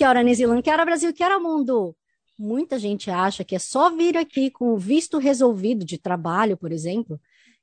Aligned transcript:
Que 0.00 0.04
hora, 0.06 0.22
New 0.22 0.34
Zealand? 0.34 0.62
Que 0.62 0.70
hora, 0.70 0.82
Brasil? 0.82 1.12
Que 1.12 1.22
hora, 1.22 1.38
mundo? 1.38 1.94
Muita 2.38 2.78
gente 2.78 3.10
acha 3.10 3.44
que 3.44 3.54
é 3.54 3.58
só 3.58 3.90
vir 3.94 4.16
aqui 4.16 4.50
com 4.50 4.72
o 4.72 4.78
visto 4.78 5.18
resolvido 5.18 5.84
de 5.84 5.98
trabalho, 5.98 6.56
por 6.56 6.72
exemplo, 6.72 7.20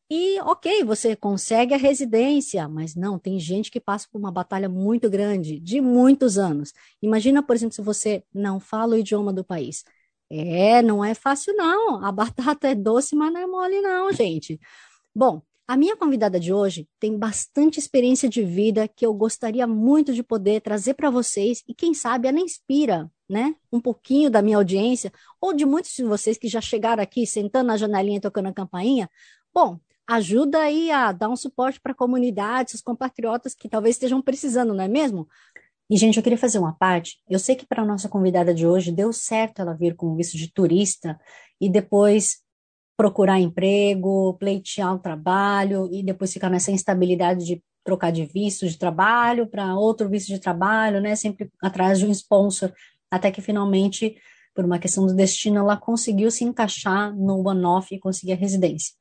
e 0.07 0.39
ok, 0.41 0.83
você 0.83 1.15
consegue 1.15 1.73
a 1.73 1.77
residência, 1.77 2.67
mas 2.69 2.93
não, 2.93 3.17
tem 3.17 3.39
gente 3.39 3.71
que 3.71 3.79
passa 3.79 4.07
por 4.11 4.19
uma 4.19 4.31
batalha 4.31 4.69
muito 4.69 5.09
grande, 5.09 5.59
de 5.59 5.81
muitos 5.81 6.37
anos. 6.37 6.73
Imagina, 7.01 7.41
por 7.41 7.55
exemplo, 7.55 7.73
se 7.73 7.81
você 7.81 8.23
não 8.31 8.59
fala 8.59 8.93
o 8.93 8.99
idioma 8.99 9.33
do 9.33 9.43
país. 9.43 9.83
É, 10.29 10.83
não 10.83 11.03
é 11.03 11.15
fácil, 11.15 11.55
não. 11.55 12.05
A 12.05 12.11
batata 12.11 12.67
é 12.67 12.75
doce, 12.75 13.15
mas 13.15 13.33
não 13.33 13.41
é 13.41 13.47
mole, 13.47 13.81
não, 13.81 14.13
gente. 14.13 14.59
Bom, 15.15 15.41
a 15.67 15.75
minha 15.75 15.97
convidada 15.97 16.39
de 16.39 16.53
hoje 16.53 16.87
tem 16.97 17.17
bastante 17.17 17.77
experiência 17.77 18.29
de 18.29 18.41
vida 18.41 18.87
que 18.87 19.05
eu 19.05 19.13
gostaria 19.13 19.67
muito 19.67 20.13
de 20.13 20.23
poder 20.23 20.61
trazer 20.61 20.93
para 20.93 21.09
vocês 21.09 21.61
e 21.67 21.73
quem 21.73 21.93
sabe 21.93 22.27
ela 22.27 22.39
inspira, 22.39 23.11
né, 23.29 23.53
um 23.71 23.81
pouquinho 23.81 24.29
da 24.29 24.41
minha 24.41 24.55
audiência 24.55 25.11
ou 25.41 25.53
de 25.53 25.65
muitos 25.65 25.91
de 25.91 26.03
vocês 26.03 26.37
que 26.37 26.47
já 26.47 26.61
chegaram 26.61 27.03
aqui 27.03 27.27
sentando 27.27 27.67
na 27.67 27.75
janelinha 27.75 28.21
tocando 28.21 28.47
a 28.47 28.53
campainha. 28.53 29.09
Bom, 29.53 29.77
ajuda 30.07 30.59
aí 30.59 30.89
a 30.89 31.11
dar 31.11 31.27
um 31.27 31.35
suporte 31.35 31.81
para 31.81 31.91
a 31.91 31.95
comunidade, 31.95 32.75
os 32.75 32.81
compatriotas 32.81 33.53
que 33.53 33.67
talvez 33.67 33.95
estejam 33.95 34.21
precisando, 34.21 34.73
não 34.73 34.83
é 34.83 34.87
mesmo? 34.87 35.27
E, 35.89 35.97
gente, 35.97 36.17
eu 36.17 36.23
queria 36.23 36.37
fazer 36.37 36.59
uma 36.59 36.73
parte. 36.73 37.17
Eu 37.29 37.39
sei 37.39 37.55
que 37.55 37.65
para 37.65 37.81
a 37.81 37.85
nossa 37.85 38.09
convidada 38.09 38.53
de 38.53 38.65
hoje 38.65 38.91
deu 38.91 39.11
certo 39.11 39.61
ela 39.61 39.73
vir 39.73 39.95
com 39.95 40.15
visto 40.15 40.37
de 40.37 40.51
turista 40.51 41.19
e 41.59 41.69
depois 41.69 42.41
procurar 42.97 43.39
emprego, 43.39 44.35
pleitear 44.39 44.95
o 44.95 44.99
trabalho 44.99 45.87
e 45.93 46.03
depois 46.03 46.33
ficar 46.33 46.49
nessa 46.49 46.71
instabilidade 46.71 47.45
de 47.45 47.63
trocar 47.83 48.11
de 48.11 48.25
visto 48.25 48.67
de 48.67 48.77
trabalho 48.77 49.47
para 49.47 49.75
outro 49.75 50.09
visto 50.09 50.27
de 50.27 50.39
trabalho, 50.39 50.99
né? 50.99 51.15
Sempre 51.15 51.49
atrás 51.61 51.99
de 51.99 52.05
um 52.05 52.11
sponsor, 52.11 52.73
até 53.09 53.31
que 53.31 53.39
finalmente, 53.39 54.17
por 54.53 54.65
uma 54.65 54.79
questão 54.79 55.05
do 55.05 55.15
destino, 55.15 55.59
ela 55.59 55.77
conseguiu 55.77 56.29
se 56.31 56.43
encaixar 56.43 57.15
no 57.15 57.47
one-off 57.47 57.93
e 57.95 57.99
conseguir 57.99 58.33
a 58.33 58.35
residência. 58.35 58.93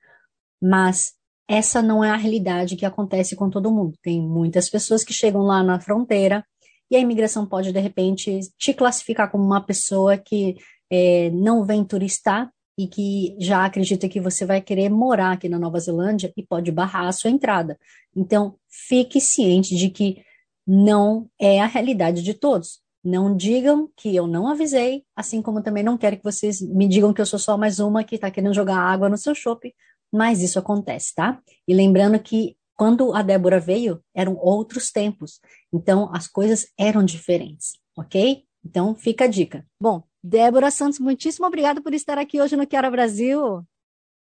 Mas 0.62 1.14
essa 1.48 1.80
não 1.80 2.04
é 2.04 2.10
a 2.10 2.16
realidade 2.16 2.76
que 2.76 2.86
acontece 2.86 3.34
com 3.34 3.48
todo 3.48 3.72
mundo. 3.72 3.96
Tem 4.02 4.20
muitas 4.20 4.68
pessoas 4.68 5.02
que 5.02 5.12
chegam 5.12 5.42
lá 5.42 5.62
na 5.62 5.80
fronteira 5.80 6.44
e 6.90 6.96
a 6.96 7.00
imigração 7.00 7.46
pode, 7.46 7.72
de 7.72 7.80
repente, 7.80 8.40
te 8.58 8.74
classificar 8.74 9.30
como 9.30 9.44
uma 9.44 9.60
pessoa 9.60 10.16
que 10.16 10.56
é, 10.90 11.30
não 11.30 11.64
vem 11.64 11.84
turistar, 11.84 12.50
e 12.78 12.86
que 12.86 13.34
já 13.38 13.64
acredita 13.64 14.08
que 14.08 14.20
você 14.20 14.44
vai 14.44 14.60
querer 14.60 14.90
morar 14.90 15.32
aqui 15.32 15.48
na 15.48 15.58
Nova 15.58 15.80
Zelândia 15.80 16.32
e 16.36 16.42
pode 16.42 16.70
barrar 16.70 17.06
a 17.06 17.12
sua 17.12 17.30
entrada. 17.30 17.78
Então, 18.14 18.56
fique 18.68 19.20
ciente 19.20 19.74
de 19.74 19.88
que 19.88 20.22
não 20.66 21.28
é 21.40 21.60
a 21.60 21.66
realidade 21.66 22.22
de 22.22 22.34
todos. 22.34 22.80
Não 23.02 23.36
digam 23.36 23.88
que 23.96 24.14
eu 24.14 24.26
não 24.26 24.48
avisei, 24.48 25.04
assim 25.14 25.40
como 25.40 25.62
também 25.62 25.84
não 25.84 25.96
quero 25.96 26.16
que 26.16 26.24
vocês 26.24 26.60
me 26.60 26.88
digam 26.88 27.12
que 27.12 27.20
eu 27.20 27.26
sou 27.26 27.38
só 27.38 27.56
mais 27.56 27.78
uma 27.78 28.02
que 28.02 28.16
está 28.16 28.30
querendo 28.30 28.52
jogar 28.52 28.78
água 28.78 29.08
no 29.08 29.16
seu 29.16 29.34
shopping, 29.34 29.72
mas 30.12 30.42
isso 30.42 30.58
acontece, 30.58 31.14
tá? 31.14 31.40
E 31.68 31.74
lembrando 31.74 32.18
que 32.18 32.56
quando 32.74 33.14
a 33.14 33.22
Débora 33.22 33.60
veio, 33.60 34.02
eram 34.14 34.36
outros 34.36 34.90
tempos, 34.90 35.40
então 35.72 36.12
as 36.12 36.26
coisas 36.26 36.66
eram 36.76 37.04
diferentes, 37.04 37.74
ok? 37.96 38.42
Então 38.64 38.94
fica 38.96 39.24
a 39.24 39.28
dica. 39.28 39.64
Bom, 39.80 40.02
Débora 40.28 40.72
Santos, 40.72 40.98
muitíssimo 40.98 41.46
obrigada 41.46 41.80
por 41.80 41.94
estar 41.94 42.18
aqui 42.18 42.40
hoje 42.40 42.56
no 42.56 42.66
Quero 42.66 42.90
Brasil. 42.90 43.62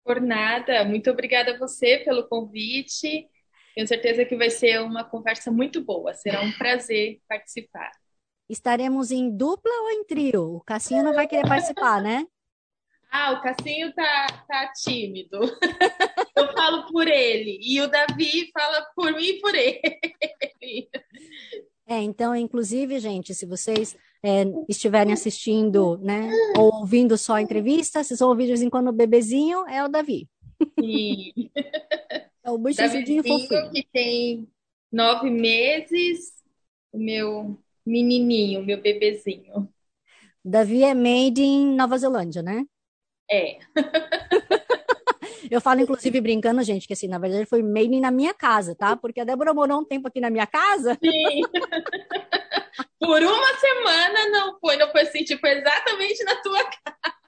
Por 0.03 0.19
nada, 0.19 0.83
muito 0.83 1.11
obrigada 1.11 1.51
a 1.51 1.59
você 1.59 1.99
pelo 1.99 2.27
convite. 2.27 3.29
Tenho 3.75 3.87
certeza 3.87 4.25
que 4.25 4.35
vai 4.35 4.49
ser 4.49 4.81
uma 4.81 5.03
conversa 5.03 5.51
muito 5.51 5.79
boa, 5.79 6.11
será 6.15 6.41
um 6.41 6.51
prazer 6.53 7.19
participar. 7.29 7.91
Estaremos 8.49 9.11
em 9.11 9.29
dupla 9.29 9.71
ou 9.83 9.91
em 9.91 10.03
trio? 10.03 10.55
O 10.55 10.61
Cassinho 10.61 11.03
não 11.03 11.13
vai 11.13 11.27
querer 11.27 11.47
participar, 11.47 12.01
né? 12.01 12.25
Ah, 13.13 13.33
o 13.33 13.41
Cassinho 13.41 13.93
tá, 13.93 14.27
tá 14.47 14.71
tímido. 14.71 15.37
Eu 16.33 16.53
falo 16.53 16.89
por 16.89 17.05
ele. 17.09 17.59
E 17.61 17.81
o 17.81 17.87
Davi 17.87 18.49
fala 18.53 18.87
por 18.95 19.11
mim 19.11 19.25
e 19.25 19.39
por 19.41 19.53
ele. 19.53 20.89
É, 21.85 21.97
então, 21.97 22.33
inclusive, 22.33 22.99
gente, 22.99 23.35
se 23.35 23.45
vocês 23.45 23.97
é, 24.23 24.43
estiverem 24.69 25.13
assistindo, 25.13 25.97
né, 25.97 26.29
ou 26.57 26.73
ouvindo 26.75 27.17
só 27.17 27.35
a 27.35 27.41
entrevista, 27.41 28.03
se 28.03 28.15
são 28.15 28.29
ouvir 28.29 28.43
de 28.43 28.49
vez 28.49 28.61
em 28.61 28.69
quando 28.69 28.89
o 28.89 28.93
bebezinho, 28.93 29.67
é 29.67 29.83
o 29.83 29.87
Davi. 29.87 30.27
Sim. 30.79 31.31
É 32.43 32.49
o 32.49 32.57
bichudinho 32.57 33.23
fofinho. 33.23 33.71
que 33.71 33.87
tem 33.93 34.49
nove 34.91 35.29
meses, 35.29 36.33
o 36.91 36.97
meu 36.97 37.55
menininho, 37.85 38.65
meu 38.65 38.81
bebezinho. 38.81 39.69
Davi 40.43 40.83
é 40.83 40.95
made 40.95 41.39
in 41.43 41.75
Nova 41.75 41.99
Zelândia, 41.99 42.41
né? 42.41 42.65
É. 43.29 43.59
Eu 45.51 45.59
falo, 45.59 45.81
inclusive, 45.81 46.21
brincando, 46.21 46.63
gente, 46.63 46.87
que 46.87 46.93
assim, 46.93 47.09
na 47.09 47.17
verdade 47.17 47.45
foi 47.45 47.61
made 47.61 47.99
na 47.99 48.09
minha 48.09 48.33
casa, 48.33 48.73
tá? 48.73 48.95
Porque 48.95 49.19
a 49.19 49.25
Débora 49.25 49.53
morou 49.53 49.81
um 49.81 49.83
tempo 49.83 50.07
aqui 50.07 50.21
na 50.21 50.29
minha 50.29 50.47
casa. 50.47 50.97
Sim. 51.03 51.41
Por 52.97 53.21
uma 53.21 53.53
semana 53.59 54.29
não 54.29 54.57
foi, 54.61 54.77
não 54.77 54.89
foi 54.89 55.01
assim, 55.01 55.25
tipo, 55.25 55.45
exatamente 55.45 56.23
na 56.23 56.41
tua 56.41 56.63
casa. 56.63 57.21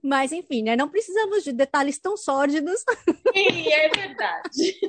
Mas, 0.00 0.30
enfim, 0.30 0.62
né? 0.62 0.76
Não 0.76 0.88
precisamos 0.88 1.42
de 1.42 1.50
detalhes 1.50 1.98
tão 1.98 2.16
sórdidos. 2.16 2.84
Sim, 3.34 3.68
é 3.68 3.88
verdade. 3.88 4.80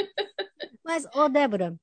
Mas, 0.82 1.04
ô, 1.14 1.28
Débora, 1.28 1.76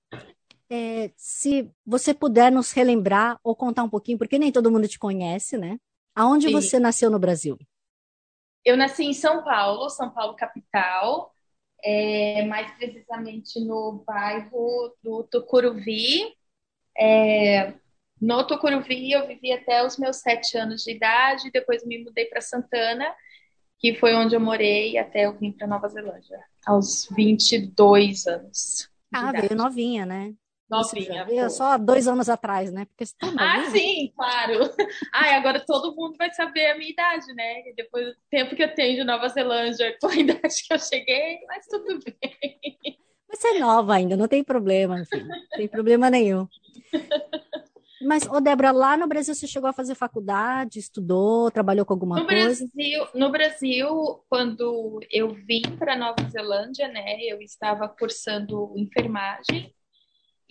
é, 0.68 1.12
se 1.16 1.70
você 1.86 2.12
puder 2.12 2.52
nos 2.52 2.72
relembrar 2.72 3.40
ou 3.44 3.56
contar 3.56 3.84
um 3.84 3.90
pouquinho, 3.90 4.18
porque 4.18 4.40
nem 4.40 4.52
todo 4.52 4.72
mundo 4.72 4.88
te 4.88 4.98
conhece, 4.98 5.60
né? 5.60 5.78
Aonde 6.16 6.48
Sim. 6.48 6.54
você 6.54 6.80
nasceu 6.80 7.12
no 7.12 7.20
Brasil? 7.20 7.56
Eu 8.64 8.78
nasci 8.78 9.04
em 9.04 9.14
São 9.14 9.44
Paulo, 9.44 9.90
São 9.90 10.10
Paulo 10.10 10.36
capital, 10.36 11.34
é, 11.84 12.46
mais 12.46 12.72
precisamente 12.78 13.60
no 13.60 14.04
bairro 14.06 14.96
do 15.04 15.24
Tucuruvi. 15.24 16.36
É, 16.98 17.74
no 18.20 18.46
Tucuruvi 18.46 19.12
eu 19.12 19.28
vivi 19.28 19.52
até 19.52 19.86
os 19.86 19.98
meus 19.98 20.18
sete 20.18 20.58
anos 20.58 20.84
de 20.84 20.92
idade, 20.92 21.52
depois 21.52 21.86
me 21.86 22.04
mudei 22.04 22.26
para 22.26 22.42
Santana, 22.42 23.12
que 23.80 23.96
foi 23.96 24.14
onde 24.14 24.36
eu 24.36 24.40
morei 24.40 24.98
até 24.98 25.26
eu 25.26 25.38
vim 25.38 25.52
para 25.52 25.66
Nova 25.66 25.88
Zelândia, 25.88 26.40
aos 26.66 27.08
22 27.16 28.28
anos. 28.28 28.90
Ah, 29.12 29.32
veio 29.32 29.56
novinha, 29.56 30.06
né? 30.06 30.34
Novinha. 30.72 31.28
Seja, 31.28 31.50
só 31.50 31.78
dois 31.78 32.08
anos 32.08 32.30
atrás, 32.30 32.72
né? 32.72 32.86
Porque 32.86 33.04
tá 33.20 33.28
ah, 33.38 33.70
sim, 33.70 34.12
claro. 34.16 34.60
Ah, 35.14 35.36
agora 35.36 35.60
todo 35.60 35.94
mundo 35.94 36.16
vai 36.18 36.34
saber 36.34 36.72
a 36.72 36.78
minha 36.78 36.90
idade, 36.90 37.34
né? 37.34 37.64
Depois 37.76 38.06
do 38.08 38.16
tempo 38.30 38.56
que 38.56 38.64
eu 38.64 38.74
tenho 38.74 38.96
de 38.96 39.04
Nova 39.04 39.28
Zelândia, 39.28 39.96
com 40.00 40.08
a 40.08 40.16
idade 40.16 40.64
que 40.66 40.74
eu 40.74 40.80
cheguei, 40.80 41.40
mas 41.48 41.68
tudo 41.68 42.00
bem. 42.00 42.98
Você 43.30 43.48
é 43.50 43.60
nova 43.60 43.96
ainda, 43.96 44.16
não 44.16 44.28
tem 44.28 44.44
problema, 44.44 45.00
enfim, 45.00 45.24
não 45.24 45.38
tem 45.58 45.68
problema 45.68 46.10
nenhum. 46.10 46.48
Mas, 48.02 48.28
ô 48.28 48.42
Débora, 48.42 48.72
lá 48.72 48.98
no 48.98 49.08
Brasil 49.08 49.34
você 49.36 49.48
chegou 49.48 49.70
a 49.70 49.74
fazer 49.74 49.96
faculdade, 49.96 50.80
estudou, 50.80 51.52
trabalhou 51.52 51.86
com 51.86 51.94
alguma 51.94 52.20
no 52.20 52.26
coisa? 52.26 52.66
Brasil, 52.66 53.08
no 53.14 53.30
Brasil, 53.30 54.24
quando 54.30 55.00
eu 55.10 55.30
vim 55.30 55.62
para 55.78 55.96
Nova 55.96 56.28
Zelândia, 56.30 56.88
né, 56.88 57.22
eu 57.22 57.42
estava 57.42 57.88
cursando 57.88 58.74
enfermagem 58.76 59.74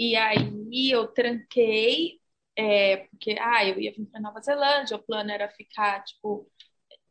e 0.00 0.16
aí 0.16 0.90
eu 0.90 1.08
tranquei, 1.08 2.20
é, 2.56 3.06
porque 3.10 3.36
ah, 3.38 3.66
eu 3.66 3.78
ia 3.78 3.92
vir 3.92 4.06
para 4.06 4.18
Nova 4.18 4.40
Zelândia, 4.40 4.96
o 4.96 5.02
plano 5.02 5.30
era 5.30 5.46
ficar 5.50 6.02
tipo 6.04 6.50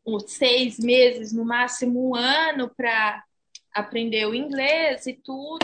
uns 0.03 0.31
seis 0.31 0.79
meses, 0.79 1.31
no 1.31 1.45
máximo 1.45 2.09
um 2.09 2.15
ano, 2.15 2.67
para 2.75 3.23
aprender 3.71 4.25
o 4.25 4.33
inglês 4.33 5.05
e 5.05 5.13
tudo, 5.13 5.59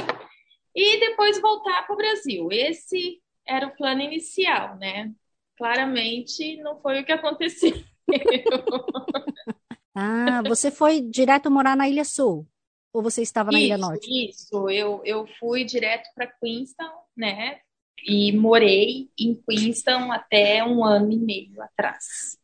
e 0.75 0.99
depois 0.99 1.41
voltar 1.41 1.87
para 1.87 1.95
o 1.95 1.97
Brasil. 1.97 2.47
Esse 2.51 3.19
era 3.43 3.65
o 3.65 3.75
plano 3.75 4.01
inicial, 4.01 4.77
né? 4.77 5.11
Claramente 5.57 6.57
não 6.57 6.79
foi 6.79 7.01
o 7.01 7.05
que 7.05 7.11
aconteceu. 7.11 7.73
ah, 9.95 10.43
você 10.47 10.69
foi 10.69 11.01
direto 11.01 11.49
morar 11.49 11.75
na 11.75 11.89
Ilha 11.89 12.05
Sul? 12.05 12.47
Ou 12.93 13.01
você 13.01 13.23
estava 13.23 13.51
na 13.51 13.57
isso, 13.57 13.65
Ilha 13.65 13.77
Norte? 13.79 14.29
Isso, 14.29 14.69
eu, 14.69 15.01
eu 15.03 15.25
fui 15.39 15.63
direto 15.63 16.07
para 16.13 16.27
Queenstown, 16.27 17.04
né? 17.17 17.59
e 18.07 18.31
morei 18.33 19.09
em 19.19 19.35
Queenstown 19.35 20.11
até 20.11 20.63
um 20.63 20.83
ano 20.85 21.11
e 21.11 21.17
meio 21.17 21.61
atrás, 21.61 22.37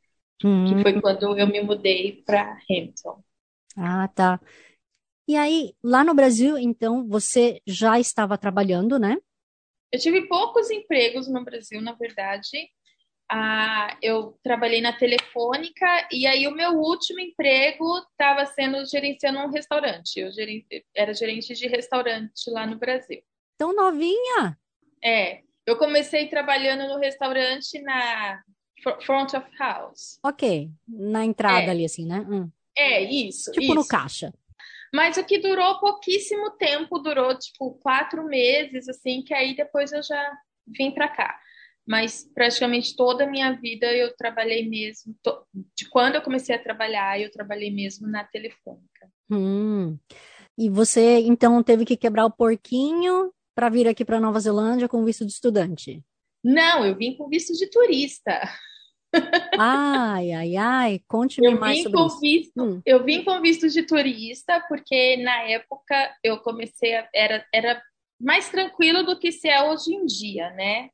Hum. 0.44 0.68
que 0.68 0.82
foi 0.82 1.02
quando 1.02 1.38
eu 1.38 1.48
me 1.48 1.62
mudei 1.62 2.24
para 2.26 2.58
Hamilton. 2.70 3.24
Ah, 3.78 4.08
tá. 4.10 4.40
E 5.28 5.38
aí, 5.38 5.76
lá 5.84 6.04
no 6.04 6.14
Brasil, 6.16 6.58
então, 6.58 7.08
você 7.08 7.62
já 7.68 8.00
estava 8.00 8.38
trabalhando, 8.38 9.00
né? 9.00 9.18
Eu 9.92 10.00
tive 10.00 10.28
poucos 10.28 10.70
empregos 10.70 11.28
no 11.28 11.44
Brasil, 11.44 11.82
na 11.82 11.94
verdade. 11.94 12.70
Ah, 13.32 13.98
eu 14.02 14.38
trabalhei 14.44 14.82
na 14.82 14.94
Telefônica 14.98 15.86
e 16.12 16.28
aí 16.28 16.48
o 16.48 16.56
meu 16.56 16.72
último 16.74 17.20
emprego 17.22 18.00
estava 18.12 18.46
sendo 18.48 18.86
gerenciando 18.88 19.40
um 19.40 19.52
restaurante. 19.52 20.20
Eu 20.20 20.32
geren- 20.32 20.66
era 20.96 21.14
gerente 21.14 21.54
de 21.56 21.68
restaurante 21.68 22.50
lá 22.52 22.68
no 22.68 22.78
Brasil. 22.80 23.22
Tão 23.58 23.74
novinha. 23.74 24.60
É, 25.04 25.42
eu 25.66 25.78
comecei 25.78 26.28
trabalhando 26.28 26.88
no 26.88 27.00
restaurante 27.00 27.82
na 27.82 28.42
fr- 28.84 29.02
front 29.06 29.34
of 29.34 29.46
house. 29.58 30.20
Ok, 30.24 30.70
na 30.88 31.26
entrada 31.26 31.68
É. 31.68 31.70
ali, 31.70 31.86
assim, 31.86 32.06
né? 32.06 32.20
Hum. 32.30 32.50
É, 32.78 33.02
isso, 33.02 33.52
Tipo 33.52 33.74
no 33.74 33.82
isso. 33.82 33.90
caixa. 33.90 34.34
Mas 34.94 35.18
o 35.18 35.24
que 35.24 35.38
durou 35.40 35.80
pouquíssimo 35.80 36.52
tempo, 36.52 37.00
durou 37.00 37.38
tipo 37.38 37.76
quatro 37.76 38.26
meses, 38.26 38.90
assim, 38.90 39.24
que 39.24 39.34
aí 39.34 39.56
depois 39.56 39.92
eu 39.94 40.04
já 40.04 40.32
vim 40.68 40.92
para 40.92 41.08
cá. 41.08 41.40
Mas 41.88 42.30
praticamente 42.34 42.96
toda 42.96 43.24
a 43.24 43.28
minha 43.28 43.52
vida 43.54 43.92
eu 43.92 44.16
trabalhei 44.16 44.68
mesmo. 44.68 45.16
to- 45.24 45.46
De 45.76 45.90
quando 45.90 46.16
eu 46.16 46.22
comecei 46.22 46.56
a 46.56 46.62
trabalhar, 46.62 47.20
eu 47.20 47.32
trabalhei 47.32 47.72
mesmo 47.72 48.08
na 48.08 48.24
Telefônica. 48.24 49.10
Hum. 49.30 49.98
E 50.58 50.70
você, 50.70 51.20
então, 51.20 51.64
teve 51.64 51.86
que 51.86 51.98
quebrar 51.98 52.26
o 52.26 52.32
porquinho 52.32 53.32
para 53.62 53.70
vir 53.70 53.88
aqui 53.88 54.04
para 54.04 54.20
Nova 54.20 54.40
Zelândia 54.40 54.90
com 54.90 55.06
visto 55.06 55.24
de 55.24 55.34
estudante. 55.34 56.02
Não, 56.44 56.84
eu 56.84 56.96
vim 56.96 57.16
com 57.16 57.30
visto 57.30 57.54
de 57.54 57.70
turista. 57.70 58.42
Ai, 59.56 60.32
ai, 60.32 60.56
ai, 60.56 61.02
conte-me 61.08 61.46
Eu 61.46 61.60
mais 61.60 61.78
vim 61.78 61.84
sobre 61.84 61.98
com 62.00 62.08
isso. 62.08 62.20
visto, 62.20 62.64
Hum. 62.64 62.82
eu 62.84 63.04
vim 63.04 63.24
com 63.24 63.40
visto 63.40 63.70
de 63.70 63.84
turista 63.84 64.60
porque 64.68 65.18
na 65.18 65.44
época 65.44 66.12
eu 66.24 66.40
comecei 66.40 66.96
a, 66.96 67.08
era, 67.14 67.46
era 67.54 67.80
mais 68.20 68.50
tranquilo 68.50 69.04
do 69.04 69.20
que 69.20 69.32
se 69.32 69.48
é 69.48 69.62
hoje 69.62 69.94
em 69.94 70.08
dia, 70.08 70.50
né? 70.54 70.90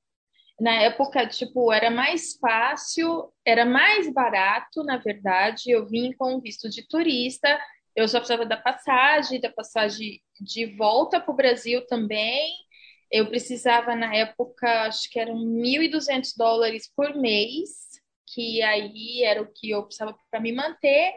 Na 0.60 0.74
época, 0.74 1.26
tipo, 1.26 1.72
era 1.72 1.90
mais 1.90 2.36
fácil, 2.38 3.32
era 3.46 3.64
mais 3.64 4.12
barato, 4.12 4.84
na 4.84 4.98
verdade. 4.98 5.70
Eu 5.72 5.88
vim 5.88 6.12
com 6.12 6.42
visto 6.42 6.70
de 6.70 6.86
turista, 6.86 7.48
eu 7.98 8.08
só 8.08 8.20
precisava 8.20 8.46
da 8.46 8.56
passagem, 8.56 9.42
da 9.42 9.52
passagem 9.52 10.22
de 10.40 10.68
volta 10.76 11.20
para 11.20 11.34
o 11.34 11.36
Brasil 11.36 11.84
também. 11.88 12.54
Eu 13.12 13.28
precisava, 13.28 13.96
na 13.96 14.14
época, 14.14 14.84
acho 14.84 15.10
que 15.10 15.20
eram 15.20 15.36
1.200 15.36 16.34
dólares 16.38 16.88
por 16.96 17.16
mês, 17.16 17.72
que 18.28 18.62
aí 18.62 19.24
era 19.24 19.42
o 19.42 19.52
que 19.52 19.72
eu 19.72 19.82
precisava 19.82 20.16
para 20.30 20.40
me 20.40 20.52
manter. 20.52 21.16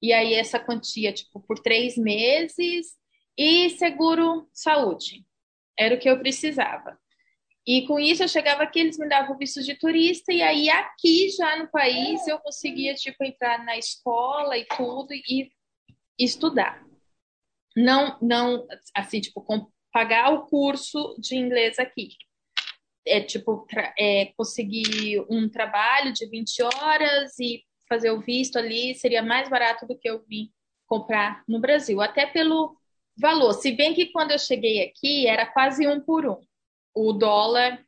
E 0.00 0.12
aí, 0.12 0.34
essa 0.34 0.60
quantia, 0.60 1.12
tipo, 1.12 1.40
por 1.40 1.58
três 1.58 1.96
meses. 1.96 2.96
E 3.36 3.70
seguro 3.70 4.48
saúde, 4.52 5.26
era 5.76 5.96
o 5.96 5.98
que 5.98 6.08
eu 6.08 6.20
precisava. 6.20 6.96
E 7.66 7.88
com 7.88 7.98
isso 7.98 8.22
eu 8.22 8.28
chegava 8.28 8.62
aqui, 8.62 8.78
eles 8.78 8.98
me 8.98 9.08
davam 9.08 9.36
visto 9.36 9.62
de 9.62 9.74
turista, 9.74 10.32
e 10.32 10.42
aí 10.42 10.68
aqui 10.70 11.28
já 11.30 11.58
no 11.58 11.68
país 11.70 12.26
eu 12.26 12.38
conseguia, 12.38 12.94
tipo, 12.94 13.22
entrar 13.24 13.64
na 13.64 13.76
escola 13.76 14.56
e 14.56 14.64
tudo 14.66 15.12
e 15.12 15.50
estudar. 16.24 16.84
Não, 17.76 18.18
não, 18.20 18.66
assim, 18.94 19.20
tipo, 19.20 19.44
pagar 19.92 20.32
o 20.32 20.46
curso 20.46 21.16
de 21.18 21.36
inglês 21.36 21.78
aqui. 21.78 22.10
É, 23.06 23.20
tipo, 23.20 23.66
é, 23.98 24.26
conseguir 24.36 25.24
um 25.30 25.48
trabalho 25.48 26.12
de 26.12 26.26
20 26.26 26.62
horas 26.62 27.38
e 27.38 27.64
fazer 27.88 28.10
o 28.10 28.20
visto 28.20 28.56
ali 28.58 28.94
seria 28.94 29.22
mais 29.22 29.48
barato 29.48 29.86
do 29.86 29.98
que 29.98 30.08
eu 30.08 30.22
vim 30.28 30.50
comprar 30.86 31.42
no 31.48 31.58
Brasil, 31.58 32.00
até 32.00 32.26
pelo 32.26 32.76
valor. 33.16 33.52
Se 33.54 33.72
bem 33.72 33.94
que 33.94 34.06
quando 34.06 34.32
eu 34.32 34.38
cheguei 34.38 34.82
aqui 34.84 35.26
era 35.26 35.46
quase 35.46 35.86
um 35.86 36.00
por 36.00 36.26
um 36.26 36.40
o 36.94 37.12
dólar, 37.12 37.80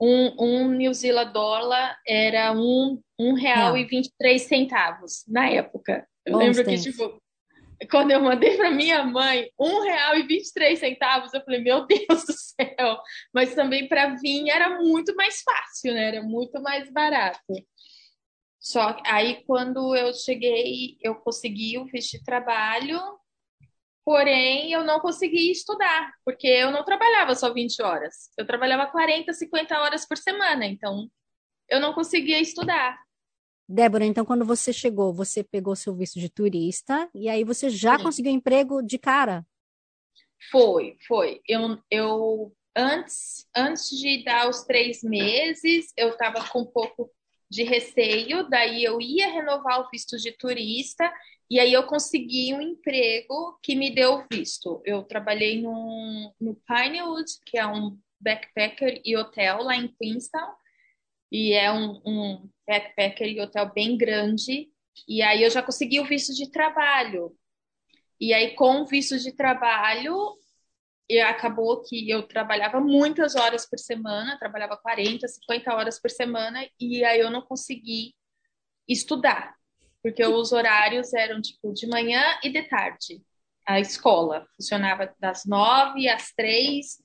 um, 0.00 0.34
um 0.38 0.68
New 0.68 0.92
Zealand 0.94 1.32
dólar 1.32 1.98
era 2.06 2.52
um, 2.52 3.00
um 3.18 3.34
real 3.34 3.74
Real. 3.74 3.76
e 3.76 3.84
23 3.84 4.42
centavos 4.42 5.24
na 5.26 5.48
época. 5.48 6.06
Eu 6.24 6.34
Bons 6.34 6.56
lembro 6.56 6.64
que, 6.64 6.78
tipo, 6.78 7.20
quando 7.88 8.10
eu 8.10 8.20
mandei 8.20 8.56
para 8.56 8.70
minha 8.70 9.02
mãe 9.04 9.50
um 9.58 9.82
real 9.82 10.16
e 10.16 10.26
23 10.26 10.78
centavos, 10.78 11.32
eu 11.32 11.42
falei, 11.42 11.60
meu 11.60 11.86
Deus 11.86 12.06
do 12.26 12.32
céu. 12.32 13.00
Mas 13.32 13.54
também 13.54 13.88
para 13.88 14.14
vir 14.16 14.48
era 14.50 14.78
muito 14.82 15.14
mais 15.14 15.42
fácil, 15.42 15.94
né? 15.94 16.08
Era 16.08 16.22
muito 16.22 16.60
mais 16.60 16.90
barato. 16.90 17.40
Só 18.58 19.00
aí 19.06 19.42
quando 19.46 19.96
eu 19.96 20.12
cheguei, 20.12 20.98
eu 21.00 21.14
consegui 21.14 21.78
o 21.78 21.86
visto 21.86 22.18
de 22.18 22.24
trabalho, 22.24 23.00
porém 24.04 24.70
eu 24.72 24.84
não 24.84 25.00
consegui 25.00 25.50
estudar, 25.50 26.12
porque 26.24 26.46
eu 26.46 26.70
não 26.70 26.84
trabalhava 26.84 27.34
só 27.34 27.52
20 27.52 27.82
horas. 27.82 28.30
Eu 28.36 28.46
trabalhava 28.46 28.90
40, 28.90 29.32
50 29.32 29.80
horas 29.80 30.06
por 30.06 30.18
semana, 30.18 30.66
então 30.66 31.08
eu 31.70 31.80
não 31.80 31.94
conseguia 31.94 32.38
estudar. 32.38 32.98
Débora, 33.72 34.04
então, 34.04 34.24
quando 34.24 34.44
você 34.44 34.72
chegou, 34.72 35.12
você 35.12 35.44
pegou 35.44 35.76
seu 35.76 35.94
visto 35.94 36.18
de 36.18 36.28
turista 36.28 37.08
e 37.14 37.28
aí 37.28 37.44
você 37.44 37.70
já 37.70 37.96
Sim. 37.96 38.02
conseguiu 38.02 38.32
emprego 38.32 38.82
de 38.82 38.98
cara. 38.98 39.46
Foi, 40.50 40.96
foi. 41.06 41.40
Eu, 41.46 41.78
eu 41.88 42.52
antes, 42.76 43.48
antes 43.54 43.88
de 43.90 44.24
dar 44.24 44.48
os 44.48 44.64
três 44.64 45.04
meses, 45.04 45.92
eu 45.96 46.08
estava 46.08 46.44
com 46.48 46.62
um 46.62 46.66
pouco 46.66 47.12
de 47.48 47.62
receio, 47.62 48.48
daí 48.50 48.82
eu 48.82 49.00
ia 49.00 49.30
renovar 49.30 49.80
o 49.80 49.88
visto 49.88 50.16
de 50.16 50.32
turista 50.32 51.12
e 51.48 51.60
aí 51.60 51.72
eu 51.72 51.84
consegui 51.84 52.52
um 52.52 52.60
emprego 52.60 53.56
que 53.62 53.76
me 53.76 53.94
deu 53.94 54.14
o 54.14 54.24
visto. 54.32 54.82
Eu 54.84 55.04
trabalhei 55.04 55.62
num, 55.62 56.32
no 56.40 56.56
Pinewood, 56.66 57.30
que 57.46 57.56
é 57.56 57.64
um 57.64 57.96
backpacker 58.20 59.00
e 59.04 59.16
hotel 59.16 59.62
lá 59.62 59.76
em 59.76 59.86
Queenstown, 59.88 60.54
e 61.30 61.52
é 61.52 61.72
um, 61.72 62.00
um 62.04 62.50
backpacker 62.66 63.28
e 63.28 63.40
hotel 63.40 63.72
bem 63.72 63.96
grande. 63.96 64.68
E 65.06 65.22
aí 65.22 65.42
eu 65.42 65.50
já 65.50 65.62
consegui 65.62 66.00
o 66.00 66.04
visto 66.04 66.34
de 66.34 66.50
trabalho. 66.50 67.34
E 68.20 68.34
aí, 68.34 68.54
com 68.54 68.82
o 68.82 68.86
visto 68.86 69.18
de 69.18 69.32
trabalho, 69.32 70.36
acabou 71.26 71.82
que 71.82 72.08
eu 72.08 72.22
trabalhava 72.22 72.80
muitas 72.80 73.34
horas 73.34 73.68
por 73.68 73.78
semana, 73.78 74.38
trabalhava 74.38 74.76
40, 74.76 75.26
50 75.26 75.74
horas 75.74 76.00
por 76.00 76.10
semana, 76.10 76.68
e 76.78 77.02
aí 77.04 77.18
eu 77.18 77.30
não 77.30 77.42
consegui 77.42 78.14
estudar, 78.86 79.56
porque 80.02 80.24
os 80.24 80.52
horários 80.52 81.12
eram 81.14 81.40
tipo 81.40 81.72
de 81.72 81.86
manhã 81.86 82.22
e 82.44 82.50
de 82.50 82.62
tarde. 82.62 83.22
A 83.66 83.80
escola 83.80 84.46
funcionava 84.56 85.12
das 85.18 85.44
9 85.44 86.08
às 86.08 86.32
3 86.32 86.98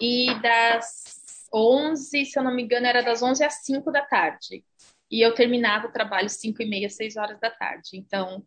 e 0.00 0.34
das 0.40 1.23
11, 1.54 2.24
se 2.26 2.38
eu 2.38 2.42
não 2.42 2.54
me 2.54 2.62
engano, 2.62 2.86
era 2.86 3.02
das 3.02 3.22
11 3.22 3.44
às 3.44 3.64
5 3.64 3.90
da 3.92 4.04
tarde. 4.04 4.64
E 5.10 5.20
eu 5.24 5.34
terminava 5.34 5.86
o 5.86 5.92
trabalho 5.92 6.28
5 6.28 6.60
e 6.62 6.66
meia, 6.66 6.90
6 6.90 7.16
horas 7.16 7.38
da 7.40 7.50
tarde. 7.50 7.90
Então, 7.94 8.44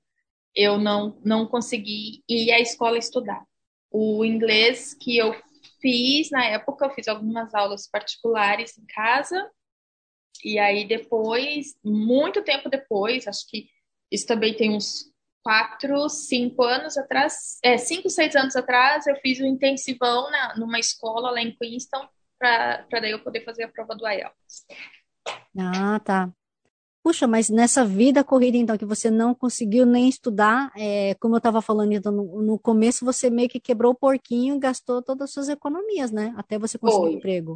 eu 0.55 0.77
não, 0.77 1.19
não 1.23 1.47
consegui 1.47 2.23
ir 2.27 2.51
à 2.51 2.59
escola 2.59 2.97
estudar. 2.97 3.45
O 3.91 4.25
inglês 4.25 4.93
que 4.93 5.17
eu 5.17 5.33
fiz 5.79 6.29
na 6.31 6.43
época, 6.45 6.85
eu 6.85 6.91
fiz 6.91 7.07
algumas 7.07 7.53
aulas 7.53 7.87
particulares 7.87 8.77
em 8.77 8.85
casa, 8.85 9.49
e 10.43 10.59
aí 10.59 10.87
depois, 10.87 11.75
muito 11.83 12.43
tempo 12.43 12.69
depois, 12.69 13.27
acho 13.27 13.47
que 13.47 13.69
isso 14.11 14.25
também 14.25 14.55
tem 14.55 14.75
uns 14.75 15.11
quatro, 15.43 16.09
cinco 16.09 16.63
anos 16.63 16.97
atrás, 16.97 17.57
é, 17.63 17.77
cinco, 17.77 18.09
seis 18.09 18.35
anos 18.35 18.55
atrás, 18.55 19.07
eu 19.07 19.15
fiz 19.17 19.39
um 19.39 19.45
intensivão 19.45 20.29
na, 20.29 20.57
numa 20.57 20.79
escola 20.79 21.31
lá 21.31 21.41
em 21.41 21.55
Queenstown, 21.55 22.07
para 22.38 22.86
daí 22.91 23.12
eu 23.12 23.24
poder 23.24 23.44
fazer 23.44 23.63
a 23.63 23.70
prova 23.70 23.96
do 23.96 24.08
IELTS. 24.08 24.65
Ah, 25.58 26.00
tá. 26.03 26.32
Puxa, 27.03 27.25
mas 27.25 27.50
nessa 27.50 27.86
vida 27.86 28.22
corrida, 28.24 28.58
então, 28.58 28.77
que 28.77 28.84
você 28.84 29.10
não 29.10 29.34
conseguiu 29.34 29.86
nem 29.86 30.10
estudar, 30.10 30.72
é, 30.75 31.15
como 31.22 31.36
eu 31.36 31.38
estava 31.38 31.62
falando, 31.62 31.94
então, 31.94 32.12
no, 32.12 32.41
no 32.41 32.60
começo 32.60 33.06
você 33.06 33.29
meio 33.29 33.48
que 33.48 33.62
quebrou 33.62 33.94
o 33.94 33.98
porquinho 33.98 34.56
e 34.56 34.60
gastou 34.60 35.01
todas 35.01 35.29
as 35.29 35.34
suas 35.34 35.48
economias, 35.48 36.12
né? 36.12 36.34
Até 36.36 36.60
você 36.60 36.77
conseguir 36.77 37.01
Foi. 37.03 37.13
o 37.13 37.17
emprego. 37.17 37.56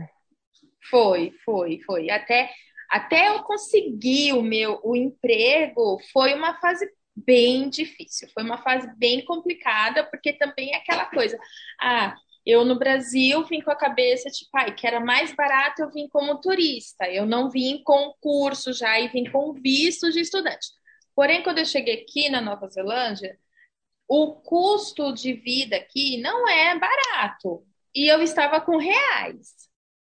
Foi, 0.89 1.33
foi, 1.43 1.79
foi. 1.85 2.09
Até, 2.09 2.49
até 2.89 3.27
eu 3.27 3.43
conseguir 3.43 4.33
o 4.33 4.41
meu 4.41 4.79
o 4.83 4.95
emprego, 4.95 5.97
foi 6.13 6.33
uma 6.33 6.57
fase 6.61 6.89
bem 7.13 7.69
difícil, 7.69 8.29
foi 8.33 8.43
uma 8.43 8.57
fase 8.57 8.89
bem 8.97 9.23
complicada, 9.25 10.05
porque 10.05 10.33
também 10.33 10.73
é 10.73 10.77
aquela 10.77 11.05
coisa, 11.05 11.37
ah, 11.81 12.15
eu 12.45 12.65
no 12.65 12.77
Brasil 12.77 13.43
vim 13.45 13.61
com 13.61 13.71
a 13.71 13.75
cabeça 13.75 14.29
tipo, 14.29 14.49
ai, 14.55 14.73
que 14.73 14.87
era 14.87 14.99
mais 14.99 15.33
barato, 15.35 15.81
eu 15.81 15.91
vim 15.91 16.07
como 16.07 16.39
turista, 16.41 17.07
eu 17.09 17.25
não 17.25 17.49
vim 17.49 17.81
com 17.83 18.13
curso 18.19 18.73
já 18.73 18.99
e 18.99 19.07
vim 19.09 19.25
com 19.29 19.53
visto 19.53 20.11
de 20.11 20.21
estudante. 20.21 20.67
Porém, 21.15 21.43
quando 21.43 21.59
eu 21.59 21.65
cheguei 21.65 22.01
aqui 22.01 22.29
na 22.29 22.41
Nova 22.41 22.67
Zelândia, 22.67 23.37
o 24.07 24.33
custo 24.33 25.13
de 25.13 25.33
vida 25.33 25.75
aqui 25.75 26.17
não 26.21 26.47
é 26.47 26.77
barato. 26.77 27.65
E 27.93 28.07
eu 28.11 28.21
estava 28.21 28.59
com 28.59 28.77
reais. 28.77 29.69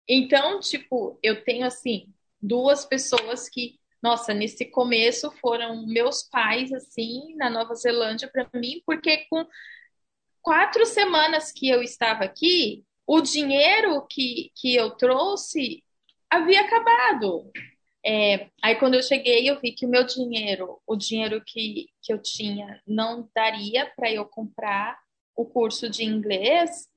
Então, 0.08 0.60
tipo, 0.60 1.20
eu 1.24 1.44
tenho 1.44 1.65
assim 1.65 2.13
duas 2.41 2.86
pessoas 2.86 3.50
que, 3.50 3.79
nossa, 4.01 4.34
nesse 4.34 4.65
começo 4.65 5.32
foram 5.41 5.86
meus 5.88 6.24
pais 6.24 6.72
assim 6.74 7.36
na 7.36 7.50
Nova 7.50 7.74
Zelândia 7.75 8.29
para 8.32 8.50
mim, 8.53 8.82
porque 8.86 9.25
com 9.29 9.46
quatro 10.45 10.85
semanas 10.85 11.51
que 11.51 11.67
eu 11.67 11.81
estava 11.81 12.23
aqui, 12.23 12.85
o 13.07 13.19
dinheiro 13.19 14.05
que, 14.07 14.51
que 14.55 14.75
eu 14.75 14.91
trouxe 14.91 15.83
havia 16.29 16.61
acabado. 16.61 17.51
É, 18.05 18.51
aí 18.61 18.75
quando 18.75 18.93
eu 18.93 19.01
cheguei, 19.01 19.49
eu 19.49 19.59
vi 19.59 19.71
que 19.71 19.87
o 19.87 19.89
meu 19.89 20.05
dinheiro, 20.05 20.79
o 20.85 20.95
dinheiro 20.95 21.41
que, 21.43 21.87
que 21.99 22.13
eu 22.13 22.21
tinha, 22.21 22.79
não 22.85 23.27
daria 23.33 23.91
para 23.95 24.11
eu 24.11 24.23
comprar 24.23 24.99
o 25.35 25.45
curso 25.45 25.89
de 25.89 26.03
inglês 26.03 26.87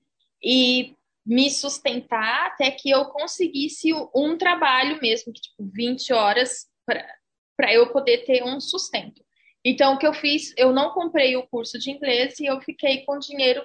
e 0.45 0.95
me 1.25 1.51
sustentar 1.51 2.49
até 2.49 2.71
que 2.71 2.91
eu 2.91 3.07
conseguisse 3.07 3.95
um 4.15 4.37
trabalho 4.37 5.01
mesmo, 5.01 5.33
que 5.33 5.41
tipo 5.41 5.65
20 5.73 6.13
horas 6.13 6.67
para 7.57 7.73
eu 7.73 7.91
poder 7.91 8.27
ter 8.27 8.45
um 8.45 8.61
sustento. 8.61 9.25
Então 9.69 9.95
o 9.95 9.99
que 9.99 10.07
eu 10.07 10.15
fiz, 10.15 10.55
eu 10.57 10.73
não 10.73 10.95
comprei 10.95 11.37
o 11.37 11.47
curso 11.47 11.79
de 11.79 11.91
inglês 11.91 12.41
e 12.41 12.47
eu 12.47 12.59
fiquei 12.63 13.05
com 13.05 13.19
dinheiro 13.19 13.63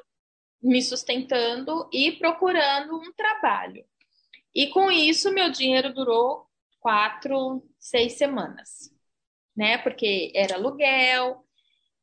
me 0.62 0.82
sustentando 0.82 1.90
e 1.94 2.12
procurando 2.12 2.98
um 2.98 3.14
trabalho. 3.14 3.86
E 4.54 4.68
com 4.68 4.92
isso 4.92 5.34
meu 5.34 5.50
dinheiro 5.50 5.94
durou 5.94 6.46
quatro, 6.82 7.64
seis 7.80 8.18
semanas, 8.18 8.94
né? 9.56 9.78
Porque 9.78 10.30
era 10.36 10.56
aluguel. 10.56 11.42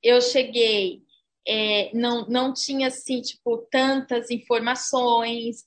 Eu 0.03 0.23
cheguei 0.23 1.03
é, 1.47 1.91
não, 1.95 2.27
não 2.27 2.55
tinha 2.55 2.89
assim, 2.89 3.21
tipo, 3.21 3.59
tantas 3.71 4.31
informações. 4.31 5.67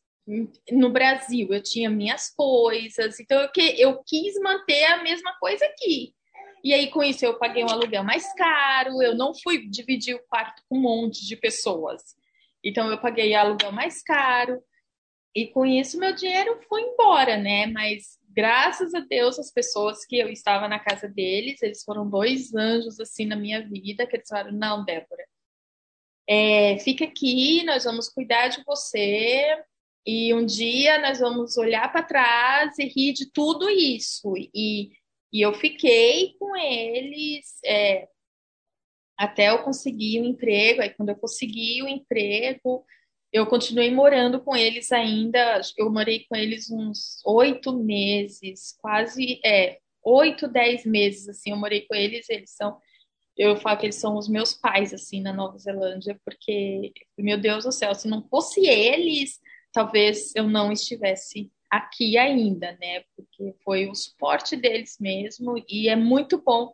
No 0.72 0.90
Brasil, 0.90 1.54
eu 1.54 1.62
tinha 1.62 1.88
minhas 1.88 2.30
coisas, 2.34 3.20
então 3.20 3.42
eu, 3.42 3.52
que, 3.52 3.62
eu 3.80 4.02
quis 4.04 4.40
manter 4.40 4.86
a 4.86 5.04
mesma 5.04 5.38
coisa 5.40 5.63
aqui. 5.66 6.16
E 6.63 6.74
aí, 6.74 6.89
com 6.89 7.03
isso, 7.03 7.25
eu 7.25 7.38
paguei 7.38 7.63
um 7.63 7.70
aluguel 7.70 8.03
mais 8.03 8.34
caro, 8.34 9.01
eu 9.01 9.15
não 9.15 9.34
fui 9.34 9.67
dividir 9.67 10.15
o 10.15 10.24
quarto 10.29 10.62
com 10.70 10.77
um 10.77 10.82
monte 10.82 11.25
de 11.25 11.36
pessoas. 11.36 12.01
Então, 12.63 12.89
eu 12.89 12.98
paguei 13.00 13.36
aluguel 13.36 13.72
mais 13.72 14.01
caro, 14.01 14.62
e 15.36 15.48
com 15.48 15.65
isso, 15.65 16.00
meu 16.00 16.13
dinheiro 16.13 16.60
foi 16.70 16.82
embora, 16.82 17.38
né? 17.38 17.65
Mas 17.65 18.20
graças 18.29 18.93
a 18.93 19.00
Deus, 19.00 19.39
as 19.39 19.51
pessoas 19.51 20.05
que 20.05 20.17
eu 20.17 20.29
estava 20.29 20.67
na 20.67 20.79
casa 20.79 21.08
deles, 21.08 21.62
eles 21.62 21.84
foram 21.84 22.08
dois 22.08 22.53
anjos 22.53 23.00
assim 23.00 23.25
na 23.25 23.36
minha 23.36 23.67
vida, 23.67 24.05
que 24.05 24.15
eles 24.15 24.27
falaram: 24.27 24.51
não, 24.51 24.86
Débora, 24.86 25.25
é, 26.27 26.77
fica 26.79 27.05
aqui, 27.05 27.63
nós 27.63 27.84
vamos 27.84 28.10
cuidar 28.10 28.48
de 28.48 28.63
você 28.63 29.58
e 30.05 30.34
um 30.34 30.46
dia 30.46 31.00
nós 31.00 31.20
vamos 31.20 31.58
olhar 31.58 31.91
para 31.91 32.03
trás 32.03 32.77
e 32.77 32.86
rir 32.86 33.13
de 33.13 33.32
tudo 33.32 33.70
isso. 33.70 34.34
E, 34.53 34.91
e 35.34 35.42
eu 35.42 35.54
fiquei 35.56 36.36
com 36.38 36.56
eles 36.56 37.60
é, 37.66 38.08
até 39.18 39.50
eu 39.50 39.63
conseguir 39.63 40.20
o 40.20 40.24
um 40.24 40.28
emprego. 40.28 40.82
Aí, 40.82 40.92
quando 40.92 41.10
eu 41.10 41.16
consegui 41.16 41.82
o 41.82 41.88
emprego, 41.88 42.86
eu 43.32 43.48
continuei 43.48 43.90
morando 43.90 44.40
com 44.40 44.56
eles 44.56 44.92
ainda. 44.92 45.60
Eu 45.75 45.92
morei 45.92 46.25
com 46.30 46.36
eles 46.36 46.70
uns 46.70 47.20
oito 47.25 47.74
meses, 47.74 48.78
quase, 48.80 49.42
é, 49.44 49.80
oito, 50.04 50.48
dez 50.48 50.86
meses, 50.86 51.28
assim. 51.28 51.50
Eu 51.50 51.58
morei 51.58 51.82
com 51.88 51.96
eles, 51.96 52.30
eles 52.30 52.52
são 52.52 52.80
eu 53.36 53.58
falo 53.58 53.80
que 53.80 53.88
eles 53.88 53.96
são 53.96 54.16
os 54.16 54.30
meus 54.30 54.54
pais, 54.54 54.94
assim, 54.94 55.20
na 55.20 55.34
Nova 55.34 55.58
Zelândia, 55.58 56.20
porque, 56.24 56.94
meu 57.18 57.36
Deus 57.36 57.63
do 57.63 57.72
céu, 57.72 57.96
se 57.96 58.08
não 58.08 58.22
fosse 58.28 58.68
eles, 58.68 59.40
talvez 59.72 60.36
eu 60.36 60.48
não 60.48 60.72
estivesse 60.72 61.52
aqui 61.77 62.18
ainda, 62.18 62.77
né? 62.80 63.03
Porque 63.15 63.56
foi 63.63 63.89
o 63.89 63.96
suporte 63.96 64.56
deles 64.56 64.98
mesmo, 65.00 65.56
e 65.68 65.89
é 65.89 65.96
muito 65.96 66.42
bom. 66.42 66.72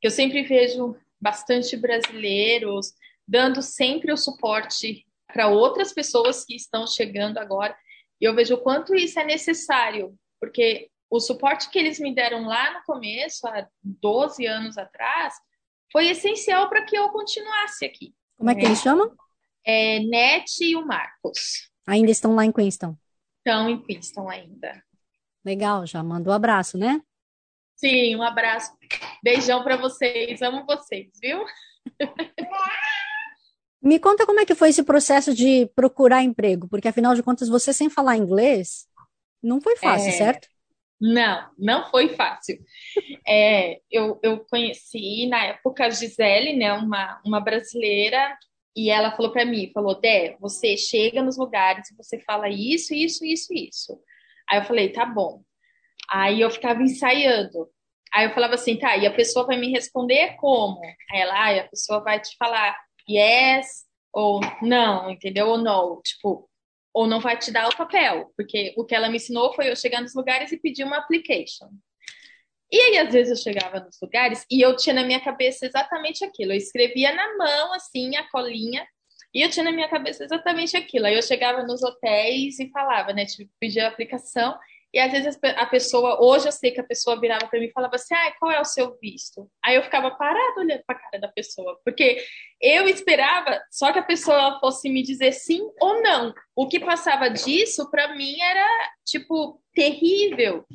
Eu 0.00 0.10
sempre 0.10 0.42
vejo 0.42 0.96
bastante 1.20 1.76
brasileiros 1.76 2.94
dando 3.28 3.62
sempre 3.62 4.10
o 4.12 4.16
suporte 4.16 5.06
para 5.26 5.48
outras 5.48 5.92
pessoas 5.92 6.44
que 6.44 6.54
estão 6.54 6.86
chegando 6.86 7.38
agora, 7.38 7.76
e 8.20 8.24
eu 8.24 8.34
vejo 8.34 8.54
o 8.54 8.60
quanto 8.60 8.94
isso 8.94 9.18
é 9.20 9.24
necessário, 9.24 10.14
porque 10.40 10.90
o 11.10 11.20
suporte 11.20 11.70
que 11.70 11.78
eles 11.78 12.00
me 12.00 12.14
deram 12.14 12.46
lá 12.46 12.72
no 12.72 12.84
começo, 12.84 13.46
há 13.46 13.68
12 13.82 14.46
anos 14.46 14.78
atrás, 14.78 15.34
foi 15.90 16.08
essencial 16.08 16.70
para 16.70 16.84
que 16.84 16.96
eu 16.96 17.10
continuasse 17.10 17.84
aqui. 17.84 18.14
Como 18.36 18.50
é 18.50 18.54
que 18.54 18.64
eles 18.64 18.80
chamam? 18.80 19.14
É, 19.64 20.00
Net 20.00 20.64
e 20.64 20.74
o 20.74 20.86
Marcos. 20.86 21.70
Ainda 21.86 22.10
estão 22.10 22.34
lá 22.34 22.44
em 22.44 22.52
Queenstown? 22.52 22.96
Estão 23.44 23.68
em 23.68 23.82
Queenstown 23.82 24.30
ainda. 24.30 24.80
Legal, 25.44 25.84
já 25.84 26.00
mandou 26.00 26.32
um 26.32 26.36
abraço, 26.36 26.78
né? 26.78 27.02
Sim, 27.74 28.14
um 28.14 28.22
abraço. 28.22 28.72
Beijão 29.22 29.64
para 29.64 29.76
vocês. 29.76 30.40
Amo 30.40 30.64
vocês, 30.64 31.10
viu? 31.20 31.44
Me 33.82 33.98
conta 33.98 34.24
como 34.24 34.38
é 34.38 34.46
que 34.46 34.54
foi 34.54 34.68
esse 34.68 34.84
processo 34.84 35.34
de 35.34 35.66
procurar 35.74 36.22
emprego, 36.22 36.68
porque 36.68 36.86
afinal 36.86 37.16
de 37.16 37.22
contas 37.22 37.48
você 37.48 37.72
sem 37.72 37.90
falar 37.90 38.16
inglês 38.16 38.86
não 39.42 39.60
foi 39.60 39.74
fácil, 39.76 40.10
é... 40.10 40.12
certo? 40.12 40.46
Não, 41.00 41.50
não 41.58 41.90
foi 41.90 42.10
fácil. 42.10 42.60
É, 43.26 43.80
eu, 43.90 44.20
eu 44.22 44.38
conheci 44.44 45.26
na 45.26 45.46
época 45.46 45.84
a 45.86 45.90
Gisele, 45.90 46.54
né, 46.54 46.72
uma, 46.74 47.20
uma 47.26 47.40
brasileira, 47.40 48.38
e 48.76 48.90
ela 48.90 49.12
falou 49.12 49.32
para 49.32 49.44
mim, 49.44 49.70
falou, 49.72 50.00
Dé, 50.00 50.36
você 50.40 50.76
chega 50.76 51.22
nos 51.22 51.36
lugares 51.36 51.90
e 51.90 51.96
você 51.96 52.18
fala 52.20 52.48
isso, 52.48 52.94
isso, 52.94 53.24
isso, 53.24 53.52
isso. 53.52 54.00
Aí 54.48 54.58
eu 54.58 54.64
falei, 54.64 54.90
tá 54.90 55.04
bom. 55.04 55.42
Aí 56.10 56.40
eu 56.40 56.50
ficava 56.50 56.82
ensaiando. 56.82 57.68
Aí 58.12 58.26
eu 58.26 58.34
falava 58.34 58.54
assim, 58.54 58.76
tá, 58.76 58.96
e 58.96 59.06
a 59.06 59.14
pessoa 59.14 59.46
vai 59.46 59.56
me 59.56 59.70
responder 59.70 60.36
como? 60.36 60.80
Aí 61.10 61.20
ela, 61.20 61.34
ah, 61.34 61.60
a 61.60 61.68
pessoa 61.68 62.00
vai 62.00 62.20
te 62.20 62.36
falar 62.36 62.76
yes 63.08 63.84
ou 64.12 64.40
não, 64.60 65.10
entendeu? 65.10 65.48
Ou 65.48 65.58
no, 65.58 66.00
tipo, 66.02 66.48
ou 66.92 67.06
não 67.06 67.20
vai 67.20 67.38
te 67.38 67.50
dar 67.50 67.68
o 67.68 67.76
papel, 67.76 68.30
porque 68.36 68.74
o 68.76 68.84
que 68.84 68.94
ela 68.94 69.08
me 69.08 69.16
ensinou 69.16 69.54
foi 69.54 69.70
eu 69.70 69.76
chegar 69.76 70.02
nos 70.02 70.14
lugares 70.14 70.52
e 70.52 70.58
pedir 70.58 70.84
uma 70.84 70.98
application. 70.98 71.70
E 72.72 72.80
aí, 72.80 72.98
às 72.98 73.12
vezes, 73.12 73.30
eu 73.38 73.52
chegava 73.52 73.80
nos 73.80 73.98
lugares 74.00 74.46
e 74.50 74.60
eu 74.60 74.74
tinha 74.74 74.94
na 74.94 75.04
minha 75.04 75.20
cabeça 75.20 75.66
exatamente 75.66 76.24
aquilo. 76.24 76.52
Eu 76.52 76.56
escrevia 76.56 77.14
na 77.14 77.36
mão, 77.36 77.74
assim, 77.74 78.16
a 78.16 78.28
colinha, 78.30 78.86
e 79.34 79.42
eu 79.42 79.50
tinha 79.50 79.64
na 79.64 79.72
minha 79.72 79.88
cabeça 79.88 80.24
exatamente 80.24 80.76
aquilo. 80.76 81.06
Aí 81.06 81.14
eu 81.14 81.22
chegava 81.22 81.62
nos 81.62 81.82
hotéis 81.82 82.58
e 82.58 82.70
falava, 82.70 83.12
né? 83.12 83.26
Tipo, 83.26 83.50
pedia 83.60 83.84
a 83.86 83.88
aplicação 83.88 84.54
e 84.94 84.98
às 84.98 85.10
vezes 85.10 85.38
a 85.56 85.66
pessoa, 85.66 86.22
hoje 86.22 86.46
eu 86.46 86.52
sei 86.52 86.70
que 86.70 86.80
a 86.80 86.84
pessoa 86.84 87.18
virava 87.18 87.46
para 87.46 87.58
mim 87.58 87.66
e 87.66 87.72
falava 87.72 87.94
assim: 87.94 88.14
ah, 88.14 88.32
qual 88.38 88.52
é 88.52 88.60
o 88.60 88.64
seu 88.64 88.98
visto? 89.00 89.50
Aí 89.64 89.74
eu 89.74 89.82
ficava 89.82 90.10
parada 90.10 90.60
olhando 90.60 90.82
para 90.86 90.96
a 90.96 90.98
cara 90.98 91.18
da 91.18 91.28
pessoa, 91.28 91.80
porque 91.82 92.22
eu 92.60 92.86
esperava 92.86 93.58
só 93.70 93.90
que 93.90 93.98
a 93.98 94.02
pessoa 94.02 94.60
fosse 94.60 94.90
me 94.90 95.02
dizer 95.02 95.32
sim 95.32 95.62
ou 95.80 96.02
não. 96.02 96.34
O 96.54 96.68
que 96.68 96.78
passava 96.78 97.30
disso, 97.30 97.90
para 97.90 98.14
mim, 98.14 98.38
era, 98.38 98.66
tipo, 99.06 99.62
terrível. 99.74 100.66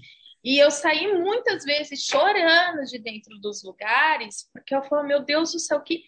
E 0.48 0.60
eu 0.60 0.72
saí 0.72 1.12
muitas 1.12 1.66
vezes 1.66 2.06
chorando 2.06 2.86
de 2.86 2.98
dentro 2.98 3.38
dos 3.42 3.66
lugares, 3.66 4.50
porque 4.54 4.74
eu 4.74 4.82
falava: 4.84 5.06
meu 5.06 5.22
Deus 5.22 5.51
do 5.51 5.60
céu, 5.60 5.82
que, 5.82 6.06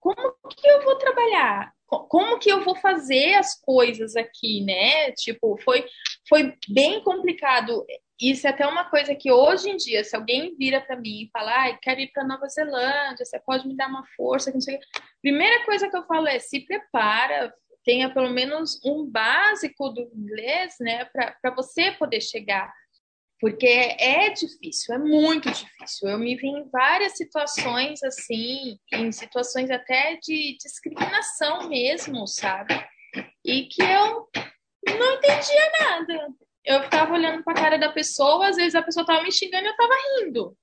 como 0.00 0.34
que 0.50 0.68
eu 0.68 0.82
vou 0.82 0.96
trabalhar? 0.96 1.72
como 1.86 2.38
que 2.38 2.50
eu 2.50 2.62
vou 2.62 2.74
fazer 2.74 3.34
as 3.34 3.58
coisas 3.58 4.14
aqui, 4.16 4.62
né? 4.62 5.12
Tipo, 5.12 5.56
foi, 5.62 5.86
foi 6.28 6.54
bem 6.68 7.02
complicado. 7.02 7.86
Isso 8.20 8.46
é 8.46 8.50
até 8.50 8.66
uma 8.66 8.90
coisa 8.90 9.14
que 9.14 9.30
hoje 9.30 9.70
em 9.70 9.76
dia, 9.76 10.04
se 10.04 10.14
alguém 10.14 10.54
vira 10.56 10.80
para 10.80 10.96
mim 10.96 11.22
e 11.22 11.30
fala, 11.32 11.50
ah, 11.50 11.78
quero 11.80 12.00
ir 12.00 12.08
para 12.08 12.26
Nova 12.26 12.46
Zelândia, 12.48 13.24
você 13.24 13.38
pode 13.38 13.66
me 13.66 13.74
dar 13.74 13.88
uma 13.88 14.04
força, 14.16 14.52
que 14.52 14.58
Primeira 15.22 15.64
coisa 15.64 15.88
que 15.88 15.96
eu 15.96 16.04
falo 16.04 16.26
é 16.26 16.38
se 16.38 16.60
prepara, 16.60 17.54
tenha 17.84 18.12
pelo 18.12 18.28
menos 18.28 18.78
um 18.84 19.06
básico 19.06 19.88
do 19.88 20.02
inglês, 20.14 20.74
né, 20.80 21.06
para 21.06 21.54
você 21.54 21.92
poder 21.92 22.20
chegar 22.20 22.70
porque 23.40 23.66
é 23.66 24.30
difícil, 24.30 24.94
é 24.94 24.98
muito 24.98 25.48
difícil. 25.50 26.08
Eu 26.08 26.18
me 26.18 26.34
vi 26.36 26.48
em 26.48 26.68
várias 26.70 27.16
situações 27.16 28.02
assim, 28.02 28.78
em 28.92 29.12
situações 29.12 29.70
até 29.70 30.16
de 30.16 30.56
discriminação 30.60 31.68
mesmo, 31.68 32.26
sabe? 32.26 32.74
E 33.44 33.64
que 33.64 33.82
eu 33.82 34.28
não 34.98 35.14
entendia 35.14 35.72
nada. 35.80 36.28
Eu 36.64 36.82
ficava 36.82 37.14
olhando 37.14 37.42
para 37.44 37.52
a 37.52 37.62
cara 37.62 37.78
da 37.78 37.92
pessoa, 37.92 38.48
às 38.48 38.56
vezes 38.56 38.74
a 38.74 38.82
pessoa 38.82 39.02
estava 39.02 39.22
me 39.22 39.32
xingando 39.32 39.64
e 39.64 39.68
eu 39.68 39.72
estava 39.72 39.94
rindo. 39.94 40.56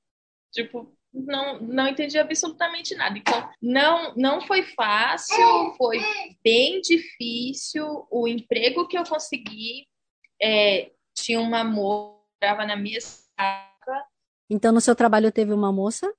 Tipo, 0.51 0.93
não, 1.13 1.59
não 1.61 1.87
entendi 1.87 2.19
absolutamente 2.19 2.93
nada. 2.93 3.17
Então, 3.17 3.49
não, 3.61 4.13
não 4.15 4.41
foi 4.41 4.63
fácil, 4.63 5.73
foi 5.77 5.99
bem 6.43 6.81
difícil. 6.81 8.05
O 8.11 8.27
emprego 8.27 8.87
que 8.87 8.97
eu 8.97 9.03
consegui 9.05 9.87
é, 10.41 10.91
tinha 11.15 11.39
uma 11.39 11.63
moça 11.63 12.14
morava 12.45 12.65
na 12.65 12.75
mesma 12.75 13.23
casa. 13.35 14.05
Então, 14.49 14.71
no 14.71 14.79
seu 14.79 14.95
trabalho 14.95 15.31
teve 15.31 15.51
uma 15.51 15.71
moça? 15.71 16.13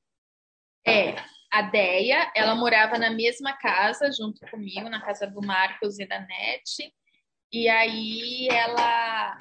É, 0.84 1.14
a 1.52 1.62
Deia, 1.62 2.32
ela 2.34 2.56
morava 2.56 2.98
na 2.98 3.10
mesma 3.10 3.52
casa 3.52 4.10
junto 4.10 4.40
comigo, 4.50 4.88
na 4.88 5.00
casa 5.00 5.26
do 5.28 5.40
Marcos 5.40 6.00
e 6.00 6.06
da 6.06 6.18
Nete. 6.18 6.92
E 7.52 7.68
aí 7.68 8.48
ela 8.50 9.38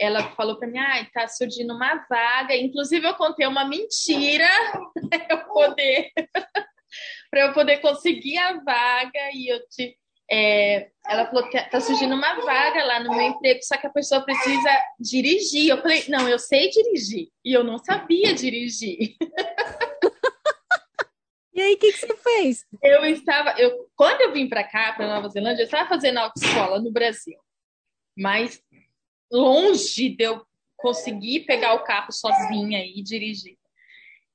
ela 0.00 0.34
falou 0.34 0.58
para 0.58 0.66
mim, 0.66 0.78
ah, 0.78 1.06
tá 1.12 1.28
surgindo 1.28 1.74
uma 1.74 2.04
vaga. 2.08 2.56
Inclusive, 2.56 3.06
eu 3.06 3.14
contei 3.14 3.46
uma 3.46 3.64
mentira 3.64 4.48
para 5.08 5.26
eu 5.30 5.44
poder, 5.44 6.10
para 7.30 7.40
eu 7.40 7.52
poder 7.52 7.78
conseguir 7.78 8.38
a 8.38 8.54
vaga 8.54 9.30
e 9.32 9.52
eu 9.52 9.60
te, 9.68 9.96
é, 10.30 10.90
ela 11.06 11.26
falou 11.26 11.48
que 11.48 11.60
tá 11.70 11.80
surgindo 11.80 12.14
uma 12.14 12.34
vaga 12.40 12.82
lá 12.84 13.00
no 13.00 13.10
meu 13.10 13.20
emprego, 13.20 13.60
só 13.62 13.76
que 13.76 13.86
a 13.86 13.90
pessoa 13.90 14.22
precisa 14.22 14.70
dirigir. 14.98 15.68
Eu 15.68 15.82
falei, 15.82 16.04
não, 16.08 16.28
eu 16.28 16.38
sei 16.38 16.70
dirigir 16.70 17.28
e 17.44 17.52
eu 17.52 17.62
não 17.62 17.78
sabia 17.78 18.34
dirigir. 18.34 19.16
E 21.56 21.62
aí, 21.62 21.74
o 21.74 21.78
que, 21.78 21.92
que 21.92 21.98
você 21.98 22.16
fez? 22.16 22.66
Eu 22.82 23.04
estava, 23.06 23.54
eu, 23.56 23.88
quando 23.94 24.20
eu 24.22 24.32
vim 24.32 24.48
para 24.48 24.64
cá, 24.64 24.92
para 24.92 25.06
Nova 25.06 25.28
Zelândia, 25.28 25.62
eu 25.62 25.66
estava 25.66 25.88
fazendo 25.88 26.18
autoescola 26.18 26.80
no 26.80 26.90
Brasil, 26.90 27.38
mas 28.18 28.60
longe 29.30 30.08
de 30.08 30.24
eu 30.24 30.44
conseguir 30.76 31.46
pegar 31.46 31.74
o 31.74 31.84
carro 31.84 32.10
sozinha 32.10 32.84
e 32.84 33.00
dirigir. 33.04 33.56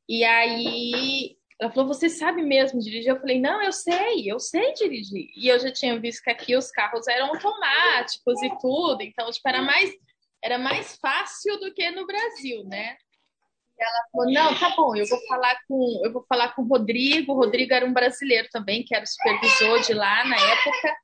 E 0.08 0.24
aí 0.24 1.38
ela 1.60 1.72
falou: 1.72 1.88
Você 1.88 2.10
sabe 2.10 2.42
mesmo 2.42 2.80
dirigir? 2.80 3.10
Eu 3.10 3.20
falei: 3.20 3.40
Não, 3.40 3.62
eu 3.62 3.74
sei, 3.74 4.32
eu 4.32 4.40
sei 4.40 4.74
dirigir. 4.74 5.30
E 5.36 5.48
eu 5.50 5.60
já 5.60 5.72
tinha 5.72 6.00
visto 6.00 6.24
que 6.24 6.30
aqui 6.30 6.56
os 6.56 6.72
carros 6.72 7.08
eram 7.08 7.28
automáticos 7.28 8.42
e 8.42 8.50
tudo, 8.60 9.02
então 9.02 9.30
tipo, 9.30 9.48
era 9.48 9.62
mais 9.62 9.92
era 10.42 10.58
mais 10.58 10.98
fácil 10.98 11.60
do 11.60 11.74
que 11.74 11.92
no 11.92 12.08
Brasil, 12.08 12.64
né? 12.64 12.96
E 13.78 13.84
ela 13.84 14.06
falou: 14.12 14.32
"Não, 14.32 14.58
tá 14.58 14.70
bom, 14.76 14.96
eu 14.96 15.06
vou 15.06 15.20
falar 15.28 15.58
com 15.68 16.02
eu 16.06 16.14
vou 16.14 16.26
falar 16.30 16.56
com 16.56 16.62
o 16.62 16.68
Rodrigo. 16.68 17.34
O 17.34 17.36
Rodrigo 17.36 17.74
era 17.74 17.86
um 17.86 17.94
brasileiro 17.94 18.48
também, 18.52 18.84
que 18.84 18.96
era 18.96 19.06
supervisor 19.06 19.82
de 19.82 19.94
lá 19.94 20.24
na 20.26 20.38
época. 20.38 20.98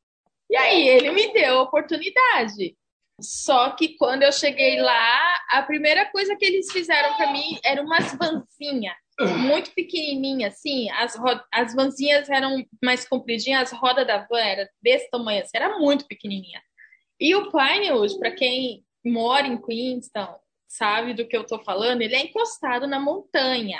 E 0.49 0.55
aí 0.55 0.87
ele 0.87 1.11
me 1.11 1.33
deu 1.33 1.59
a 1.59 1.63
oportunidade. 1.63 2.77
Só 3.19 3.71
que 3.71 3.95
quando 3.97 4.23
eu 4.23 4.31
cheguei 4.31 4.79
lá, 4.79 5.39
a 5.49 5.63
primeira 5.63 6.05
coisa 6.11 6.35
que 6.35 6.45
eles 6.45 6.71
fizeram 6.71 7.15
para 7.15 7.31
mim 7.31 7.57
era 7.63 7.81
umas 7.81 8.13
vanzinhas 8.13 8.95
muito 9.19 9.71
pequenininha, 9.71 10.49
assim, 10.49 10.89
as, 10.91 11.17
as 11.51 11.73
vanzinhas 11.73 12.29
eram 12.29 12.65
mais 12.83 13.07
compridinhas, 13.07 13.71
as 13.71 13.79
rodas 13.79 14.05
da 14.05 14.25
van 14.25 14.39
era 14.39 14.69
desse 14.81 15.09
tamanho, 15.09 15.41
assim, 15.41 15.51
era 15.55 15.77
muito 15.79 16.05
pequenininha. 16.05 16.61
E 17.19 17.33
o 17.33 17.49
Pinewood, 17.49 18.19
para 18.19 18.31
quem 18.31 18.85
mora 19.05 19.47
em 19.47 19.61
Queenstown, 19.61 20.37
sabe 20.67 21.13
do 21.13 21.25
que 21.25 21.37
eu 21.37 21.45
tô 21.45 21.63
falando, 21.63 22.01
ele 22.01 22.15
é 22.15 22.25
encostado 22.25 22.87
na 22.87 22.99
montanha. 22.99 23.79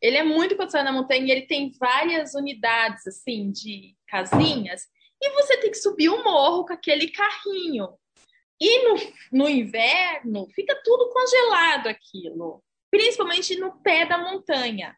Ele 0.00 0.16
é 0.16 0.22
muito 0.22 0.54
encostado 0.54 0.84
na 0.84 0.92
montanha 0.92 1.26
e 1.26 1.30
ele 1.30 1.46
tem 1.46 1.72
várias 1.78 2.34
unidades, 2.34 3.06
assim, 3.06 3.50
de 3.50 3.94
casinhas, 4.06 4.86
e 5.20 5.30
você 5.30 5.58
tem 5.58 5.70
que 5.70 5.78
subir 5.78 6.08
o 6.08 6.24
morro 6.24 6.64
com 6.64 6.72
aquele 6.72 7.10
carrinho. 7.10 7.88
E 8.58 8.84
no, 8.84 8.94
no 9.32 9.48
inverno, 9.48 10.48
fica 10.54 10.80
tudo 10.82 11.10
congelado 11.10 11.88
aquilo 11.88 12.62
principalmente 12.96 13.56
no 13.56 13.78
pé 13.82 14.06
da 14.06 14.16
montanha. 14.16 14.96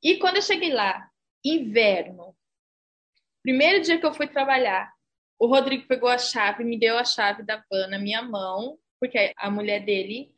E 0.00 0.16
quando 0.16 0.36
eu 0.36 0.42
cheguei 0.42 0.72
lá, 0.72 1.10
inverno, 1.44 2.36
primeiro 3.42 3.82
dia 3.82 3.98
que 3.98 4.06
eu 4.06 4.14
fui 4.14 4.28
trabalhar, 4.28 4.92
o 5.36 5.46
Rodrigo 5.46 5.88
pegou 5.88 6.08
a 6.08 6.18
chave, 6.18 6.62
me 6.62 6.78
deu 6.78 6.96
a 6.96 7.04
chave 7.04 7.42
da 7.42 7.64
van 7.68 7.88
na 7.88 7.98
minha 7.98 8.22
mão, 8.22 8.78
porque 9.00 9.32
a 9.36 9.50
mulher 9.50 9.84
dele 9.84 10.32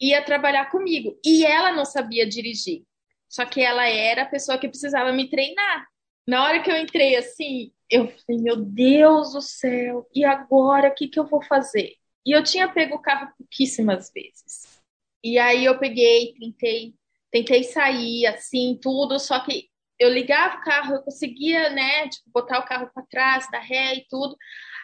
ia 0.00 0.22
trabalhar 0.22 0.70
comigo. 0.70 1.18
E 1.24 1.44
ela 1.44 1.72
não 1.72 1.84
sabia 1.84 2.28
dirigir. 2.28 2.84
Só 3.28 3.44
que 3.44 3.60
ela 3.60 3.88
era 3.88 4.22
a 4.22 4.26
pessoa 4.26 4.56
que 4.56 4.68
precisava 4.68 5.12
me 5.12 5.28
treinar. 5.28 5.86
Na 6.26 6.44
hora 6.44 6.62
que 6.62 6.70
eu 6.70 6.76
entrei 6.76 7.16
assim, 7.16 7.72
eu 7.90 8.06
falei, 8.06 8.40
meu 8.40 8.56
Deus 8.56 9.32
do 9.32 9.40
céu, 9.40 10.08
e 10.14 10.24
agora 10.24 10.90
o 10.90 10.94
que, 10.94 11.08
que 11.08 11.18
eu 11.18 11.26
vou 11.26 11.42
fazer? 11.42 11.94
E 12.24 12.30
eu 12.30 12.44
tinha 12.44 12.72
pego 12.72 12.96
o 12.96 13.02
carro 13.02 13.32
pouquíssimas 13.36 14.12
vezes. 14.12 14.77
E 15.22 15.38
aí 15.38 15.64
eu 15.64 15.78
peguei, 15.78 16.34
tentei, 16.38 16.94
tentei 17.30 17.64
sair 17.64 18.26
assim, 18.26 18.78
tudo, 18.80 19.18
só 19.18 19.40
que 19.40 19.68
eu 19.98 20.08
ligava 20.08 20.58
o 20.58 20.60
carro, 20.62 20.94
eu 20.94 21.02
conseguia, 21.02 21.70
né, 21.70 22.08
tipo, 22.08 22.30
botar 22.30 22.60
o 22.60 22.64
carro 22.64 22.90
para 22.94 23.02
trás, 23.06 23.50
dar 23.50 23.58
ré 23.60 23.94
e 23.96 24.06
tudo. 24.08 24.36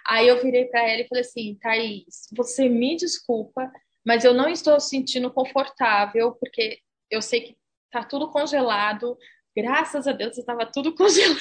Aí 0.06 0.28
eu 0.28 0.42
virei 0.42 0.66
para 0.66 0.82
ela 0.82 1.02
e 1.02 1.08
falei 1.08 1.22
assim, 1.22 1.56
Thaís, 1.60 2.28
você 2.36 2.68
me 2.68 2.96
desculpa, 2.96 3.72
mas 4.04 4.24
eu 4.24 4.34
não 4.34 4.48
estou 4.48 4.78
sentindo 4.80 5.32
confortável, 5.32 6.32
porque 6.32 6.80
eu 7.10 7.22
sei 7.22 7.40
que 7.40 7.56
tá 7.90 8.04
tudo 8.04 8.30
congelado. 8.30 9.16
Graças 9.56 10.06
a 10.06 10.12
Deus 10.12 10.36
estava 10.36 10.66
tudo 10.66 10.94
congelado. 10.96 11.38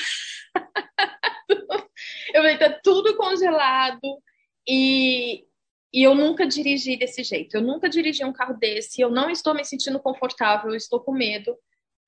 eu 2.34 2.42
falei, 2.42 2.58
tá 2.58 2.80
tudo 2.84 3.18
congelado. 3.18 4.22
E, 4.68 5.46
e 5.94 6.02
eu 6.02 6.16
nunca 6.16 6.48
dirigi 6.48 6.98
desse 6.98 7.24
jeito. 7.24 7.56
Eu 7.56 7.62
nunca 7.62 7.88
dirigi 7.88 8.26
um 8.26 8.34
carro 8.34 8.58
desse. 8.58 9.00
Eu 9.00 9.12
não 9.12 9.30
estou 9.30 9.54
me 9.54 9.64
sentindo 9.64 10.00
confortável. 10.00 10.72
Eu 10.72 10.76
estou 10.76 11.00
com 11.00 11.12
medo 11.14 11.56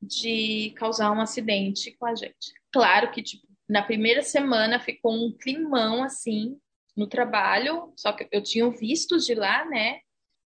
de 0.01 0.73
causar 0.75 1.11
um 1.11 1.21
acidente 1.21 1.91
com 1.97 2.07
a 2.07 2.15
gente. 2.15 2.51
Claro 2.71 3.11
que, 3.11 3.21
tipo, 3.21 3.47
na 3.69 3.83
primeira 3.83 4.23
semana 4.23 4.79
ficou 4.79 5.13
um 5.13 5.31
climão 5.31 6.03
assim 6.03 6.57
no 6.95 7.07
trabalho, 7.07 7.93
só 7.97 8.11
que 8.11 8.27
eu 8.31 8.41
tinha 8.41 8.69
vistos 8.71 9.25
de 9.25 9.35
lá, 9.35 9.65
né? 9.65 9.99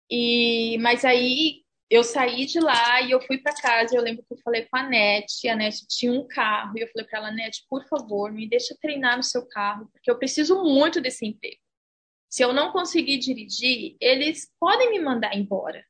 E 0.10 0.78
mas 0.80 1.06
aí 1.06 1.64
eu 1.90 2.04
saí 2.04 2.46
de 2.46 2.60
lá 2.60 3.02
e 3.02 3.12
eu 3.12 3.22
fui 3.22 3.38
para 3.38 3.54
casa. 3.54 3.96
Eu 3.96 4.02
lembro 4.02 4.24
que 4.28 4.34
eu 4.34 4.40
falei 4.44 4.66
com 4.66 4.78
a 4.78 4.84
Nete, 4.84 5.48
a 5.48 5.56
Nete 5.56 5.88
tinha 5.88 6.12
um 6.12 6.28
carro 6.28 6.78
e 6.78 6.82
eu 6.82 6.88
falei 6.88 7.08
para 7.08 7.20
ela, 7.20 7.32
Nete, 7.32 7.66
por 7.70 7.88
favor, 7.88 8.32
me 8.32 8.48
deixa 8.50 8.76
treinar 8.82 9.18
no 9.18 9.24
seu 9.24 9.48
carro, 9.48 9.88
porque 9.92 10.10
eu 10.10 10.18
preciso 10.18 10.64
muito 10.64 11.00
desse 11.00 11.26
emprego. 11.26 11.60
Se 12.30 12.44
eu 12.44 12.54
não 12.54 12.72
conseguir 12.72 13.18
dirigir, 13.18 13.98
eles 14.00 14.54
podem 14.60 14.92
me 14.92 15.00
mandar 15.00 15.36
embora. 15.36 15.84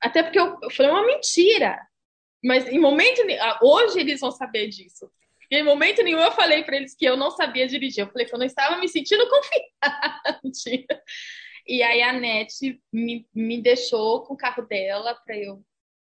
Até 0.00 0.22
porque 0.22 0.38
eu, 0.38 0.58
eu 0.62 0.70
falei 0.70 0.90
uma 0.90 1.06
mentira. 1.06 1.78
Mas 2.42 2.66
em 2.66 2.78
momento 2.78 3.20
ah, 3.40 3.58
hoje 3.62 4.00
eles 4.00 4.20
vão 4.20 4.30
saber 4.30 4.68
disso. 4.68 5.10
em 5.50 5.62
momento 5.62 6.02
nenhum 6.02 6.20
eu 6.20 6.32
falei 6.32 6.64
para 6.64 6.76
eles 6.76 6.94
que 6.94 7.04
eu 7.04 7.16
não 7.16 7.30
sabia 7.30 7.66
dirigir. 7.66 8.02
Eu 8.02 8.10
falei 8.10 8.26
que 8.26 8.34
eu 8.34 8.38
não 8.38 8.46
estava 8.46 8.78
me 8.78 8.88
sentindo 8.88 9.28
confiante. 9.28 10.86
E 11.66 11.82
aí 11.82 12.02
a 12.02 12.12
Nete 12.12 12.80
me, 12.92 13.26
me 13.34 13.60
deixou 13.60 14.22
com 14.22 14.34
o 14.34 14.36
carro 14.36 14.66
dela 14.66 15.14
para 15.14 15.36
eu 15.36 15.62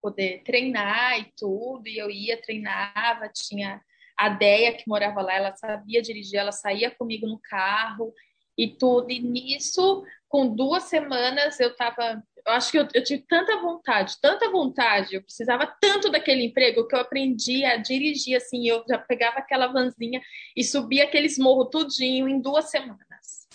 poder 0.02 0.42
treinar 0.42 1.18
e 1.18 1.32
tudo. 1.36 1.88
E 1.88 1.96
eu 1.96 2.10
ia, 2.10 2.40
treinava, 2.40 3.28
tinha 3.28 3.80
a 4.18 4.28
Deia 4.28 4.74
que 4.74 4.86
morava 4.86 5.22
lá, 5.22 5.34
ela 5.34 5.56
sabia 5.56 6.02
dirigir, 6.02 6.38
ela 6.38 6.52
saía 6.52 6.90
comigo 6.90 7.26
no 7.26 7.40
carro 7.42 8.12
e 8.56 8.68
tudo. 8.68 9.10
E 9.10 9.20
nisso, 9.20 10.04
com 10.28 10.54
duas 10.54 10.84
semanas, 10.84 11.58
eu 11.60 11.70
estava. 11.70 12.22
Eu 12.44 12.52
acho 12.54 12.72
que 12.72 12.78
eu, 12.78 12.88
eu, 12.92 13.04
tive 13.04 13.24
tanta 13.28 13.60
vontade, 13.60 14.16
tanta 14.20 14.50
vontade, 14.50 15.14
eu 15.14 15.22
precisava 15.22 15.64
tanto 15.80 16.10
daquele 16.10 16.44
emprego 16.44 16.88
que 16.88 16.94
eu 16.94 17.00
aprendi 17.00 17.64
a 17.64 17.76
dirigir 17.76 18.36
assim. 18.36 18.66
Eu 18.66 18.84
já 18.88 18.98
pegava 18.98 19.38
aquela 19.38 19.68
vanzinha 19.68 20.20
e 20.56 20.64
subia 20.64 21.04
aqueles 21.04 21.38
morros 21.38 21.68
tudinho 21.70 22.28
em 22.28 22.40
duas 22.40 22.70
semanas. 22.70 23.46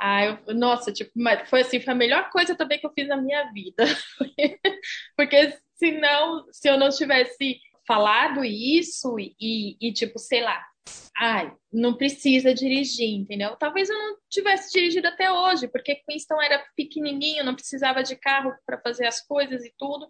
Ah, 0.00 0.24
eu, 0.24 0.54
nossa, 0.54 0.92
tipo, 0.92 1.12
foi 1.46 1.60
assim, 1.60 1.78
foi 1.78 1.92
a 1.92 1.96
melhor 1.96 2.28
coisa 2.30 2.56
também 2.56 2.78
que 2.78 2.86
eu 2.86 2.92
fiz 2.92 3.06
na 3.06 3.16
minha 3.16 3.52
vida. 3.52 3.84
Porque 5.16 5.56
senão, 5.76 6.44
se 6.50 6.68
eu 6.68 6.76
não 6.76 6.88
tivesse 6.88 7.60
falado 7.86 8.44
isso 8.44 9.16
e, 9.18 9.76
e 9.80 9.92
tipo, 9.92 10.18
sei 10.18 10.40
lá, 10.40 10.64
ai, 11.16 11.52
não 11.72 11.94
precisa 11.94 12.52
dirigir, 12.52 13.08
entendeu? 13.08 13.56
Talvez 13.56 13.88
eu 13.88 13.96
não 13.96 14.16
tivesse 14.28 14.72
dirigido 14.72 15.06
até 15.08 15.30
hoje, 15.30 15.68
porque 15.68 15.96
Queenstown 15.96 16.42
era 16.42 16.64
pequenininho, 16.76 17.44
não 17.44 17.54
precisava 17.54 18.02
de 18.02 18.16
carro 18.16 18.52
para 18.66 18.80
fazer 18.80 19.06
as 19.06 19.20
coisas 19.24 19.64
e 19.64 19.72
tudo. 19.78 20.06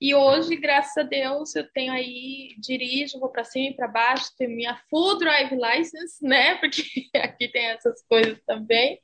E 0.00 0.14
hoje, 0.14 0.56
graças 0.56 0.96
a 0.96 1.02
Deus, 1.02 1.54
eu 1.54 1.68
tenho 1.72 1.92
aí, 1.92 2.54
dirijo, 2.58 3.20
vou 3.20 3.30
para 3.30 3.44
cima 3.44 3.68
e 3.70 3.74
para 3.74 3.88
baixo, 3.88 4.32
tenho 4.36 4.50
minha 4.50 4.76
full 4.90 5.18
drive 5.18 5.54
license, 5.54 6.24
né? 6.24 6.56
Porque 6.62 6.82
aqui 7.14 7.48
tem 7.48 7.66
essas 7.66 8.02
coisas 8.06 8.40
também. 8.44 9.00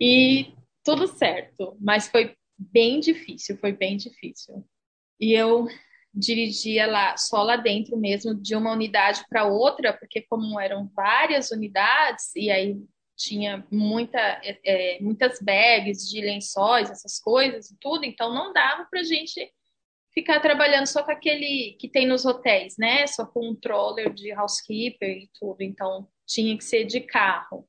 E 0.00 0.54
tudo 0.84 1.06
certo, 1.06 1.76
mas 1.80 2.08
foi 2.08 2.34
bem 2.56 3.00
difícil, 3.00 3.56
foi 3.58 3.72
bem 3.72 3.96
difícil. 3.96 4.64
E 5.18 5.32
eu 5.34 5.66
dirigia 6.12 6.86
lá 6.86 7.16
só 7.16 7.42
lá 7.42 7.56
dentro 7.56 7.96
mesmo 7.96 8.34
de 8.34 8.54
uma 8.56 8.72
unidade 8.72 9.24
para 9.28 9.46
outra, 9.46 9.92
porque 9.92 10.22
como 10.22 10.58
eram 10.58 10.90
várias 10.94 11.50
unidades 11.50 12.34
e 12.34 12.50
aí 12.50 12.76
tinha 13.16 13.66
muita, 13.70 14.18
é, 14.18 14.58
é, 14.64 15.00
muitas 15.00 15.40
bags 15.40 16.08
de 16.08 16.20
lençóis, 16.20 16.90
essas 16.90 17.20
coisas 17.20 17.70
e 17.70 17.76
tudo, 17.78 18.04
então 18.04 18.32
não 18.32 18.52
dava 18.52 18.86
para 18.90 19.02
gente 19.02 19.52
ficar 20.12 20.40
trabalhando 20.40 20.86
só 20.86 21.02
com 21.02 21.12
aquele 21.12 21.76
que 21.78 21.88
tem 21.88 22.06
nos 22.06 22.24
hotéis, 22.24 22.76
né? 22.78 23.06
Só 23.06 23.26
com 23.26 23.50
um 23.50 23.54
troller 23.54 24.12
de 24.12 24.32
housekeeper 24.32 25.08
e 25.08 25.30
tudo, 25.38 25.60
então 25.60 26.08
tinha 26.26 26.56
que 26.56 26.64
ser 26.64 26.84
de 26.84 27.00
carro. 27.00 27.68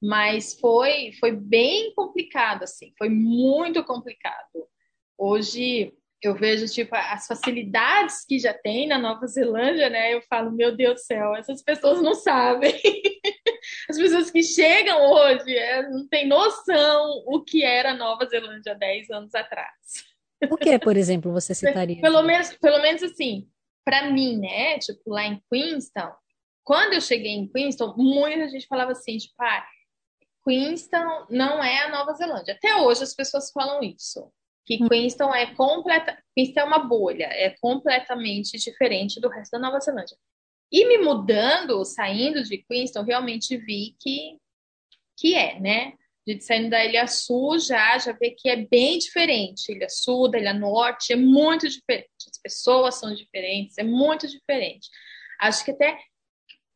Mas 0.00 0.58
foi 0.58 1.12
foi 1.18 1.32
bem 1.32 1.92
complicado 1.94 2.62
assim, 2.62 2.92
foi 2.96 3.08
muito 3.08 3.82
complicado. 3.84 4.68
Hoje 5.18 5.92
eu 6.26 6.34
vejo 6.34 6.66
tipo 6.66 6.94
as 6.94 7.26
facilidades 7.26 8.24
que 8.24 8.38
já 8.38 8.52
tem 8.52 8.88
na 8.88 8.98
Nova 8.98 9.26
Zelândia, 9.26 9.88
né? 9.88 10.12
Eu 10.12 10.20
falo, 10.22 10.50
meu 10.50 10.74
Deus 10.74 10.94
do 10.94 11.00
céu, 11.00 11.34
essas 11.36 11.62
pessoas 11.62 12.02
não 12.02 12.14
sabem. 12.14 12.72
As 13.88 13.96
pessoas 13.96 14.30
que 14.30 14.42
chegam 14.42 15.10
hoje 15.10 15.56
é, 15.56 15.88
não 15.88 16.06
têm 16.06 16.26
noção 16.26 17.24
o 17.26 17.42
que 17.42 17.64
era 17.64 17.94
Nova 17.94 18.24
Zelândia 18.26 18.74
10 18.74 19.10
anos 19.10 19.34
atrás. 19.34 19.70
O 20.50 20.56
que, 20.56 20.78
por 20.78 20.96
exemplo, 20.96 21.32
você 21.32 21.54
citaria? 21.54 21.98
Pelo 22.02 22.22
menos, 22.22 22.52
pelo 22.54 22.80
menos 22.80 23.02
assim, 23.02 23.48
para 23.84 24.10
mim, 24.10 24.38
né? 24.38 24.78
Tipo, 24.78 25.10
lá 25.10 25.24
em 25.24 25.42
Queenstown, 25.50 26.12
quando 26.62 26.92
eu 26.92 27.00
cheguei 27.00 27.32
em 27.32 27.48
Queenstown, 27.48 27.94
muita 27.96 28.48
gente 28.48 28.66
falava 28.66 28.92
assim, 28.92 29.16
tipo, 29.16 29.34
ah, 29.40 29.66
Queenstown 30.46 31.26
não 31.28 31.62
é 31.62 31.84
a 31.84 31.90
Nova 31.90 32.12
Zelândia. 32.12 32.54
Até 32.54 32.76
hoje 32.76 33.02
as 33.02 33.14
pessoas 33.14 33.50
falam 33.50 33.80
isso 33.82 34.30
que 34.66 34.82
hum. 34.82 34.88
Queenstown 34.88 35.32
é 35.32 35.54
completa, 35.54 36.18
Queenstown 36.34 36.64
é 36.64 36.66
uma 36.66 36.78
bolha, 36.80 37.24
é 37.30 37.50
completamente 37.60 38.58
diferente 38.58 39.20
do 39.20 39.28
resto 39.28 39.52
da 39.52 39.60
Nova 39.60 39.78
Zelândia. 39.78 40.18
E 40.70 40.84
me 40.84 40.98
mudando, 40.98 41.84
saindo 41.84 42.42
de 42.42 42.58
Queenstown, 42.58 43.04
realmente 43.04 43.56
vi 43.56 43.96
que 44.00 44.38
que 45.18 45.34
é, 45.34 45.58
né? 45.58 45.94
De 46.26 46.38
saindo 46.40 46.68
da 46.70 46.84
Ilha 46.84 47.06
Sul 47.06 47.58
já 47.58 47.96
já 47.98 48.12
vê 48.12 48.32
que 48.32 48.50
é 48.50 48.56
bem 48.56 48.98
diferente. 48.98 49.72
Ilha 49.72 49.88
Sul, 49.88 50.28
da 50.28 50.38
Ilha 50.38 50.52
Norte 50.52 51.12
é 51.12 51.16
muito 51.16 51.68
diferente. 51.68 52.10
As 52.28 52.38
pessoas 52.42 52.96
são 52.96 53.14
diferentes, 53.14 53.78
é 53.78 53.84
muito 53.84 54.26
diferente. 54.26 54.90
Acho 55.40 55.64
que 55.64 55.70
até 55.70 55.96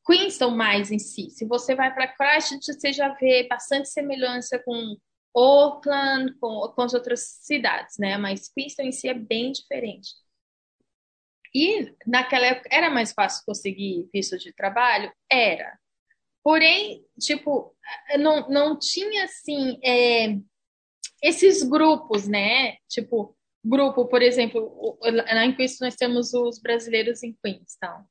Queenstown 0.07 0.53
mais 0.53 0.91
em 0.93 0.99
si. 0.99 1.29
Se 1.31 1.45
você 1.45 1.75
vai 1.75 1.93
para 1.93 2.09
Christchurch, 2.09 2.73
você 2.73 2.93
já 2.93 3.09
vê 3.15 3.47
bastante 3.49 3.89
semelhança 3.89 4.59
com 4.65 4.97
Auckland, 5.35 6.35
com, 6.41 6.73
com 6.75 6.83
as 6.83 6.95
outras 6.95 7.21
cidades, 7.43 7.99
né? 7.99 8.17
Mas 8.19 8.49
Queenstown 8.53 8.87
em 8.87 8.93
si 8.93 9.09
é 9.09 9.15
bem 9.15 9.53
diferente. 9.53 10.11
E 11.55 11.93
naquela 12.07 12.47
época 12.47 12.69
era 12.73 12.91
mais 12.91 13.13
fácil 13.13 13.45
conseguir 13.45 14.09
visto 14.13 14.39
de 14.39 14.53
trabalho? 14.53 15.13
Era. 15.31 15.79
Porém, 16.43 17.05
tipo, 17.19 17.75
não, 18.19 18.49
não 18.49 18.79
tinha 18.79 19.25
assim 19.25 19.79
é, 19.85 20.39
esses 21.23 21.63
grupos, 21.63 22.27
né? 22.27 22.77
Tipo, 22.89 23.37
grupo, 23.65 24.07
por 24.07 24.23
exemplo, 24.23 24.99
lá 25.03 25.45
em 25.45 25.55
Queenstown 25.55 25.87
nós 25.87 25.97
temos 25.97 26.33
os 26.33 26.59
brasileiros 26.61 27.23
em 27.23 27.37
Queenstown, 27.45 28.05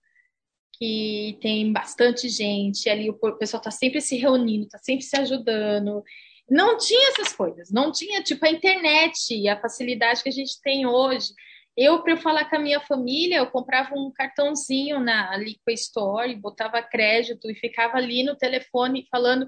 que 0.74 1.38
tem 1.42 1.72
bastante 1.74 2.30
gente 2.30 2.90
ali, 2.90 3.10
o 3.10 3.38
pessoal 3.38 3.60
está 3.60 3.72
sempre 3.72 4.00
se 4.00 4.16
reunindo, 4.18 4.66
está 4.66 4.78
sempre 4.78 5.04
se 5.04 5.18
ajudando. 5.18 6.04
Não 6.50 6.78
tinha 6.78 7.10
essas 7.10 7.34
coisas, 7.34 7.72
não 7.72 7.92
tinha 7.92 8.24
tipo 8.24 8.46
a 8.46 8.50
internet 8.50 9.36
e 9.36 9.48
a 9.48 9.60
facilidade 9.60 10.24
que 10.24 10.30
a 10.30 10.34
gente 10.34 10.60
tem 10.62 10.86
hoje. 10.86 11.34
Eu, 11.78 12.02
para 12.04 12.18
falar 12.18 12.50
com 12.50 12.58
a 12.58 12.60
minha 12.60 12.82
família, 12.82 13.38
eu 13.38 13.48
comprava 13.48 13.96
um 13.96 14.12
cartãozinho 14.12 15.00
na 15.00 15.38
Liquid 15.38 15.78
Store, 15.78 16.36
botava 16.36 16.82
crédito 16.82 17.50
e 17.50 17.56
ficava 17.56 17.98
ali 17.98 18.24
no 18.24 18.36
telefone 18.36 19.08
falando. 19.10 19.48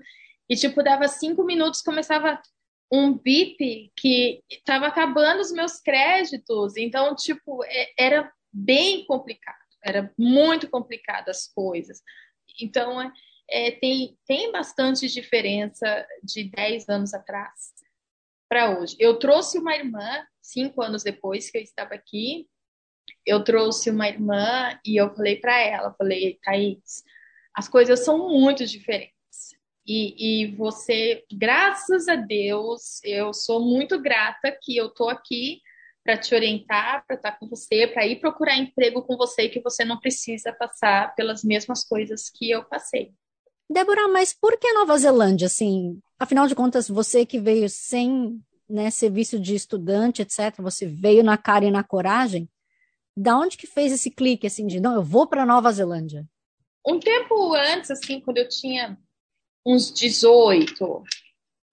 E, 0.49 0.55
tipo, 0.55 0.83
dava 0.83 1.07
cinco 1.07 1.43
minutos, 1.43 1.81
começava 1.81 2.41
um 2.91 3.17
bip 3.17 3.91
que 3.97 4.41
estava 4.49 4.87
acabando 4.87 5.39
os 5.39 5.51
meus 5.51 5.79
créditos. 5.79 6.77
Então, 6.77 7.15
tipo, 7.15 7.63
é, 7.65 7.91
era 7.97 8.31
bem 8.51 9.05
complicado, 9.05 9.57
era 9.83 10.13
muito 10.17 10.69
complicado 10.69 11.29
as 11.29 11.47
coisas. 11.47 12.01
Então, 12.61 13.01
é, 13.01 13.11
é, 13.51 13.71
tem, 13.71 14.17
tem 14.25 14.51
bastante 14.51 15.07
diferença 15.07 16.07
de 16.23 16.45
10 16.45 16.89
anos 16.89 17.13
atrás 17.13 17.73
para 18.49 18.79
hoje. 18.79 18.95
Eu 18.99 19.19
trouxe 19.19 19.57
uma 19.57 19.75
irmã, 19.75 20.25
cinco 20.41 20.81
anos 20.81 21.03
depois 21.03 21.49
que 21.49 21.57
eu 21.57 21.61
estava 21.61 21.93
aqui, 21.93 22.47
eu 23.25 23.43
trouxe 23.43 23.89
uma 23.89 24.07
irmã 24.07 24.79
e 24.85 24.99
eu 24.99 25.13
falei 25.13 25.35
para 25.35 25.59
ela, 25.59 25.93
falei, 25.93 26.39
Thaís, 26.43 27.03
as 27.53 27.67
coisas 27.67 27.99
são 28.03 28.29
muito 28.29 28.65
diferentes. 28.65 29.11
E, 29.85 30.43
e 30.43 30.55
você, 30.55 31.23
graças 31.31 32.07
a 32.07 32.15
Deus, 32.15 33.03
eu 33.03 33.33
sou 33.33 33.59
muito 33.59 33.99
grata 34.01 34.57
que 34.61 34.77
eu 34.77 34.89
tô 34.89 35.09
aqui 35.09 35.61
para 36.03 36.17
te 36.17 36.33
orientar, 36.33 37.05
para 37.05 37.15
estar 37.15 37.33
com 37.33 37.47
você, 37.47 37.87
para 37.87 38.05
ir 38.05 38.19
procurar 38.19 38.57
emprego 38.57 39.03
com 39.03 39.17
você, 39.17 39.49
que 39.49 39.59
você 39.59 39.83
não 39.85 39.99
precisa 39.99 40.53
passar 40.53 41.13
pelas 41.15 41.43
mesmas 41.43 41.83
coisas 41.83 42.29
que 42.29 42.49
eu 42.49 42.63
passei. 42.63 43.13
Débora, 43.71 44.07
mas 44.07 44.34
por 44.34 44.57
que 44.57 44.73
Nova 44.73 44.97
Zelândia, 44.97 45.47
assim? 45.47 45.99
Afinal 46.19 46.47
de 46.47 46.55
contas, 46.55 46.88
você 46.88 47.25
que 47.25 47.39
veio 47.39 47.69
sem 47.69 48.39
né, 48.69 48.89
serviço 48.89 49.39
de 49.39 49.55
estudante, 49.55 50.21
etc., 50.21 50.55
você 50.60 50.86
veio 50.86 51.23
na 51.23 51.38
cara 51.38 51.65
e 51.65 51.71
na 51.71 51.84
coragem, 51.84 52.49
da 53.15 53.38
onde 53.38 53.57
que 53.57 53.67
fez 53.67 53.91
esse 53.91 54.10
clique, 54.10 54.47
assim, 54.47 54.65
de, 54.67 54.79
não, 54.79 54.95
eu 54.95 55.03
vou 55.03 55.27
para 55.27 55.45
Nova 55.45 55.71
Zelândia? 55.71 56.25
Um 56.88 56.99
tempo 56.99 57.53
antes, 57.53 57.91
assim, 57.91 58.19
quando 58.19 58.38
eu 58.38 58.47
tinha 58.47 58.97
uns 59.65 59.91
18, 59.93 61.03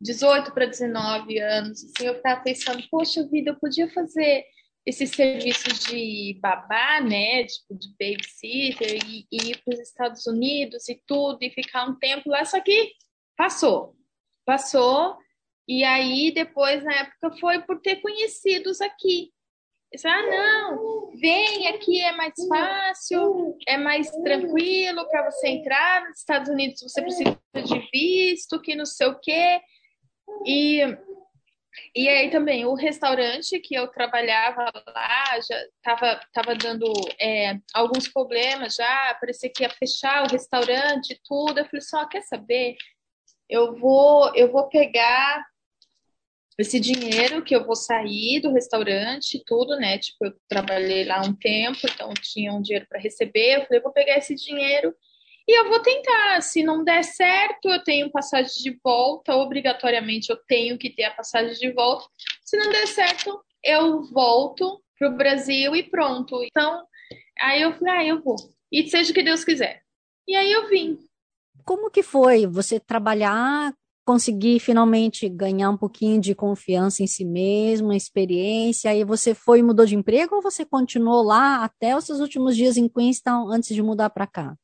18 0.01 0.53
para 0.53 0.67
19 0.67 1.39
anos, 1.39 1.85
assim, 1.85 2.07
eu 2.07 2.15
estava 2.15 2.41
pensando, 2.43 2.83
poxa 2.91 3.27
vida, 3.27 3.51
eu 3.51 3.59
podia 3.59 3.89
fazer 3.93 4.45
esse 4.89 5.07
serviço 5.07 5.69
de 5.91 6.39
babá, 6.41 6.99
né, 7.03 7.45
tipo 7.45 7.75
de 7.75 7.89
babysitter 8.01 8.99
e, 9.07 9.27
e 9.31 9.51
ir 9.51 9.63
para 9.63 9.75
os 9.75 9.81
Estados 9.81 10.27
Unidos 10.27 10.89
e 10.89 10.99
tudo 11.07 11.37
e 11.43 11.51
ficar 11.51 11.85
um 11.85 11.95
tempo 11.99 12.31
lá, 12.31 12.43
só 12.47 12.59
que 12.59 12.93
passou, 13.37 13.95
passou 14.47 15.15
e 15.69 15.85
aí 15.85 16.33
depois 16.33 16.83
na 16.83 16.95
época 16.95 17.37
foi 17.39 17.61
por 17.61 17.83
ter 17.83 17.97
conhecidos 17.97 18.81
aqui. 18.81 19.31
Disse, 19.93 20.09
ah, 20.09 20.23
não, 20.23 21.11
vem 21.21 21.69
aqui 21.69 22.01
é 22.01 22.13
mais 22.13 22.33
fácil, 22.49 23.59
é 23.67 23.77
mais 23.77 24.11
tranquilo 24.11 25.07
para 25.11 25.31
você 25.31 25.49
entrar 25.49 26.09
nos 26.09 26.19
Estados 26.19 26.49
Unidos, 26.49 26.81
você 26.81 27.03
precisa 27.03 27.39
de 27.55 27.91
visto, 27.93 28.61
que 28.63 28.75
não 28.75 28.87
sei 28.87 29.07
o 29.09 29.21
quê. 29.21 29.61
E 30.47 30.81
e 31.95 32.09
aí 32.09 32.31
também 32.31 32.65
o 32.65 32.75
restaurante 32.75 33.59
que 33.61 33.75
eu 33.75 33.89
trabalhava 33.89 34.71
lá 34.87 35.41
já 35.41 35.57
estava 35.77 36.21
tava 36.33 36.55
dando 36.55 36.91
é, 37.21 37.59
alguns 37.75 38.09
problemas 38.09 38.75
já, 38.75 39.17
parecia 39.21 39.51
que 39.51 39.63
ia 39.63 39.71
fechar 39.71 40.25
o 40.25 40.31
restaurante 40.31 41.13
e 41.13 41.21
tudo. 41.25 41.59
Eu 41.59 41.65
falei 41.67 41.81
só, 41.81 42.07
quer 42.07 42.23
saber? 42.23 42.77
Eu 43.49 43.75
vou, 43.77 44.35
eu 44.35 44.51
vou 44.53 44.69
pegar 44.69 45.45
esse 46.59 46.81
dinheiro 46.81 47.43
que 47.43 47.55
eu 47.55 47.65
vou 47.65 47.77
sair 47.77 48.41
do 48.41 48.53
restaurante 48.53 49.37
e 49.37 49.45
tudo, 49.45 49.77
né? 49.77 49.97
Tipo, 49.99 50.27
eu 50.27 50.35
trabalhei 50.49 51.05
lá 51.05 51.21
um 51.21 51.33
tempo, 51.33 51.79
então 51.85 52.13
tinha 52.15 52.53
um 52.53 52.61
dinheiro 52.61 52.87
para 52.89 53.01
receber. 53.01 53.57
Eu 53.57 53.65
falei, 53.65 53.79
eu 53.79 53.83
vou 53.83 53.93
pegar 53.93 54.19
esse 54.19 54.35
dinheiro 54.35 54.93
e 55.49 55.59
eu 55.59 55.71
vou 55.71 55.81
tentar. 55.81 56.43
Se 56.43 56.63
não 56.63 56.85
der 56.85 57.03
certo, 57.03 57.71
eu 57.71 57.83
tenho 57.83 58.13
passagem 58.13 58.63
de 58.63 58.79
volta. 58.85 59.35
Obrigatoriamente 59.35 60.29
eu 60.29 60.37
tenho 60.47 60.77
que 60.77 60.91
ter 60.91 61.05
a 61.05 61.15
passagem 61.15 61.55
de 61.55 61.73
volta. 61.73 62.05
Se 62.45 62.59
não 62.59 62.71
der 62.71 62.87
certo, 62.87 63.43
eu 63.65 64.03
volto 64.13 64.83
pro 64.99 65.17
Brasil 65.17 65.75
e 65.75 65.83
pronto. 65.83 66.43
Então, 66.45 66.85
aí 67.41 67.63
eu 67.63 67.73
falei, 67.73 67.95
ah, 67.95 68.05
eu 68.05 68.23
vou. 68.23 68.37
E 68.71 68.87
seja 68.91 69.11
o 69.11 69.15
que 69.15 69.23
Deus 69.23 69.43
quiser. 69.43 69.81
E 70.27 70.37
aí 70.37 70.53
eu 70.53 70.69
vim. 70.69 70.99
Como 71.65 71.91
que 71.91 72.03
foi 72.03 72.47
você 72.47 72.79
trabalhar, 72.79 73.73
conseguir 74.05 74.61
finalmente 74.61 75.31
ganhar 75.31 75.71
um 75.71 75.79
pouquinho 75.79 76.21
de 76.21 76.35
confiança 76.35 77.03
em 77.03 77.07
si 77.07 77.25
mesmo, 77.25 77.91
experiência, 77.95 78.91
aí 78.91 79.03
você 79.03 79.35
foi 79.35 79.61
e 79.61 79.63
mudou 79.63 79.87
de 79.87 79.97
emprego 79.97 80.37
ou 80.37 80.43
você 80.43 80.67
continuou 80.67 81.23
lá 81.23 81.65
até 81.65 81.97
os 81.97 82.05
seus 82.05 82.21
últimos 82.21 82.55
dias 82.55 82.77
em 82.77 82.87
Queenstown 82.87 83.51
antes 83.51 83.75
de 83.75 83.83
mudar 83.83 84.11
para 84.11 84.27
cá? 84.27 84.55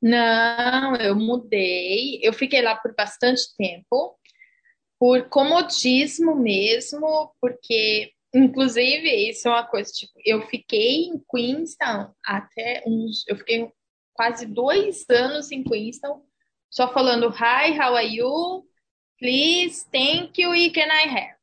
Não, 0.00 0.96
eu 0.96 1.16
mudei. 1.16 2.20
Eu 2.22 2.32
fiquei 2.32 2.62
lá 2.62 2.76
por 2.76 2.94
bastante 2.94 3.42
tempo, 3.56 4.18
por 4.98 5.28
comodismo 5.28 6.34
mesmo, 6.34 7.34
porque, 7.40 8.12
inclusive, 8.34 9.30
isso 9.30 9.48
é 9.48 9.50
uma 9.50 9.66
coisa, 9.66 9.90
tipo, 9.92 10.12
eu 10.24 10.42
fiquei 10.42 11.04
em 11.04 11.22
Queenstown 11.30 12.14
até 12.24 12.82
uns. 12.86 13.26
Eu 13.26 13.36
fiquei 13.36 13.70
quase 14.12 14.46
dois 14.46 15.04
anos 15.10 15.50
em 15.50 15.62
Queenstown, 15.62 16.22
só 16.70 16.92
falando 16.92 17.28
hi, 17.28 17.78
how 17.78 17.96
are 17.96 18.06
you? 18.06 18.66
Please, 19.18 19.86
thank 19.90 20.40
you, 20.40 20.54
e 20.54 20.70
can 20.70 20.88
I 20.88 21.08
have? 21.08 21.36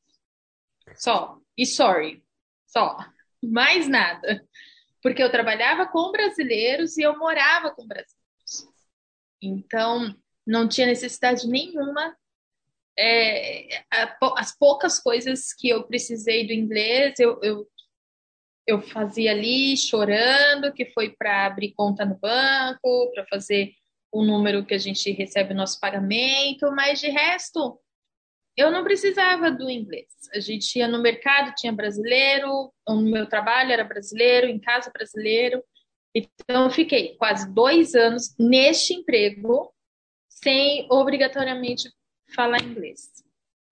Só. 0.96 1.38
E 1.56 1.66
sorry. 1.66 2.22
Só. 2.66 2.96
Mais 3.42 3.88
nada. 3.88 4.46
Porque 5.02 5.22
eu 5.22 5.30
trabalhava 5.30 5.86
com 5.86 6.12
brasileiros 6.12 6.96
e 6.96 7.02
eu 7.02 7.18
morava 7.18 7.70
com 7.70 7.86
brasileiros. 7.86 8.23
Então, 9.46 10.14
não 10.46 10.68
tinha 10.68 10.86
necessidade 10.86 11.46
nenhuma. 11.46 12.16
É, 12.98 13.84
as 14.36 14.56
poucas 14.56 15.00
coisas 15.00 15.52
que 15.52 15.68
eu 15.68 15.84
precisei 15.84 16.46
do 16.46 16.52
inglês, 16.52 17.18
eu, 17.18 17.40
eu, 17.42 17.68
eu 18.66 18.80
fazia 18.80 19.32
ali 19.32 19.76
chorando, 19.76 20.72
que 20.72 20.86
foi 20.92 21.10
para 21.10 21.46
abrir 21.46 21.72
conta 21.74 22.04
no 22.04 22.16
banco, 22.18 23.10
para 23.12 23.26
fazer 23.26 23.72
o 24.12 24.22
número 24.22 24.64
que 24.64 24.74
a 24.74 24.78
gente 24.78 25.10
recebe 25.10 25.52
o 25.52 25.56
nosso 25.56 25.80
pagamento, 25.80 26.70
mas 26.70 27.00
de 27.00 27.08
resto, 27.08 27.80
eu 28.56 28.70
não 28.70 28.84
precisava 28.84 29.50
do 29.50 29.68
inglês. 29.68 30.06
A 30.32 30.38
gente 30.38 30.78
ia 30.78 30.86
no 30.86 31.02
mercado, 31.02 31.54
tinha 31.56 31.72
brasileiro, 31.72 32.72
no 32.86 33.02
meu 33.02 33.26
trabalho 33.26 33.72
era 33.72 33.82
brasileiro, 33.82 34.46
em 34.46 34.60
casa 34.60 34.90
brasileiro. 34.92 35.62
Então, 36.14 36.64
eu 36.64 36.70
fiquei 36.70 37.16
quase 37.16 37.52
dois 37.52 37.94
anos 37.94 38.34
neste 38.38 38.94
emprego 38.94 39.74
sem 40.28 40.86
obrigatoriamente 40.90 41.90
falar 42.34 42.62
inglês. 42.62 43.10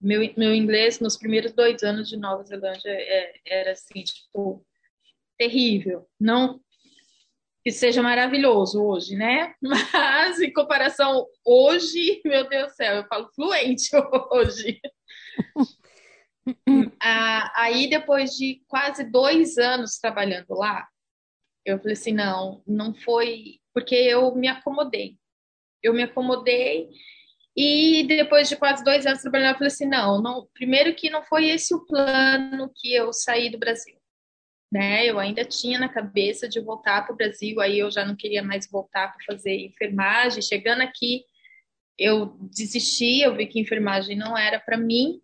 Meu, 0.00 0.20
meu 0.36 0.52
inglês 0.52 0.98
nos 0.98 1.16
primeiros 1.16 1.52
dois 1.52 1.82
anos 1.82 2.08
de 2.08 2.16
Nova 2.16 2.42
Zelândia 2.42 2.90
é, 2.90 3.34
era 3.46 3.72
assim, 3.72 4.02
tipo, 4.02 4.66
terrível. 5.38 6.08
Não 6.18 6.60
que 7.64 7.70
seja 7.70 8.02
maravilhoso 8.02 8.82
hoje, 8.82 9.14
né? 9.14 9.54
Mas 9.62 10.40
em 10.40 10.52
comparação 10.52 11.26
hoje, 11.44 12.20
meu 12.24 12.48
Deus 12.48 12.72
do 12.72 12.74
céu, 12.74 12.96
eu 12.96 13.06
falo 13.06 13.30
fluente 13.34 13.90
hoje. 14.32 14.80
ah, 17.00 17.52
aí 17.54 17.88
depois 17.88 18.32
de 18.32 18.62
quase 18.66 19.04
dois 19.04 19.58
anos 19.58 19.98
trabalhando 19.98 20.54
lá, 20.54 20.88
eu 21.64 21.78
falei 21.78 21.92
assim, 21.92 22.12
não, 22.12 22.62
não 22.66 22.94
foi 22.94 23.60
porque 23.74 23.94
eu 23.94 24.34
me 24.34 24.48
acomodei. 24.48 25.16
Eu 25.82 25.94
me 25.94 26.02
acomodei 26.02 26.88
e 27.56 28.04
depois 28.04 28.48
de 28.48 28.56
quase 28.56 28.84
dois 28.84 29.06
anos 29.06 29.22
trabalhando, 29.22 29.50
eu 29.50 29.54
falei 29.54 29.68
assim, 29.68 29.86
não, 29.86 30.22
não, 30.22 30.48
primeiro 30.54 30.94
que 30.94 31.10
não 31.10 31.22
foi 31.22 31.48
esse 31.48 31.74
o 31.74 31.84
plano 31.84 32.70
que 32.74 32.92
eu 32.94 33.12
saí 33.12 33.50
do 33.50 33.58
Brasil 33.58 34.02
né? 34.72 35.04
Eu 35.04 35.18
ainda 35.18 35.44
tinha 35.44 35.78
na 35.78 35.88
cabeça 35.88 36.48
de 36.48 36.58
voltar 36.58 37.04
para 37.04 37.12
o 37.12 37.16
Brasil, 37.16 37.60
aí 37.60 37.78
eu 37.78 37.90
já 37.90 38.06
não 38.06 38.16
queria 38.16 38.42
mais 38.42 38.66
voltar 38.70 39.12
para 39.12 39.22
fazer 39.26 39.54
enfermagem. 39.66 40.40
Chegando 40.40 40.80
aqui, 40.80 41.24
eu 41.98 42.38
desisti, 42.50 43.20
eu 43.20 43.36
vi 43.36 43.46
que 43.46 43.60
enfermagem 43.60 44.16
não 44.16 44.36
era 44.36 44.58
para 44.58 44.78
mim, 44.78 45.20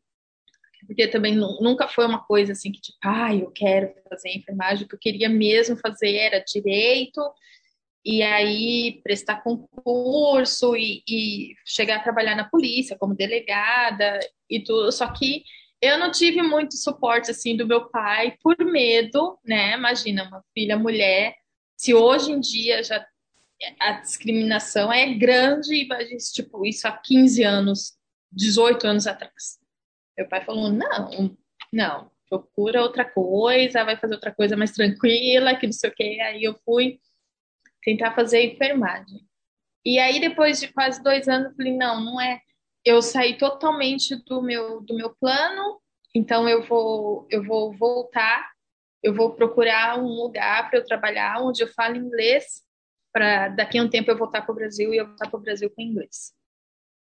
porque 0.88 1.06
também 1.06 1.34
nunca 1.34 1.86
foi 1.86 2.06
uma 2.06 2.24
coisa 2.24 2.52
assim 2.52 2.72
que 2.72 2.80
tipo, 2.80 2.96
ah, 3.04 3.34
eu 3.34 3.50
quero 3.50 3.92
fazer 4.08 4.30
enfermagem, 4.30 4.86
o 4.86 4.88
que 4.88 4.94
eu 4.94 4.98
queria 4.98 5.28
mesmo 5.28 5.76
fazer 5.76 6.16
era 6.16 6.40
direito, 6.40 7.20
e 8.02 8.22
aí 8.22 8.98
prestar 9.04 9.42
concurso 9.42 10.74
e, 10.74 11.02
e 11.06 11.52
chegar 11.66 11.96
a 11.96 12.02
trabalhar 12.02 12.34
na 12.34 12.48
polícia 12.48 12.96
como 12.98 13.14
delegada 13.14 14.18
e 14.48 14.64
tudo, 14.64 14.90
só 14.90 15.06
que 15.12 15.44
eu 15.82 15.98
não 15.98 16.10
tive 16.10 16.40
muito 16.40 16.74
suporte 16.76 17.30
assim 17.30 17.54
do 17.54 17.66
meu 17.66 17.90
pai 17.90 18.36
por 18.42 18.56
medo, 18.64 19.38
né? 19.44 19.74
Imagina 19.74 20.24
uma 20.24 20.42
filha 20.54 20.76
mulher, 20.78 21.34
se 21.76 21.92
hoje 21.92 22.32
em 22.32 22.40
dia 22.40 22.82
já 22.82 23.06
a 23.78 23.92
discriminação 23.92 24.90
é 24.90 25.12
grande, 25.14 25.84
imagina 25.84 26.16
tipo 26.32 26.64
isso 26.64 26.88
há 26.88 26.92
15 26.92 27.42
anos, 27.42 27.92
18 28.32 28.86
anos 28.86 29.06
atrás. 29.06 29.57
Meu 30.18 30.28
pai 30.28 30.44
falou: 30.44 30.70
"Não, 30.70 31.36
não, 31.72 32.10
procura 32.28 32.82
outra 32.82 33.04
coisa, 33.04 33.84
vai 33.84 33.96
fazer 33.96 34.14
outra 34.14 34.34
coisa 34.34 34.56
mais 34.56 34.72
tranquila, 34.72 35.56
que 35.56 35.66
não 35.66 35.72
sei 35.72 35.90
o 35.90 35.94
quê". 35.94 36.18
Aí 36.22 36.44
eu 36.44 36.54
fui 36.64 37.00
tentar 37.82 38.14
fazer 38.14 38.42
enfermagem. 38.42 39.26
E 39.84 39.98
aí 39.98 40.20
depois 40.20 40.60
de 40.60 40.68
quase 40.68 41.02
dois 41.02 41.28
anos 41.28 41.50
eu 41.50 41.56
falei: 41.56 41.76
"Não, 41.76 42.04
não 42.04 42.20
é 42.20 42.42
eu 42.84 43.02
saí 43.02 43.36
totalmente 43.36 44.16
do 44.16 44.42
meu, 44.42 44.80
do 44.80 44.94
meu 44.94 45.10
plano, 45.10 45.80
então 46.14 46.48
eu 46.48 46.62
vou, 46.62 47.26
eu 47.30 47.44
vou 47.44 47.72
voltar, 47.76 48.50
eu 49.02 49.14
vou 49.14 49.34
procurar 49.34 49.98
um 49.98 50.06
lugar 50.06 50.70
para 50.70 50.78
eu 50.78 50.84
trabalhar 50.84 51.42
onde 51.42 51.62
eu 51.62 51.68
falo 51.68 51.96
inglês, 51.96 52.62
para 53.12 53.48
daqui 53.48 53.78
a 53.78 53.82
um 53.82 53.90
tempo 53.90 54.10
eu 54.10 54.16
voltar 54.16 54.42
para 54.42 54.52
o 54.52 54.54
Brasil 54.54 54.92
e 54.92 54.96
eu 54.96 55.06
voltar 55.06 55.28
para 55.28 55.38
o 55.38 55.42
Brasil 55.42 55.70
com 55.70 55.82
inglês. 55.82 56.32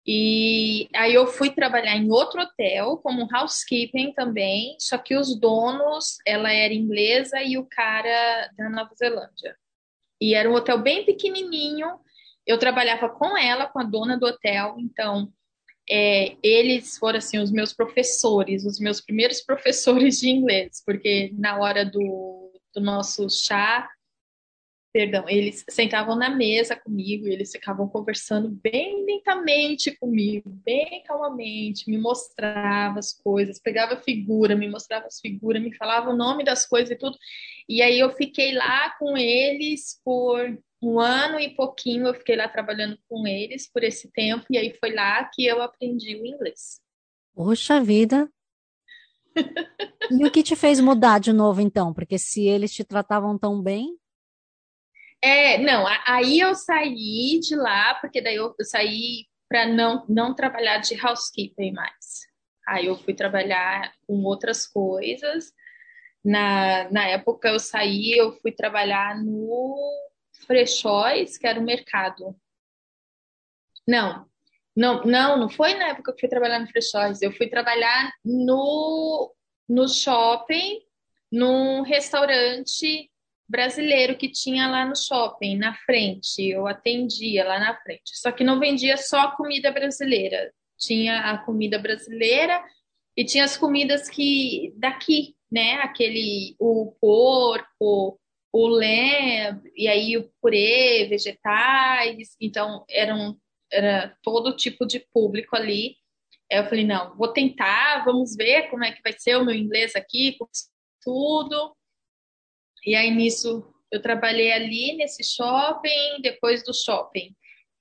E 0.06 0.90
aí 0.96 1.14
eu 1.14 1.28
fui 1.28 1.52
trabalhar 1.52 1.96
em 1.96 2.10
outro 2.10 2.42
hotel 2.42 2.98
como 2.98 3.28
housekeeping 3.32 4.14
também, 4.14 4.76
só 4.80 4.98
que 4.98 5.16
os 5.16 5.40
donos, 5.40 6.18
ela 6.26 6.52
era 6.52 6.74
inglesa 6.74 7.42
e 7.42 7.58
o 7.58 7.66
cara 7.66 8.50
da 8.58 8.70
Nova 8.70 8.94
Zelândia. 8.96 9.56
E 10.20 10.34
era 10.34 10.50
um 10.50 10.56
hotel 10.56 10.80
bem 10.80 11.06
pequenininho. 11.06 11.88
Eu 12.46 12.58
trabalhava 12.58 13.10
com 13.10 13.38
ela, 13.38 13.68
com 13.68 13.80
a 13.80 13.84
dona 13.84 14.18
do 14.18 14.26
hotel, 14.26 14.76
então 14.80 15.32
é, 15.90 16.36
eles 16.42 16.98
foram 16.98 17.18
assim 17.18 17.38
os 17.38 17.52
meus 17.52 17.74
professores, 17.74 18.66
os 18.66 18.80
meus 18.80 19.02
primeiros 19.02 19.42
professores 19.46 20.20
de 20.20 20.30
inglês, 20.30 20.82
porque 20.86 21.32
na 21.38 21.60
hora 21.60 21.86
do, 21.86 22.52
do 22.74 22.82
nosso 22.82 23.30
chá, 23.30 23.88
perdão, 24.94 25.28
eles 25.28 25.64
sentavam 25.70 26.16
na 26.16 26.30
mesa 26.30 26.76
comigo 26.76 27.28
e 27.28 27.34
eles 27.34 27.52
ficavam 27.52 27.88
conversando 27.88 28.50
bem 28.50 29.06
lentamente 29.06 29.96
comigo, 29.98 30.50
bem 30.50 31.04
calmamente, 31.04 31.90
me 31.90 31.98
mostrava 31.98 33.00
as 33.00 33.14
coisas, 33.14 33.60
pegava 33.60 33.96
figura, 33.98 34.56
me 34.56 34.70
mostrava 34.70 35.08
as 35.08 35.20
figuras, 35.20 35.62
me 35.62 35.74
falava 35.76 36.10
o 36.10 36.16
nome 36.16 36.44
das 36.44 36.66
coisas 36.66 36.92
e 36.92 36.96
tudo. 36.96 37.18
E 37.68 37.82
aí 37.82 38.00
eu 38.00 38.12
fiquei 38.12 38.54
lá 38.54 38.90
com 38.98 39.18
eles 39.18 40.00
por 40.04 40.60
um 40.82 41.00
ano 41.00 41.40
e 41.40 41.56
pouquinho 41.56 42.08
eu 42.08 42.14
fiquei 42.14 42.36
lá 42.36 42.48
trabalhando 42.48 42.98
com 43.08 43.26
eles 43.28 43.72
por 43.72 43.84
esse 43.84 44.12
tempo, 44.12 44.46
e 44.50 44.58
aí 44.58 44.74
foi 44.80 44.94
lá 44.94 45.24
que 45.26 45.46
eu 45.46 45.62
aprendi 45.62 46.16
o 46.16 46.26
inglês. 46.26 46.82
Poxa 47.34 47.80
vida! 47.80 48.30
e 50.12 50.26
o 50.26 50.32
que 50.32 50.44
te 50.44 50.56
fez 50.56 50.80
mudar 50.80 51.20
de 51.20 51.32
novo, 51.32 51.62
então? 51.62 51.94
Porque 51.94 52.18
se 52.18 52.46
eles 52.46 52.74
te 52.74 52.84
tratavam 52.84 53.38
tão 53.38 53.62
bem. 53.62 53.96
É, 55.24 55.60
não, 55.60 55.86
aí 56.08 56.40
eu 56.40 56.56
saí 56.56 57.40
de 57.40 57.56
lá, 57.56 57.94
porque 57.96 58.22
daí 58.22 58.36
eu, 58.36 58.56
saí 58.64 59.28
para 59.48 59.68
não, 59.68 60.04
não 60.10 60.34
trabalhar 60.34 60.80
de 60.80 61.00
housekeeping 61.00 61.74
mais. 61.74 62.22
Aí 62.68 62.88
eu 62.88 62.98
fui 62.98 63.14
trabalhar 63.14 63.94
com 64.08 64.24
outras 64.24 64.66
coisas. 64.66 65.54
Na, 66.24 66.90
na 66.92 67.08
época 67.08 67.50
eu 67.50 67.60
saí, 67.60 68.14
eu 68.18 68.34
fui 68.42 68.52
trabalhar 68.52 69.22
no 69.22 69.78
Frechóis, 70.48 71.38
que 71.38 71.46
era 71.46 71.60
o 71.60 71.64
mercado. 71.64 72.36
Não, 73.88 74.26
não, 74.76 75.04
não, 75.04 75.38
não 75.38 75.50
foi 75.50 75.76
na 75.76 75.90
época 75.90 76.14
que 76.14 76.18
eu 76.18 76.20
fui 76.22 76.30
trabalhar 76.30 76.60
no 76.60 76.68
Frechóis. 76.68 77.22
Eu 77.22 77.32
fui 77.32 77.48
trabalhar 77.48 78.12
no, 78.26 79.32
no 79.70 79.88
shopping, 79.88 80.80
num 81.32 81.82
restaurante 81.84 83.11
brasileiro 83.52 84.18
que 84.18 84.30
tinha 84.30 84.68
lá 84.68 84.86
no 84.86 84.96
shopping, 84.96 85.58
na 85.58 85.76
frente. 85.86 86.50
Eu 86.50 86.66
atendia 86.66 87.44
lá 87.46 87.60
na 87.60 87.78
frente. 87.82 88.18
Só 88.18 88.32
que 88.32 88.44
não 88.44 88.60
vendia 88.60 88.96
só 88.96 89.32
comida 89.36 89.70
brasileira. 89.72 90.52
Tinha 90.80 91.32
a 91.32 91.38
comida 91.38 91.78
brasileira 91.78 92.64
e 93.16 93.26
tinha 93.26 93.44
as 93.44 93.58
comidas 93.58 94.10
que 94.10 94.74
daqui, 94.78 95.36
né? 95.52 95.74
Aquele 95.82 96.56
o 96.58 96.96
porco, 97.00 98.18
o 98.54 98.68
lé, 98.68 99.60
e 99.76 99.88
aí 99.88 100.18
o 100.18 100.32
purê, 100.42 101.06
vegetais, 101.10 102.36
então 102.40 102.86
eram, 102.90 103.38
era 103.72 104.16
todo 104.24 104.56
tipo 104.56 104.86
de 104.86 105.06
público 105.14 105.56
ali. 105.56 105.98
Eu 106.50 106.66
falei, 106.66 106.86
não, 106.86 107.16
vou 107.18 107.30
tentar, 107.30 108.04
vamos 108.06 108.36
ver 108.36 108.70
como 108.70 108.84
é 108.84 108.92
que 108.92 109.02
vai 109.04 109.14
ser 109.18 109.36
o 109.38 109.46
meu 109.46 109.56
inglês 109.56 109.96
aqui, 109.96 110.38
com 110.38 110.48
tudo. 111.02 111.76
E 112.86 112.96
aí 112.96 113.12
nisso 113.12 113.72
eu 113.92 114.02
trabalhei 114.02 114.52
ali 114.52 114.94
nesse 114.94 115.24
shopping, 115.24 116.22
depois 116.22 116.64
do 116.64 116.74
shopping. 116.74 117.36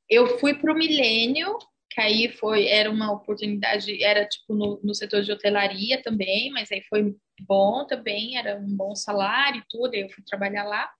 Eu 0.09 0.39
fui 0.39 0.55
para 0.55 0.73
o 0.73 0.77
Milênio, 0.77 1.57
que 1.89 2.01
aí 2.01 2.29
foi, 2.29 2.67
era 2.67 2.91
uma 2.91 3.13
oportunidade, 3.13 4.03
era 4.03 4.27
tipo 4.27 4.55
no, 4.55 4.81
no 4.83 4.95
setor 4.95 5.23
de 5.23 5.33
hotelaria 5.33 6.03
também, 6.03 6.51
mas 6.51 6.71
aí 6.73 6.83
foi 6.89 7.15
bom 7.41 7.87
também, 7.87 8.37
era 8.37 8.57
um 8.57 8.77
bom 8.77 8.95
salário 8.95 9.61
e 9.61 9.65
tudo, 9.69 9.95
eu 9.95 10.09
fui 10.11 10.23
trabalhar 10.25 10.65
lá. 10.65 10.91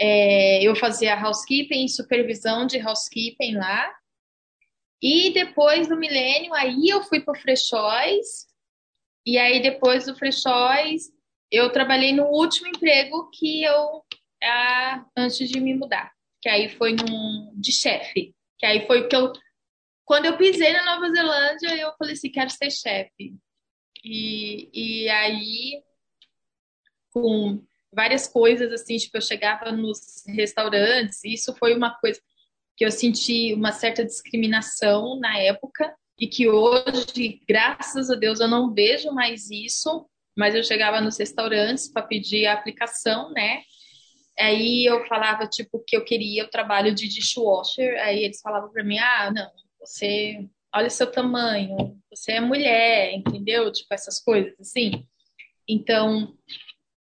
É, 0.00 0.62
eu 0.62 0.76
fazia 0.76 1.20
housekeeping, 1.20 1.88
supervisão 1.88 2.66
de 2.66 2.78
housekeeping 2.80 3.56
lá. 3.56 3.92
E 5.02 5.32
depois 5.32 5.88
do 5.88 5.96
milênio, 5.96 6.54
aí 6.54 6.88
eu 6.88 7.02
fui 7.02 7.20
para 7.20 7.36
o 7.36 7.40
Frechóis. 7.40 8.46
E 9.26 9.36
aí 9.36 9.60
depois 9.60 10.06
do 10.06 10.16
Frechóis, 10.16 11.12
eu 11.50 11.70
trabalhei 11.70 12.12
no 12.12 12.24
último 12.24 12.68
emprego 12.68 13.30
que 13.30 13.62
eu 13.64 14.04
ah, 14.42 15.04
antes 15.16 15.48
de 15.48 15.60
me 15.60 15.74
mudar, 15.74 16.12
que 16.40 16.48
aí 16.48 16.68
foi 16.68 16.92
num 16.92 17.52
de 17.56 17.72
chefe, 17.72 18.34
que 18.58 18.66
aí 18.66 18.86
foi 18.86 19.00
o 19.00 19.08
que 19.08 19.16
eu 19.16 19.32
quando 20.08 20.24
eu 20.24 20.38
pisei 20.38 20.72
na 20.72 20.86
Nova 20.86 21.10
Zelândia, 21.10 21.76
eu 21.76 21.92
falei 21.98 22.14
assim, 22.14 22.30
quero 22.30 22.48
ser 22.48 22.70
chefe. 22.70 23.36
E, 24.02 24.70
e 24.72 25.08
aí, 25.10 25.82
com 27.10 27.62
várias 27.92 28.26
coisas, 28.26 28.72
assim, 28.72 28.96
tipo, 28.96 29.18
eu 29.18 29.20
chegava 29.20 29.70
nos 29.70 30.24
restaurantes, 30.26 31.22
isso 31.24 31.54
foi 31.56 31.76
uma 31.76 31.94
coisa 31.98 32.18
que 32.74 32.86
eu 32.86 32.90
senti 32.90 33.52
uma 33.52 33.70
certa 33.70 34.02
discriminação 34.02 35.20
na 35.20 35.36
época, 35.38 35.94
e 36.18 36.26
que 36.26 36.48
hoje, 36.48 37.42
graças 37.46 38.10
a 38.10 38.14
Deus, 38.14 38.40
eu 38.40 38.48
não 38.48 38.72
vejo 38.72 39.12
mais 39.12 39.50
isso, 39.50 40.08
mas 40.38 40.54
eu 40.54 40.62
chegava 40.62 41.00
nos 41.00 41.18
restaurantes 41.18 41.88
para 41.88 42.00
pedir 42.00 42.46
a 42.46 42.52
aplicação, 42.52 43.32
né? 43.32 43.62
Aí 44.38 44.84
eu 44.86 45.04
falava, 45.06 45.48
tipo, 45.48 45.82
que 45.84 45.96
eu 45.96 46.04
queria 46.04 46.44
o 46.44 46.48
trabalho 46.48 46.94
de 46.94 47.08
dishwasher, 47.08 48.00
aí 48.00 48.22
eles 48.22 48.40
falavam 48.40 48.70
para 48.70 48.84
mim, 48.84 48.98
ah, 49.00 49.32
não, 49.32 49.50
você 49.80 50.48
olha 50.72 50.86
o 50.86 50.90
seu 50.90 51.10
tamanho, 51.10 52.00
você 52.08 52.32
é 52.32 52.40
mulher, 52.40 53.14
entendeu? 53.14 53.72
Tipo, 53.72 53.92
essas 53.92 54.22
coisas 54.22 54.54
assim. 54.60 55.04
Então, 55.68 56.32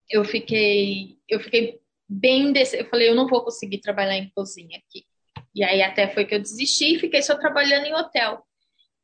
eu 0.09 0.23
fiquei, 0.23 1.17
eu 1.27 1.41
fiquei 1.41 1.77
bem, 2.07 2.53
desse, 2.53 2.79
eu 2.79 2.85
falei, 2.89 3.09
eu 3.09 3.15
não 3.15 3.27
vou 3.27 3.43
conseguir 3.43 3.79
trabalhar 3.81 4.15
em 4.15 4.29
cozinha 4.29 4.77
aqui. 4.77 5.05
E 5.53 5.61
aí 5.61 5.81
até 5.81 6.07
foi 6.07 6.23
que 6.23 6.35
eu 6.35 6.41
desisti 6.41 6.95
e 6.95 6.99
fiquei 6.99 7.21
só 7.21 7.37
trabalhando 7.37 7.85
em 7.85 7.93
hotel. 7.93 8.45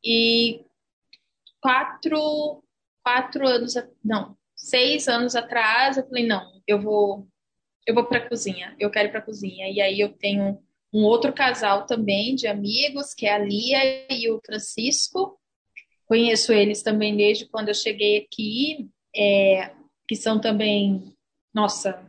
E 0.02 0.64
quatro, 1.60 2.64
quatro 3.04 3.48
anos, 3.48 3.74
não, 4.04 4.38
seis 4.56 5.08
anos 5.08 5.36
atrás, 5.36 5.98
eu 5.98 6.08
falei, 6.08 6.26
não, 6.26 6.62
eu 6.68 6.82
vou, 6.82 7.28
eu 7.86 7.94
vou 7.94 8.06
para 8.06 8.28
cozinha, 8.28 8.76
eu 8.80 8.90
quero 8.90 9.10
ir 9.10 9.12
para 9.12 9.22
cozinha. 9.22 9.70
E 9.70 9.82
aí 9.82 10.00
eu 10.00 10.10
tenho 10.10 10.62
um 10.94 11.04
outro 11.04 11.34
casal 11.34 11.86
também 11.86 12.36
de 12.36 12.48
amigos, 12.48 13.14
que 13.14 13.26
é 13.26 13.34
a 13.34 13.38
Lia 13.38 14.08
e 14.10 14.30
o 14.30 14.42
Francisco. 14.46 15.40
Conheço 16.06 16.52
eles 16.52 16.84
também 16.84 17.16
desde 17.16 17.46
quando 17.46 17.70
eu 17.70 17.74
cheguei 17.74 18.18
aqui, 18.18 18.90
é, 19.16 19.72
que 20.08 20.16
são 20.16 20.40
também, 20.40 21.16
nossa, 21.54 22.06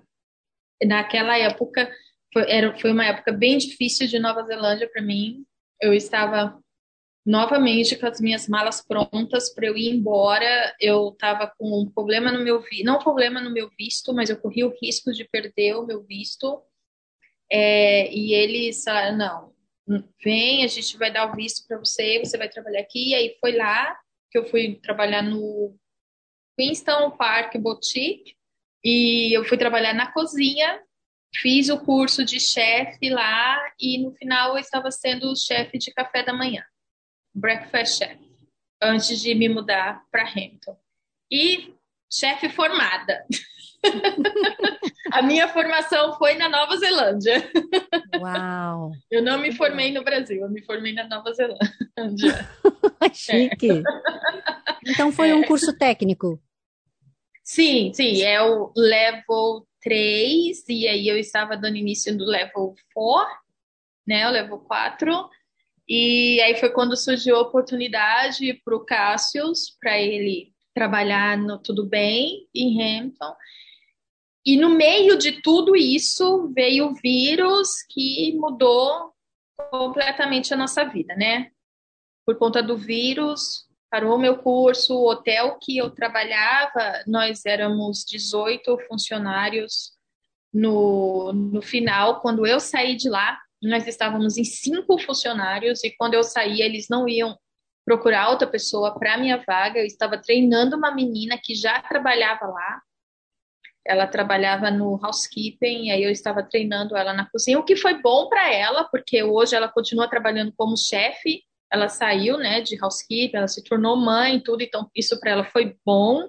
naquela 0.85 1.38
época 1.38 1.90
foi, 2.33 2.50
era, 2.50 2.76
foi 2.78 2.90
uma 2.90 3.07
época 3.07 3.31
bem 3.33 3.59
difícil 3.59 4.09
de 4.09 4.18
Nova 4.18 4.42
Zelândia 4.42 4.90
para 4.90 5.02
mim. 5.02 5.44
Eu 5.81 5.92
estava 5.92 6.62
novamente 7.24 7.96
com 7.96 8.06
as 8.06 8.20
minhas 8.20 8.48
malas 8.48 8.85
prontas 8.85 9.54
para 9.54 9.66
eu 9.66 9.76
ir 9.76 9.90
embora. 9.90 10.74
Eu 10.80 11.11
estava 11.11 11.52
com 11.58 11.82
um 11.82 11.90
problema 11.90 12.32
no 12.32 12.42
meu 12.42 12.61
visto, 12.61 12.85
não 12.85 12.96
um 12.96 13.02
problema 13.02 13.40
no 13.40 13.52
meu 13.52 13.70
visto, 13.78 14.12
mas 14.12 14.30
eu 14.30 14.40
corri 14.40 14.64
o 14.64 14.74
risco 14.82 15.12
de 15.12 15.24
perder 15.24 15.76
o 15.76 15.87
meu 15.87 16.02
visto. 16.02 16.62
É, 17.50 18.12
e 18.12 18.32
eles 18.32 18.82
falaram, 18.82 19.16
não, 19.87 20.02
vem, 20.22 20.64
a 20.64 20.66
gente 20.66 20.96
vai 20.96 21.12
dar 21.12 21.30
o 21.30 21.37
visto 21.37 21.66
para 21.66 21.78
você, 21.78 22.18
você 22.18 22.38
vai 22.38 22.48
trabalhar 22.48 22.80
aqui. 22.80 23.11
E 23.11 23.14
aí 23.14 23.37
foi 23.40 23.52
lá 23.56 23.96
que 24.30 24.38
eu 24.38 24.46
fui 24.46 24.76
trabalhar 24.76 25.22
no 25.22 25.76
Queenstown 26.58 27.11
Park 27.16 27.56
Boutique 27.58 28.35
e 28.85 29.37
eu 29.37 29.44
fui 29.44 29.56
trabalhar 29.56 29.94
na 29.94 30.11
cozinha, 30.11 30.82
fiz 31.35 31.68
o 31.68 31.78
curso 31.85 32.24
de 32.24 32.40
chefe 32.40 33.11
lá 33.11 33.58
e 33.78 33.98
no 33.98 34.12
final 34.12 34.52
eu 34.52 34.58
estava 34.58 34.90
sendo 34.90 35.37
chefe 35.37 35.78
de 35.78 35.92
café 35.92 36.22
da 36.22 36.32
manhã, 36.32 36.62
breakfast 37.35 37.99
chef, 37.99 38.18
antes 38.81 39.21
de 39.21 39.35
me 39.35 39.49
mudar 39.49 40.05
para 40.11 40.25
Hampton. 40.25 40.77
E 41.31 41.75
chefe 42.11 42.49
formada. 42.49 43.25
a 45.12 45.23
minha 45.23 45.49
formação 45.49 46.16
foi 46.18 46.35
na 46.35 46.49
Nova 46.49 46.77
Zelândia. 46.77 47.51
Uau! 48.21 48.92
Eu 49.11 49.23
não 49.23 49.38
me 49.38 49.53
formei 49.53 49.92
no 49.92 50.05
Brasil, 50.05 50.42
eu 50.42 50.51
me 50.51 50.62
formei 50.62 50.92
na 50.92 51.09
Nova 51.09 51.33
Zelândia. 51.33 52.49
Chique! 53.12 53.71
É. 53.71 53.83
Então 54.87 55.11
foi 55.11 55.33
um 55.33 55.42
curso 55.42 55.77
técnico? 55.77 56.40
Sim, 57.45 57.92
sim, 57.92 58.23
é 58.23 58.40
o 58.40 58.73
level 58.77 59.66
3, 59.81 60.64
e 60.68 60.87
aí 60.87 61.09
eu 61.09 61.18
estava 61.18 61.57
dando 61.57 61.77
início 61.77 62.16
do 62.16 62.25
level 62.25 62.75
4, 62.95 63.37
né, 64.07 64.29
o 64.29 64.31
level 64.31 64.59
4, 64.59 65.29
e 65.94 66.40
aí 66.40 66.55
foi 66.59 66.70
quando 66.70 66.96
surgiu 66.96 67.37
a 67.37 67.42
oportunidade 67.42 68.55
para 68.64 68.74
o 68.74 68.83
Cassius, 68.83 69.76
para 69.78 69.98
ele 69.98 70.50
trabalhar 70.74 71.37
no 71.37 71.59
Tudo 71.59 71.85
Bem, 71.85 72.48
em 72.55 72.83
Hampton, 72.83 73.35
e 74.42 74.57
no 74.57 74.70
meio 74.70 75.18
de 75.18 75.42
tudo 75.42 75.76
isso 75.76 76.50
veio 76.55 76.87
o 76.87 76.94
vírus 76.94 77.83
que 77.90 78.35
mudou 78.38 79.12
completamente 79.70 80.55
a 80.55 80.57
nossa 80.57 80.83
vida, 80.83 81.14
né? 81.14 81.50
Por 82.24 82.38
conta 82.38 82.62
do 82.62 82.74
vírus, 82.74 83.68
parou 83.90 84.18
meu 84.18 84.38
curso, 84.38 84.96
o 84.96 85.11
hotel 85.11 85.59
que 85.61 85.76
eu 85.76 85.90
trabalhava, 85.90 87.05
nós 87.07 87.44
éramos 87.44 88.02
18 88.09 88.78
funcionários 88.88 89.92
no, 90.50 91.35
no 91.35 91.61
final, 91.61 92.22
quando 92.22 92.46
eu 92.46 92.59
saí 92.59 92.96
de 92.96 93.11
lá, 93.11 93.38
nós 93.62 93.87
estávamos 93.87 94.37
em 94.37 94.44
cinco 94.44 94.98
funcionários 94.98 95.85
e 95.85 95.94
quando 95.96 96.14
eu 96.14 96.25
saí, 96.25 96.61
eles 96.61 96.88
não 96.88 97.09
iam 97.09 97.38
procurar 97.85 98.31
outra 98.31 98.46
pessoa 98.46 98.98
para 98.98 99.18
minha 99.18 99.42
vaga. 99.46 99.81
Eu 99.81 99.87
estava 99.87 100.18
treinando 100.18 100.77
uma 100.77 100.94
menina 100.94 101.38
que 101.42 101.55
já 101.55 101.81
trabalhava 101.83 102.46
lá 102.46 102.81
ela 103.85 104.07
trabalhava 104.07 104.70
no 104.70 104.98
housekeeping, 105.05 105.90
aí 105.90 106.03
eu 106.03 106.11
estava 106.11 106.42
treinando 106.42 106.96
ela 106.96 107.12
na 107.12 107.29
cozinha, 107.29 107.59
o 107.59 107.64
que 107.64 107.77
foi 107.77 108.01
bom 108.01 108.29
para 108.29 108.53
ela, 108.53 108.85
porque 108.85 109.22
hoje 109.22 109.57
ela 109.57 109.68
continua 109.68 110.09
trabalhando 110.09 110.53
como 110.57 110.77
chefe. 110.77 111.42
Ela 111.70 111.88
saiu, 111.88 112.38
né, 112.38 112.61
de 112.61 112.79
housekeeping, 112.81 113.37
ela 113.37 113.48
se 113.48 113.64
tornou 113.64 113.96
mãe, 113.96 114.40
tudo, 114.40 114.62
então 114.62 114.88
isso 114.94 115.18
para 115.18 115.33
ela 115.33 115.44
foi 115.44 115.77
bom. 115.85 116.29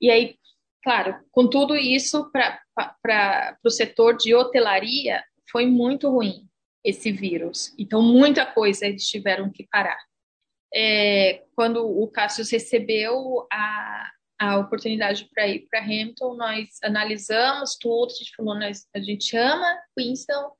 E 0.00 0.10
aí, 0.10 0.36
claro, 0.82 1.16
com 1.30 1.48
tudo 1.48 1.76
isso 1.76 2.30
para 2.32 3.56
o 3.64 3.70
setor 3.70 4.16
de 4.16 4.34
hotelaria 4.34 5.22
foi 5.54 5.66
muito 5.66 6.10
ruim 6.10 6.48
esse 6.82 7.12
vírus. 7.12 7.72
Então 7.78 8.02
muita 8.02 8.44
coisa 8.44 8.86
eles 8.86 9.06
tiveram 9.06 9.48
que 9.52 9.64
parar. 9.68 10.02
É, 10.74 11.44
quando 11.54 11.86
o 11.86 12.08
Cassius 12.08 12.50
recebeu 12.50 13.46
a, 13.52 14.10
a 14.40 14.58
oportunidade 14.58 15.30
para 15.32 15.46
ir 15.46 15.68
para 15.70 15.78
Hamilton, 15.78 16.34
nós 16.34 16.70
analisamos 16.82 17.76
tudo, 17.80 18.10
a 18.10 18.16
gente 18.16 18.34
falou, 18.34 18.58
nós, 18.58 18.88
a 18.92 18.98
gente 18.98 19.36
ama 19.36 19.80
Queenstown, 19.96 20.50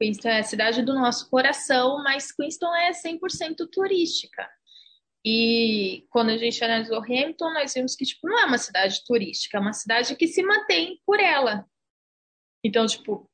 Queenstown 0.00 0.30
é 0.30 0.38
a 0.38 0.44
cidade 0.44 0.82
do 0.82 0.94
nosso 0.94 1.28
coração, 1.28 2.00
mas 2.04 2.30
Queenstown 2.30 2.76
é 2.76 2.92
100% 2.92 3.68
turística. 3.72 4.48
E 5.26 6.06
quando 6.10 6.30
a 6.30 6.38
gente 6.38 6.62
analisou 6.62 7.02
Hamilton, 7.02 7.52
nós 7.54 7.74
vimos 7.74 7.96
que 7.96 8.04
tipo, 8.04 8.28
não 8.28 8.38
é 8.38 8.44
uma 8.44 8.58
cidade 8.58 9.02
turística, 9.04 9.58
é 9.58 9.60
uma 9.60 9.72
cidade 9.72 10.14
que 10.14 10.28
se 10.28 10.44
mantém 10.44 11.00
por 11.04 11.18
ela. 11.18 11.66
Então, 12.64 12.86
tipo, 12.86 13.28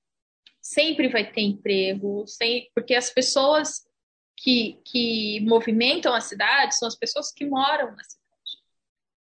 sempre 0.64 1.08
vai 1.08 1.30
ter 1.30 1.42
emprego, 1.42 2.24
sem, 2.26 2.70
porque 2.74 2.94
as 2.94 3.10
pessoas 3.10 3.82
que, 4.36 4.80
que 4.84 5.40
movimentam 5.40 6.14
a 6.14 6.20
cidade 6.20 6.76
são 6.76 6.88
as 6.88 6.96
pessoas 6.96 7.30
que 7.30 7.44
moram 7.44 7.94
na 7.94 8.02
cidade 8.02 8.24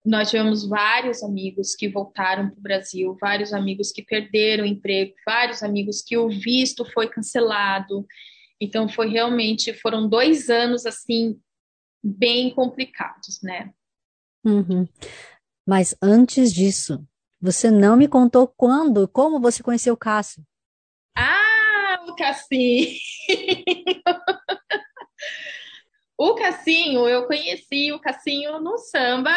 nós 0.05 0.29
tivemos 0.29 0.67
vários 0.67 1.23
amigos 1.23 1.75
que 1.75 1.87
voltaram 1.87 2.49
para 2.49 2.59
o 2.59 2.61
Brasil, 2.61 3.17
vários 3.21 3.53
amigos 3.53 3.91
que 3.91 4.03
perderam 4.03 4.65
emprego, 4.65 5.13
vários 5.25 5.63
amigos 5.63 6.01
que 6.01 6.17
o 6.17 6.27
visto 6.27 6.83
foi 6.83 7.07
cancelado. 7.07 8.05
Então 8.59 8.89
foi 8.89 9.09
realmente 9.09 9.73
foram 9.73 10.07
dois 10.07 10.49
anos 10.49 10.85
assim 10.85 11.39
bem 12.03 12.53
complicados, 12.53 13.41
né? 13.41 13.71
Uhum. 14.45 14.85
Mas 15.65 15.95
antes 16.01 16.53
disso, 16.53 17.01
você 17.39 17.71
não 17.71 17.95
me 17.95 18.09
contou 18.09 18.45
quando, 18.45 19.07
como 19.07 19.39
você 19.39 19.63
conheceu 19.63 19.93
o 19.93 19.97
Cássio? 19.97 20.43
O 22.13 22.15
Cassinho! 22.15 22.97
o 26.17 26.35
Cassinho, 26.35 27.07
eu 27.07 27.25
conheci 27.25 27.91
o 27.91 27.99
Cassinho 27.99 28.59
no 28.59 28.77
samba 28.77 29.33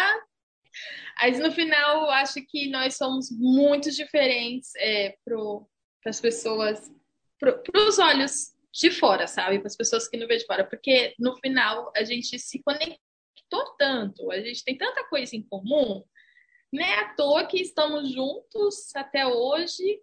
mas 1.19 1.39
no 1.39 1.51
final, 1.51 2.11
acho 2.11 2.45
que 2.47 2.69
nós 2.69 2.97
somos 2.97 3.31
muito 3.31 3.91
diferentes 3.91 4.75
é, 4.77 5.17
para 5.25 6.11
as 6.11 6.21
pessoas, 6.21 6.93
para 7.41 7.63
os 7.75 7.99
olhos 7.99 8.55
de 8.73 8.91
fora, 8.91 9.27
sabe? 9.27 9.59
Para 9.59 9.69
as 9.69 9.77
pessoas 9.77 10.07
que 10.07 10.17
não 10.19 10.27
veem 10.27 10.41
de 10.41 10.47
fora. 10.47 10.65
Porque 10.65 11.15
no 11.19 11.35
final 11.39 11.91
a 11.97 12.05
gente 12.05 12.39
se 12.39 12.63
conectou 12.63 13.75
tanto, 13.79 14.31
a 14.31 14.41
gente 14.41 14.63
tem 14.63 14.77
tanta 14.77 15.05
coisa 15.09 15.35
em 15.35 15.43
comum, 15.43 16.05
né? 16.71 16.95
À 16.97 17.15
toa 17.15 17.47
que 17.47 17.63
estamos 17.63 18.13
juntos 18.13 18.95
até 18.95 19.27
hoje. 19.27 19.99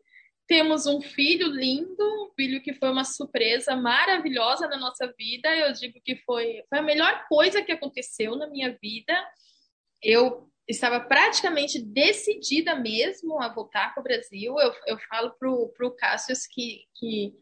Temos 0.48 0.86
um 0.86 1.02
filho 1.02 1.48
lindo, 1.48 2.04
um 2.24 2.32
filho 2.36 2.62
que 2.62 2.74
foi 2.74 2.90
uma 2.90 3.04
surpresa 3.06 3.76
maravilhosa 3.76 4.68
na 4.68 4.78
nossa 4.78 5.12
vida. 5.18 5.56
Eu 5.56 5.72
digo 5.74 6.00
que 6.04 6.18
foi, 6.18 6.64
foi 6.70 6.80
a 6.80 6.84
melhor 6.84 7.26
coisa 7.28 7.64
que 7.64 7.72
aconteceu 7.72 8.36
na 8.36 8.48
minha 8.48 8.78
vida. 8.82 9.14
Eu 10.02 10.50
estava 10.68 11.00
praticamente 11.00 11.80
decidida 11.80 12.76
mesmo 12.76 13.42
a 13.42 13.48
voltar 13.48 13.94
para 13.94 14.02
o 14.02 14.04
Brasil. 14.04 14.60
Eu, 14.60 14.74
eu 14.88 14.98
falo 15.10 15.32
para 15.32 15.50
o 15.50 15.92
Cassius 15.92 16.46
que, 16.46 16.86
que 16.96 17.34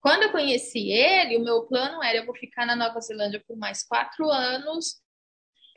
quando 0.00 0.24
eu 0.24 0.32
conheci 0.32 0.90
ele, 0.90 1.36
o 1.36 1.44
meu 1.44 1.62
plano 1.66 2.02
era 2.02 2.18
eu 2.18 2.26
vou 2.26 2.34
ficar 2.34 2.64
na 2.64 2.76
Nova 2.76 3.00
Zelândia 3.00 3.42
por 3.46 3.56
mais 3.56 3.82
quatro 3.82 4.30
anos. 4.30 5.02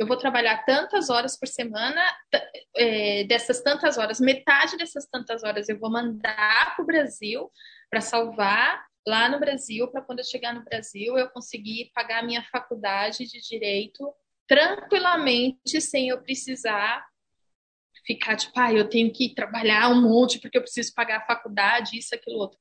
Eu 0.01 0.07
vou 0.07 0.17
trabalhar 0.17 0.65
tantas 0.65 1.11
horas 1.11 1.37
por 1.37 1.47
semana, 1.47 2.01
é, 2.75 3.23
dessas 3.25 3.61
tantas 3.61 3.99
horas, 3.99 4.19
metade 4.19 4.75
dessas 4.75 5.05
tantas 5.05 5.43
horas 5.43 5.69
eu 5.69 5.77
vou 5.77 5.91
mandar 5.91 6.75
para 6.75 6.81
o 6.81 6.87
Brasil 6.87 7.51
para 7.87 8.01
salvar 8.01 8.83
lá 9.07 9.29
no 9.29 9.39
Brasil, 9.39 9.87
para 9.89 10.01
quando 10.01 10.17
eu 10.17 10.25
chegar 10.25 10.55
no 10.55 10.63
Brasil 10.63 11.19
eu 11.19 11.29
conseguir 11.29 11.91
pagar 11.93 12.23
a 12.23 12.25
minha 12.25 12.41
faculdade 12.51 13.27
de 13.27 13.39
direito 13.41 14.11
tranquilamente, 14.47 15.79
sem 15.79 16.09
eu 16.09 16.19
precisar 16.19 17.05
ficar 18.03 18.37
tipo, 18.37 18.59
ah, 18.59 18.73
eu 18.73 18.89
tenho 18.89 19.13
que 19.13 19.35
trabalhar 19.35 19.87
um 19.91 20.01
monte 20.01 20.39
porque 20.39 20.57
eu 20.57 20.63
preciso 20.63 20.95
pagar 20.95 21.17
a 21.17 21.25
faculdade, 21.27 21.99
isso, 21.99 22.15
aquilo, 22.15 22.39
outro. 22.39 22.57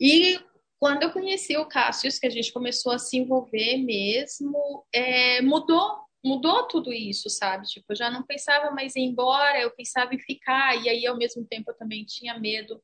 E 0.00 0.40
quando 0.78 1.02
eu 1.02 1.12
conheci 1.12 1.58
o 1.58 1.66
Cássio, 1.66 2.10
que 2.18 2.26
a 2.26 2.30
gente 2.30 2.50
começou 2.54 2.92
a 2.92 2.98
se 2.98 3.18
envolver 3.18 3.76
mesmo, 3.76 4.86
é, 4.94 5.42
mudou, 5.42 6.07
mudou 6.24 6.66
tudo 6.66 6.92
isso, 6.92 7.30
sabe? 7.30 7.66
Tipo, 7.66 7.92
eu 7.92 7.96
já 7.96 8.10
não 8.10 8.22
pensava 8.22 8.70
mais 8.70 8.96
em 8.96 9.06
ir 9.06 9.08
embora, 9.10 9.60
eu 9.60 9.70
pensava 9.70 10.14
em 10.14 10.18
ficar, 10.18 10.76
e 10.82 10.88
aí 10.88 11.06
ao 11.06 11.16
mesmo 11.16 11.44
tempo 11.46 11.70
eu 11.70 11.76
também 11.76 12.04
tinha 12.04 12.38
medo 12.38 12.82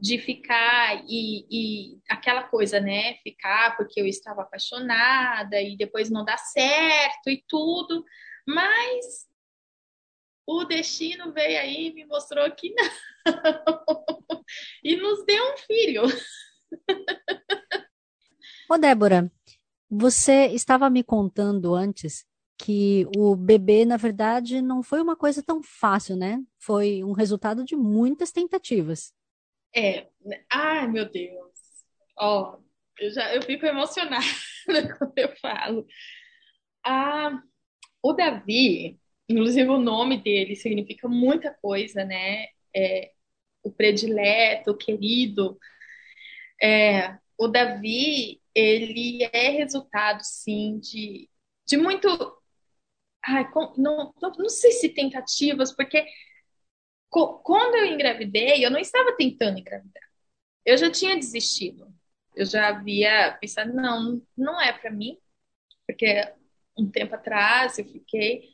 de 0.00 0.18
ficar 0.18 1.04
e, 1.08 1.46
e 1.50 1.98
aquela 2.08 2.44
coisa, 2.44 2.80
né? 2.80 3.14
Ficar 3.16 3.76
porque 3.76 4.00
eu 4.00 4.06
estava 4.06 4.42
apaixonada 4.42 5.60
e 5.60 5.76
depois 5.76 6.08
não 6.10 6.24
dar 6.24 6.38
certo 6.38 7.28
e 7.28 7.44
tudo, 7.48 8.04
mas 8.46 9.26
o 10.46 10.64
destino 10.64 11.32
veio 11.32 11.60
aí 11.60 11.88
e 11.88 11.94
me 11.94 12.06
mostrou 12.06 12.50
que 12.52 12.72
não. 12.74 12.88
e 14.82 14.96
nos 14.96 15.24
deu 15.26 15.52
um 15.52 15.56
filho. 15.58 16.02
Ô, 18.70 18.78
Débora, 18.78 19.30
você 19.90 20.46
estava 20.46 20.88
me 20.88 21.02
contando 21.02 21.74
antes 21.74 22.26
que 22.58 23.06
o 23.16 23.36
bebê, 23.36 23.84
na 23.84 23.96
verdade, 23.96 24.60
não 24.60 24.82
foi 24.82 25.00
uma 25.00 25.16
coisa 25.16 25.42
tão 25.42 25.62
fácil, 25.62 26.16
né? 26.16 26.42
Foi 26.58 27.04
um 27.04 27.12
resultado 27.12 27.64
de 27.64 27.76
muitas 27.76 28.32
tentativas. 28.32 29.12
É, 29.74 30.08
ai 30.50 30.88
meu 30.88 31.08
Deus. 31.08 31.52
Ó, 32.18 32.58
eu 32.98 33.10
já 33.12 33.34
eu 33.34 33.42
fico 33.42 33.64
emocionada 33.64 34.24
quando 34.98 35.16
eu 35.16 35.36
falo. 35.36 35.86
Ah, 36.84 37.42
o 38.02 38.12
Davi, 38.12 38.98
inclusive 39.28 39.68
o 39.68 39.78
nome 39.78 40.22
dele 40.22 40.56
significa 40.56 41.08
muita 41.08 41.54
coisa, 41.54 42.04
né? 42.04 42.46
É, 42.74 43.12
o 43.62 43.70
predileto, 43.70 44.72
o 44.72 44.76
querido. 44.76 45.58
É, 46.62 47.16
o 47.38 47.48
Davi, 47.48 48.40
ele 48.54 49.28
é 49.32 49.50
resultado, 49.50 50.20
sim, 50.22 50.78
de, 50.80 51.28
de 51.66 51.76
muito. 51.76 52.08
Ai, 53.26 53.44
não, 53.76 54.12
não, 54.20 54.32
não 54.38 54.48
sei 54.48 54.72
se 54.72 54.88
tentativas, 54.88 55.72
porque 55.74 56.04
quando 57.10 57.76
eu 57.76 57.86
engravidei, 57.86 58.64
eu 58.64 58.70
não 58.70 58.78
estava 58.78 59.16
tentando 59.16 59.58
engravidar. 59.58 60.02
Eu 60.64 60.78
já 60.78 60.90
tinha 60.90 61.16
desistido. 61.16 61.92
Eu 62.36 62.46
já 62.46 62.68
havia 62.68 63.36
pensado, 63.40 63.72
não, 63.74 64.22
não 64.36 64.60
é 64.60 64.72
para 64.72 64.90
mim, 64.90 65.18
porque 65.86 66.06
um 66.78 66.90
tempo 66.90 67.14
atrás 67.14 67.78
eu 67.78 67.84
fiquei, 67.86 68.50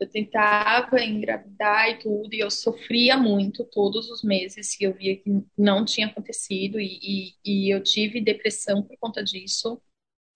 eu 0.00 0.08
tentava 0.10 1.00
engravidar 1.02 1.90
e 1.90 1.98
tudo, 2.00 2.34
e 2.34 2.40
eu 2.40 2.50
sofria 2.50 3.16
muito 3.16 3.64
todos 3.66 4.10
os 4.10 4.22
meses 4.24 4.76
que 4.76 4.84
eu 4.84 4.94
via 4.94 5.16
que 5.16 5.30
não 5.58 5.84
tinha 5.84 6.08
acontecido, 6.08 6.80
e, 6.80 6.98
e, 7.44 7.66
e 7.68 7.74
eu 7.74 7.82
tive 7.82 8.20
depressão 8.20 8.82
por 8.82 8.96
conta 8.98 9.24
disso. 9.24 9.80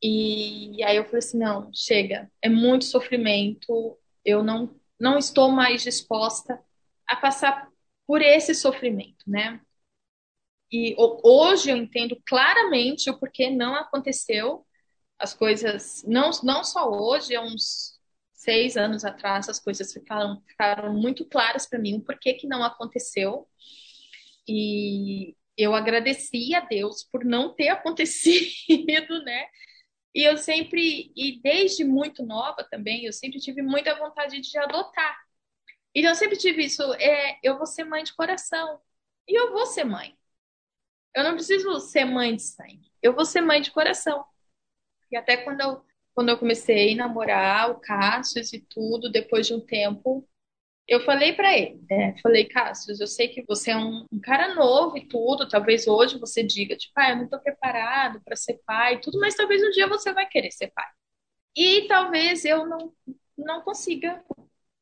E, 0.03 0.83
aí 0.85 0.97
eu 0.97 1.05
falei 1.05 1.19
assim, 1.19 1.39
não, 1.39 1.71
chega, 1.75 2.31
é 2.41 2.49
muito 2.49 2.85
sofrimento, 2.85 3.99
eu 4.25 4.43
não, 4.43 4.75
não 4.99 5.19
estou 5.19 5.51
mais 5.51 5.83
disposta 5.83 6.61
a 7.07 7.17
passar 7.17 7.69
por 8.07 8.23
esse 8.23 8.55
sofrimento, 8.55 9.25
né? 9.27 9.61
E 10.71 10.95
hoje 10.99 11.71
eu 11.71 11.77
entendo 11.77 12.21
claramente 12.27 13.11
o 13.11 13.19
porquê 13.19 13.51
não 13.51 13.75
aconteceu 13.75 14.67
as 15.19 15.35
coisas, 15.35 16.05
não, 16.07 16.31
não 16.45 16.63
só 16.63 16.89
hoje, 16.91 17.35
há 17.35 17.43
uns 17.43 17.99
seis 18.33 18.77
anos 18.77 19.05
atrás, 19.05 19.49
as 19.49 19.59
coisas 19.59 19.93
ficaram, 19.93 20.41
ficaram 20.47 20.95
muito 20.95 21.25
claras 21.25 21.67
para 21.67 21.79
mim 21.79 21.97
o 21.97 22.03
porquê 22.03 22.35
que 22.35 22.47
não 22.47 22.63
aconteceu. 22.63 23.49
E 24.47 25.37
eu 25.57 25.75
agradeci 25.75 26.55
a 26.55 26.61
Deus 26.61 27.03
por 27.11 27.25
não 27.25 27.53
ter 27.55 27.69
acontecido, 27.71 29.25
né? 29.25 29.47
E 30.19 30.25
eu 30.25 30.37
sempre, 30.37 31.13
e 31.15 31.41
desde 31.41 31.85
muito 31.85 32.27
nova 32.27 32.65
também, 32.69 33.05
eu 33.05 33.13
sempre 33.13 33.39
tive 33.39 33.63
muita 33.63 33.95
vontade 33.95 34.41
de 34.41 34.59
adotar. 34.59 35.17
Então 35.95 36.11
eu 36.11 36.17
sempre 36.17 36.37
tive 36.37 36.65
isso, 36.65 36.83
é, 36.95 37.39
eu 37.41 37.57
vou 37.57 37.67
ser 37.67 37.85
mãe 37.85 38.03
de 38.03 38.13
coração. 38.15 38.81
E 39.29 39.39
eu 39.39 39.53
vou 39.53 39.65
ser 39.65 39.85
mãe. 39.85 40.19
Eu 41.15 41.23
não 41.23 41.35
preciso 41.35 41.79
ser 41.79 42.05
mãe 42.05 42.35
de 42.35 42.43
sangue. 42.43 42.91
Eu 43.01 43.15
vou 43.15 43.25
ser 43.25 43.43
mãe 43.43 43.61
de 43.63 43.71
coração. 43.71 44.25
E 45.09 45.17
até 45.17 45.37
quando 45.37 45.61
eu, 45.61 45.85
quando 46.13 46.31
eu 46.31 46.39
comecei 46.39 46.95
a 46.95 46.97
namorar 46.97 47.71
o 47.71 47.79
Cássio 47.79 48.43
e 48.53 48.61
tudo, 48.61 49.13
depois 49.13 49.47
de 49.47 49.55
um 49.55 49.61
tempo, 49.61 50.28
eu 50.89 51.05
falei 51.05 51.35
para 51.35 51.57
ele, 51.57 51.85
né? 51.89 52.17
Falei, 52.23 52.47
Cássio, 52.47 52.97
eu 52.99 53.07
sei 53.07 53.29
que 53.29 53.45
você 53.47 53.73
é 53.73 53.77
um, 53.77 54.07
um, 54.11 54.19
cara 54.19 54.55
novo 54.55 54.97
e 54.97 55.07
tudo, 55.07 55.47
talvez 55.47 55.87
hoje 55.87 56.19
você 56.19 56.43
diga, 56.43 56.75
tipo, 56.77 56.95
ah, 56.97 57.11
eu 57.11 57.17
não 57.17 57.25
estou 57.25 57.39
preparado 57.39 58.23
para 58.25 58.35
ser 58.35 58.59
pai 58.65 58.95
e 58.95 59.01
tudo, 59.03 59.21
mas 59.21 59.35
talvez 59.35 59.63
um 59.63 59.71
dia 59.71 59.87
você 59.87 60.13
vai 60.15 60.27
querer 60.27 60.51
ser 60.51 60.73
pai. 60.75 60.87
E 61.55 61.87
talvez 61.89 62.45
eu 62.47 62.67
não, 62.67 62.93
não 63.37 63.61
consiga 63.61 64.25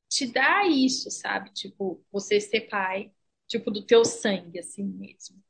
te 0.08 0.26
dar 0.32 0.68
isso, 0.70 1.10
sabe? 1.10 1.50
Tipo, 1.52 2.00
você 2.12 2.40
ser 2.40 2.62
pai, 2.62 3.10
tipo, 3.48 3.70
do 3.70 3.84
teu 3.84 4.04
sangue, 4.04 4.60
assim 4.60 4.84
mesmo. 4.84 5.42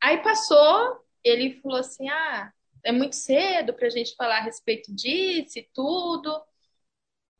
Aí 0.00 0.22
passou, 0.22 1.00
ele 1.24 1.60
falou 1.60 1.78
assim, 1.78 2.08
ah, 2.08 2.52
é 2.84 2.92
muito 2.92 3.16
cedo 3.16 3.74
para 3.74 3.86
a 3.86 3.90
gente 3.90 4.14
falar 4.14 4.38
a 4.38 4.42
respeito 4.42 4.94
disso 4.94 5.58
e 5.58 5.68
tudo. 5.74 6.40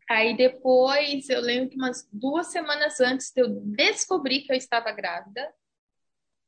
Aí 0.08 0.36
depois, 0.36 1.28
eu 1.30 1.40
lembro 1.40 1.70
que 1.70 1.76
umas 1.76 2.08
duas 2.12 2.48
semanas 2.48 3.00
antes 3.00 3.32
de 3.32 3.40
eu 3.42 3.48
descobrir 3.64 4.42
que 4.42 4.52
eu 4.52 4.56
estava 4.56 4.92
grávida, 4.92 5.52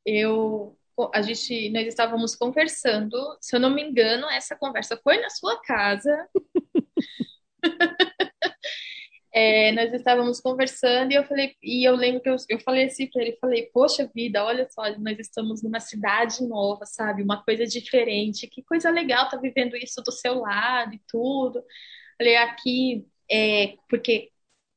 eu 0.05 0.79
a 1.15 1.21
gente 1.21 1.71
nós 1.71 1.87
estávamos 1.87 2.35
conversando, 2.35 3.17
se 3.41 3.55
eu 3.55 3.61
não 3.61 3.71
me 3.71 3.83
engano, 3.83 4.29
essa 4.31 4.57
conversa 4.57 4.99
foi 5.03 5.21
na 5.21 5.29
sua 5.29 5.61
casa. 5.63 6.29
é, 9.33 9.73
nós 9.73 9.93
estávamos 9.93 10.41
conversando 10.41 11.13
e 11.13 11.15
eu 11.15 11.25
falei, 11.25 11.55
e 11.63 11.87
eu 11.87 11.95
lembro 11.95 12.23
que 12.23 12.29
eu, 12.31 12.37
eu 12.49 12.59
falei 12.61 12.87
assim 12.87 13.09
para 13.11 13.23
ele, 13.23 13.37
falei, 13.39 13.71
poxa 13.73 14.11
vida, 14.15 14.43
olha 14.43 14.67
só, 14.71 14.83
nós 14.99 15.19
estamos 15.19 15.63
numa 15.63 15.81
cidade 15.81 16.43
nova, 16.47 16.87
sabe? 16.87 17.23
Uma 17.23 17.43
coisa 17.45 17.67
diferente, 17.67 18.47
que 18.47 18.63
coisa 18.63 18.91
legal 18.91 19.29
tá 19.29 19.37
vivendo 19.37 19.77
isso 19.77 20.03
do 20.03 20.13
seu 20.13 20.41
lado 20.41 20.95
e 20.95 21.03
tudo. 21.07 21.63
Falei, 22.19 22.37
aqui, 22.37 23.07
é, 23.31 23.77
porque 23.89 24.31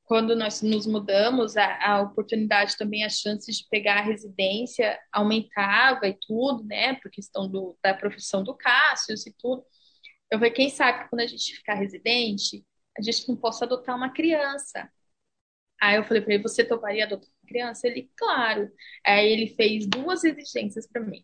quando 0.10 0.36
nós 0.36 0.62
nos 0.64 0.88
mudamos, 0.88 1.56
a, 1.56 1.92
a 1.94 2.02
oportunidade 2.02 2.76
também, 2.78 3.06
a 3.06 3.10
chance 3.10 3.52
de 3.52 3.68
pegar 3.70 4.00
a 4.00 4.02
residência 4.02 5.00
aumentava 5.12 6.08
e 6.08 6.18
tudo, 6.20 6.64
né? 6.64 6.96
Por 6.96 7.12
questão 7.12 7.48
do, 7.48 7.78
da 7.84 7.94
profissão 7.94 8.44
do 8.44 8.56
Cássio 8.56 9.14
e 9.14 9.34
tudo. 9.38 9.64
Eu 10.32 10.40
falei, 10.40 10.52
quem 10.52 10.70
sabe 10.70 11.08
quando 11.10 11.22
a 11.22 11.28
gente 11.28 11.56
ficar 11.56 11.76
residente, 11.76 12.66
a 12.98 13.02
gente 13.04 13.30
não 13.30 13.36
possa 13.36 13.66
adotar 13.66 13.96
uma 13.96 14.12
criança. 14.12 14.92
Aí 15.82 15.96
eu 15.96 16.04
falei 16.04 16.22
para 16.22 16.34
ele, 16.34 16.44
você 16.44 16.64
toparia 16.64 17.06
adotar 17.06 17.30
uma 17.30 17.48
criança? 17.48 17.88
Ele, 17.88 18.12
claro. 18.18 18.72
Aí 19.06 19.32
ele 19.32 19.48
fez 19.56 19.88
duas 19.88 20.24
exigências 20.24 20.88
para 20.88 21.02
mim. 21.04 21.24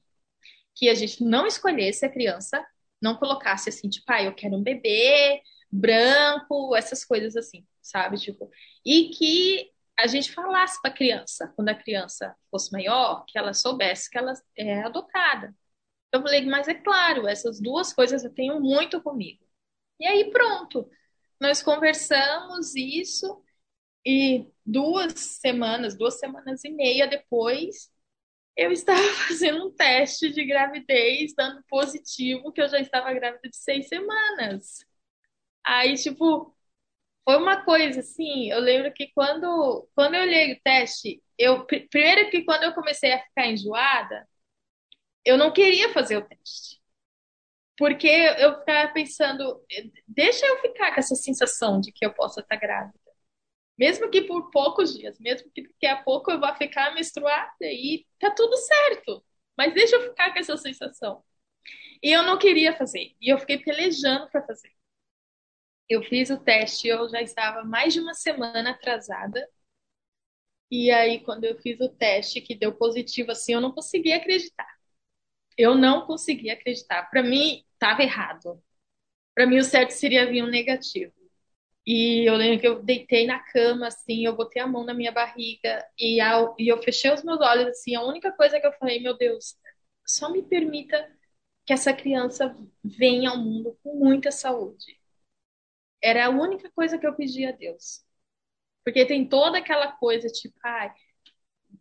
Que 0.75 0.89
a 0.89 0.95
gente 0.95 1.23
não 1.23 1.47
escolhesse 1.47 2.05
a 2.05 2.09
criança, 2.09 2.65
não 3.01 3.15
colocasse 3.15 3.69
assim, 3.69 3.89
tipo, 3.89 4.05
ah, 4.11 4.23
eu 4.23 4.35
quero 4.35 4.55
um 4.55 4.63
bebê 4.63 5.41
branco, 5.75 6.75
essas 6.75 7.03
coisas 7.05 7.35
assim, 7.35 7.65
sabe? 7.81 8.17
Tipo, 8.17 8.49
e 8.85 9.09
que 9.09 9.71
a 9.97 10.07
gente 10.07 10.31
falasse 10.33 10.81
para 10.81 10.91
a 10.91 10.93
criança, 10.93 11.51
quando 11.55 11.69
a 11.69 11.75
criança 11.75 12.35
fosse 12.51 12.71
maior, 12.71 13.25
que 13.25 13.37
ela 13.37 13.53
soubesse 13.53 14.09
que 14.09 14.17
ela 14.17 14.33
é 14.57 14.81
adotada. 14.81 15.55
Eu 16.11 16.21
falei, 16.21 16.45
mas 16.45 16.67
é 16.67 16.73
claro, 16.73 17.27
essas 17.27 17.61
duas 17.61 17.93
coisas 17.93 18.23
eu 18.23 18.33
tenho 18.33 18.59
muito 18.61 19.01
comigo. 19.01 19.43
E 19.99 20.05
aí 20.07 20.31
pronto 20.31 20.89
nós 21.39 21.61
conversamos 21.61 22.75
isso 22.75 23.43
e 24.05 24.47
duas 24.65 25.13
semanas, 25.13 25.97
duas 25.97 26.19
semanas 26.19 26.63
e 26.63 26.69
meia 26.69 27.07
depois, 27.07 27.91
eu 28.55 28.71
estava 28.71 29.01
fazendo 29.27 29.67
um 29.67 29.71
teste 29.71 30.31
de 30.31 30.45
gravidez, 30.45 31.33
dando 31.35 31.63
positivo, 31.69 32.51
que 32.51 32.61
eu 32.61 32.69
já 32.69 32.79
estava 32.79 33.13
grávida 33.13 33.49
de 33.49 33.57
seis 33.57 33.87
semanas. 33.87 34.85
Aí, 35.65 35.95
tipo, 35.95 36.55
foi 37.25 37.37
uma 37.37 37.63
coisa 37.65 38.01
assim, 38.01 38.51
eu 38.51 38.59
lembro 38.59 38.93
que 38.93 39.09
quando, 39.13 39.87
quando 39.95 40.15
eu 40.15 40.21
olhei 40.23 40.53
o 40.53 40.61
teste, 40.63 41.23
eu 41.37 41.65
primeiro 41.67 42.29
que 42.31 42.43
quando 42.45 42.63
eu 42.65 42.73
comecei 42.73 43.13
a 43.13 43.23
ficar 43.23 43.47
enjoada, 43.47 44.27
eu 45.25 45.37
não 45.37 45.51
queria 45.53 45.91
fazer 45.93 46.17
o 46.17 46.25
teste. 46.27 46.81
Porque 47.77 48.07
eu 48.07 48.59
ficava 48.59 48.93
pensando, 48.93 49.61
deixa 50.07 50.45
eu 50.45 50.59
ficar 50.61 50.93
com 50.93 50.99
essa 50.99 51.15
sensação 51.15 51.79
de 51.81 51.91
que 51.91 52.05
eu 52.05 52.13
possa 52.13 52.41
estar 52.41 52.55
grávida. 52.57 52.97
Mesmo 53.77 54.09
que 54.11 54.23
por 54.23 54.51
poucos 54.51 54.95
dias, 54.97 55.19
mesmo 55.19 55.51
que 55.51 55.63
daqui 55.63 55.87
a 55.87 56.03
pouco 56.03 56.31
eu 56.31 56.39
vá 56.39 56.55
ficar 56.55 56.93
menstruada 56.95 57.51
e 57.63 58.05
tá 58.19 58.31
tudo 58.31 58.55
certo. 58.57 59.23
Mas 59.57 59.73
deixa 59.73 59.95
eu 59.97 60.03
ficar 60.09 60.33
com 60.33 60.39
essa 60.39 60.57
sensação. 60.57 61.23
E 62.03 62.11
eu 62.11 62.23
não 62.23 62.39
queria 62.39 62.75
fazer. 62.77 63.15
E 63.21 63.31
eu 63.33 63.39
fiquei 63.39 63.59
pelejando 63.59 64.29
para 64.31 64.45
fazer. 64.45 64.71
Eu 65.89 66.03
fiz 66.03 66.29
o 66.29 66.37
teste, 66.37 66.87
eu 66.87 67.09
já 67.09 67.21
estava 67.21 67.63
mais 67.63 67.93
de 67.93 67.99
uma 67.99 68.13
semana 68.13 68.71
atrasada. 68.71 69.47
E 70.71 70.91
aí, 70.91 71.19
quando 71.23 71.43
eu 71.45 71.57
fiz 71.61 71.79
o 71.79 71.89
teste, 71.89 72.41
que 72.41 72.55
deu 72.55 72.73
positivo 72.75 73.31
assim, 73.31 73.53
eu 73.53 73.61
não 73.61 73.71
conseguia 73.71 74.17
acreditar. 74.17 74.67
Eu 75.57 75.75
não 75.75 76.05
conseguia 76.07 76.53
acreditar. 76.53 77.09
Para 77.09 77.23
mim, 77.23 77.63
estava 77.73 78.03
errado. 78.03 78.63
Para 79.35 79.47
mim, 79.47 79.59
o 79.59 79.63
certo 79.63 79.91
seria 79.91 80.25
vir 80.29 80.43
um 80.43 80.47
negativo. 80.49 81.13
E 81.87 82.29
eu 82.29 82.35
lembro 82.35 82.59
que 82.61 82.67
eu 82.67 82.83
deitei 82.83 83.27
na 83.27 83.39
cama, 83.39 83.87
assim, 83.87 84.25
eu 84.25 84.35
botei 84.35 84.61
a 84.61 84.67
mão 84.67 84.85
na 84.85 84.93
minha 84.93 85.11
barriga 85.11 85.85
e, 85.99 86.21
ao, 86.21 86.55
e 86.59 86.67
eu 86.69 86.81
fechei 86.83 87.11
os 87.13 87.23
meus 87.23 87.41
olhos, 87.41 87.67
assim. 87.69 87.95
A 87.95 88.03
única 88.03 88.31
coisa 88.33 88.59
que 88.59 88.67
eu 88.67 88.73
falei, 88.73 89.01
meu 89.01 89.17
Deus, 89.17 89.55
só 90.07 90.31
me 90.31 90.43
permita 90.43 91.09
que 91.65 91.73
essa 91.73 91.93
criança 91.93 92.55
venha 92.83 93.31
ao 93.31 93.37
mundo 93.39 93.77
com 93.83 93.95
muita 93.97 94.31
saúde. 94.31 94.94
Era 96.05 96.27
a 96.27 96.29
única 96.29 96.69
coisa 96.75 96.99
que 96.99 97.07
eu 97.07 97.15
pedi 97.15 97.45
a 97.45 97.51
Deus. 97.51 98.03
Porque 98.83 99.05
tem 99.05 99.27
toda 99.27 99.57
aquela 99.57 99.91
coisa, 99.93 100.27
tipo, 100.27 100.55
ai, 100.63 100.93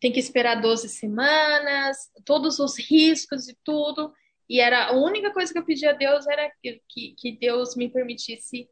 tem 0.00 0.10
que 0.10 0.18
esperar 0.18 0.62
12 0.62 0.88
semanas, 0.88 2.10
todos 2.24 2.58
os 2.58 2.78
riscos 2.78 3.48
e 3.48 3.58
tudo. 3.62 4.12
E 4.48 4.60
era 4.60 4.88
a 4.88 4.92
única 4.92 5.30
coisa 5.30 5.52
que 5.52 5.58
eu 5.58 5.64
pedi 5.64 5.86
a 5.86 5.92
Deus 5.92 6.26
era 6.26 6.50
que, 6.62 6.82
que, 6.88 7.14
que 7.18 7.32
Deus 7.32 7.76
me 7.76 7.90
permitisse 7.90 8.66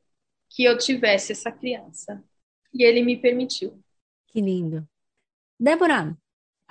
que 0.48 0.64
eu 0.64 0.78
tivesse 0.78 1.32
essa 1.32 1.52
criança. 1.52 2.24
E 2.72 2.82
ele 2.82 3.02
me 3.02 3.18
permitiu. 3.18 3.78
Que 4.28 4.40
lindo. 4.40 4.88
Débora, 5.60 6.16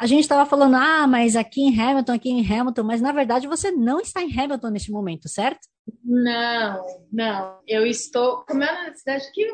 a 0.01 0.07
gente 0.07 0.21
estava 0.21 0.49
falando, 0.49 0.75
ah, 0.77 1.05
mas 1.05 1.35
aqui 1.35 1.61
em 1.61 1.79
Hamilton, 1.79 2.13
aqui 2.13 2.29
em 2.31 2.43
Hamilton, 2.43 2.81
mas 2.81 3.01
na 3.01 3.11
verdade 3.11 3.45
você 3.45 3.69
não 3.69 3.99
está 3.99 4.19
em 4.23 4.31
Hamilton 4.35 4.69
neste 4.71 4.91
momento, 4.91 5.29
certo? 5.29 5.59
Não, 6.03 7.05
não. 7.13 7.61
Eu 7.67 7.85
estou. 7.85 8.43
Como 8.45 8.63
é 8.63 8.87
a 8.87 8.95
cidade 8.95 9.27
aqui? 9.27 9.45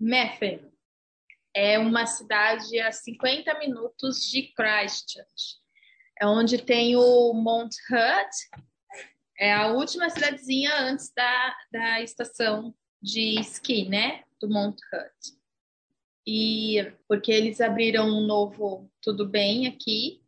Methven. 0.00 0.60
É 1.54 1.78
uma 1.78 2.04
cidade 2.04 2.80
a 2.80 2.90
50 2.90 3.56
minutos 3.60 4.28
de 4.28 4.52
Christchurch. 4.54 5.60
É 6.20 6.26
onde 6.26 6.58
tem 6.58 6.96
o 6.96 7.32
Mount 7.32 7.74
Hutt, 7.88 8.64
é 9.38 9.54
a 9.54 9.68
última 9.68 10.10
cidadezinha 10.10 10.74
antes 10.80 11.12
da, 11.14 11.56
da 11.70 12.00
estação 12.02 12.74
de 13.00 13.38
esqui, 13.38 13.88
né? 13.88 14.24
Do 14.40 14.48
Mount 14.48 14.78
Hutt. 14.92 15.36
E 16.26 16.92
porque 17.06 17.30
eles 17.30 17.60
abriram 17.60 18.08
um 18.08 18.26
novo 18.26 18.90
Tudo 19.00 19.26
Bem 19.26 19.66
aqui 19.66 20.20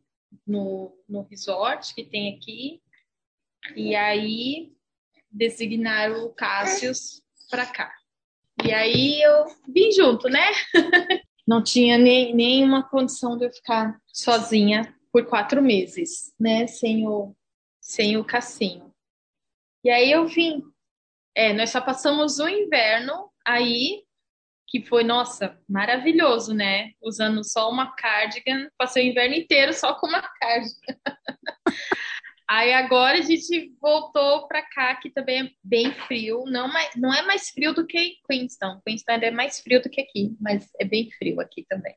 no, 0.47 0.97
no 1.07 1.23
resort 1.23 1.93
que 1.93 2.03
tem 2.03 2.33
aqui. 2.35 2.81
E 3.75 3.95
aí 3.95 4.71
designaram 5.29 6.25
o 6.25 6.33
Cassius 6.33 7.21
para 7.49 7.65
cá. 7.65 7.93
E 8.63 8.73
aí 8.73 9.21
eu 9.21 9.45
vim 9.67 9.91
junto, 9.91 10.29
né? 10.29 10.45
Não 11.47 11.63
tinha 11.63 11.97
nem 11.97 12.35
nenhuma 12.35 12.87
condição 12.87 13.37
de 13.37 13.45
eu 13.45 13.51
ficar 13.51 13.99
sozinha 14.05 14.95
por 15.11 15.25
quatro 15.25 15.61
meses, 15.61 16.33
né? 16.39 16.67
Sem 16.67 17.07
o, 17.07 17.35
sem 17.81 18.17
o 18.17 18.23
Cassinho. 18.23 18.93
E 19.83 19.89
aí 19.89 20.11
eu 20.11 20.27
vim. 20.27 20.63
É, 21.35 21.53
nós 21.53 21.69
só 21.69 21.79
passamos 21.79 22.39
o 22.39 22.47
inverno 22.47 23.31
aí, 23.45 24.03
que 24.69 24.85
foi, 24.85 25.03
nossa, 25.03 25.59
maravilhoso, 25.67 26.53
né? 26.53 26.91
Usando 27.01 27.43
só 27.43 27.69
uma 27.71 27.95
cardigan, 27.95 28.69
passei 28.77 29.07
o 29.07 29.11
inverno 29.11 29.35
inteiro 29.35 29.73
só 29.73 29.95
com 29.95 30.07
uma 30.07 30.21
cardigan. 30.21 30.95
Aí 32.47 32.73
agora 32.73 33.19
a 33.19 33.21
gente 33.21 33.75
voltou 33.79 34.47
para 34.47 34.63
cá, 34.63 34.95
que 34.95 35.09
também 35.11 35.43
é 35.43 35.51
bem 35.63 35.91
frio. 35.91 36.43
Não, 36.47 36.69
não 36.95 37.13
é 37.13 37.21
mais 37.23 37.49
frio 37.49 37.73
do 37.73 37.85
que 37.85 38.15
Queenstown. 38.27 38.81
Queenstown 38.85 39.19
é 39.21 39.31
mais 39.31 39.59
frio 39.59 39.81
do 39.81 39.89
que 39.89 40.01
aqui, 40.01 40.35
mas 40.39 40.67
é 40.79 40.85
bem 40.85 41.11
frio 41.11 41.39
aqui 41.39 41.65
também. 41.69 41.95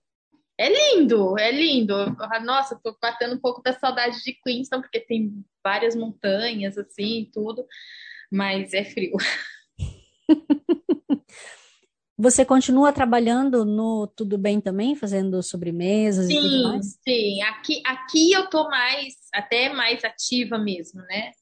É 0.58 0.68
lindo, 0.68 1.38
é 1.38 1.50
lindo. 1.50 1.94
Nossa, 2.44 2.78
tô 2.82 2.96
batendo 3.00 3.34
um 3.34 3.40
pouco 3.40 3.62
da 3.62 3.72
saudade 3.72 4.22
de 4.22 4.34
Queenstown, 4.44 4.82
porque 4.82 5.00
tem 5.00 5.42
várias 5.64 5.96
montanhas, 5.96 6.76
assim, 6.76 7.30
tudo, 7.32 7.66
mas 8.30 8.74
é 8.74 8.84
frio. 8.84 9.16
Você 12.22 12.44
continua 12.44 12.92
trabalhando 12.92 13.64
no 13.64 14.06
Tudo 14.06 14.38
Bem 14.38 14.60
também, 14.60 14.94
fazendo 14.94 15.42
sobremesas 15.42 16.28
sim, 16.28 16.38
e 16.38 16.40
tudo 16.40 16.62
mais? 16.68 16.98
Sim, 17.02 17.42
aqui, 17.42 17.82
aqui 17.84 18.32
eu 18.32 18.48
tô 18.48 18.70
mais, 18.70 19.14
até 19.34 19.70
mais 19.70 20.04
ativa 20.04 20.56
mesmo, 20.56 21.02
né? 21.02 21.32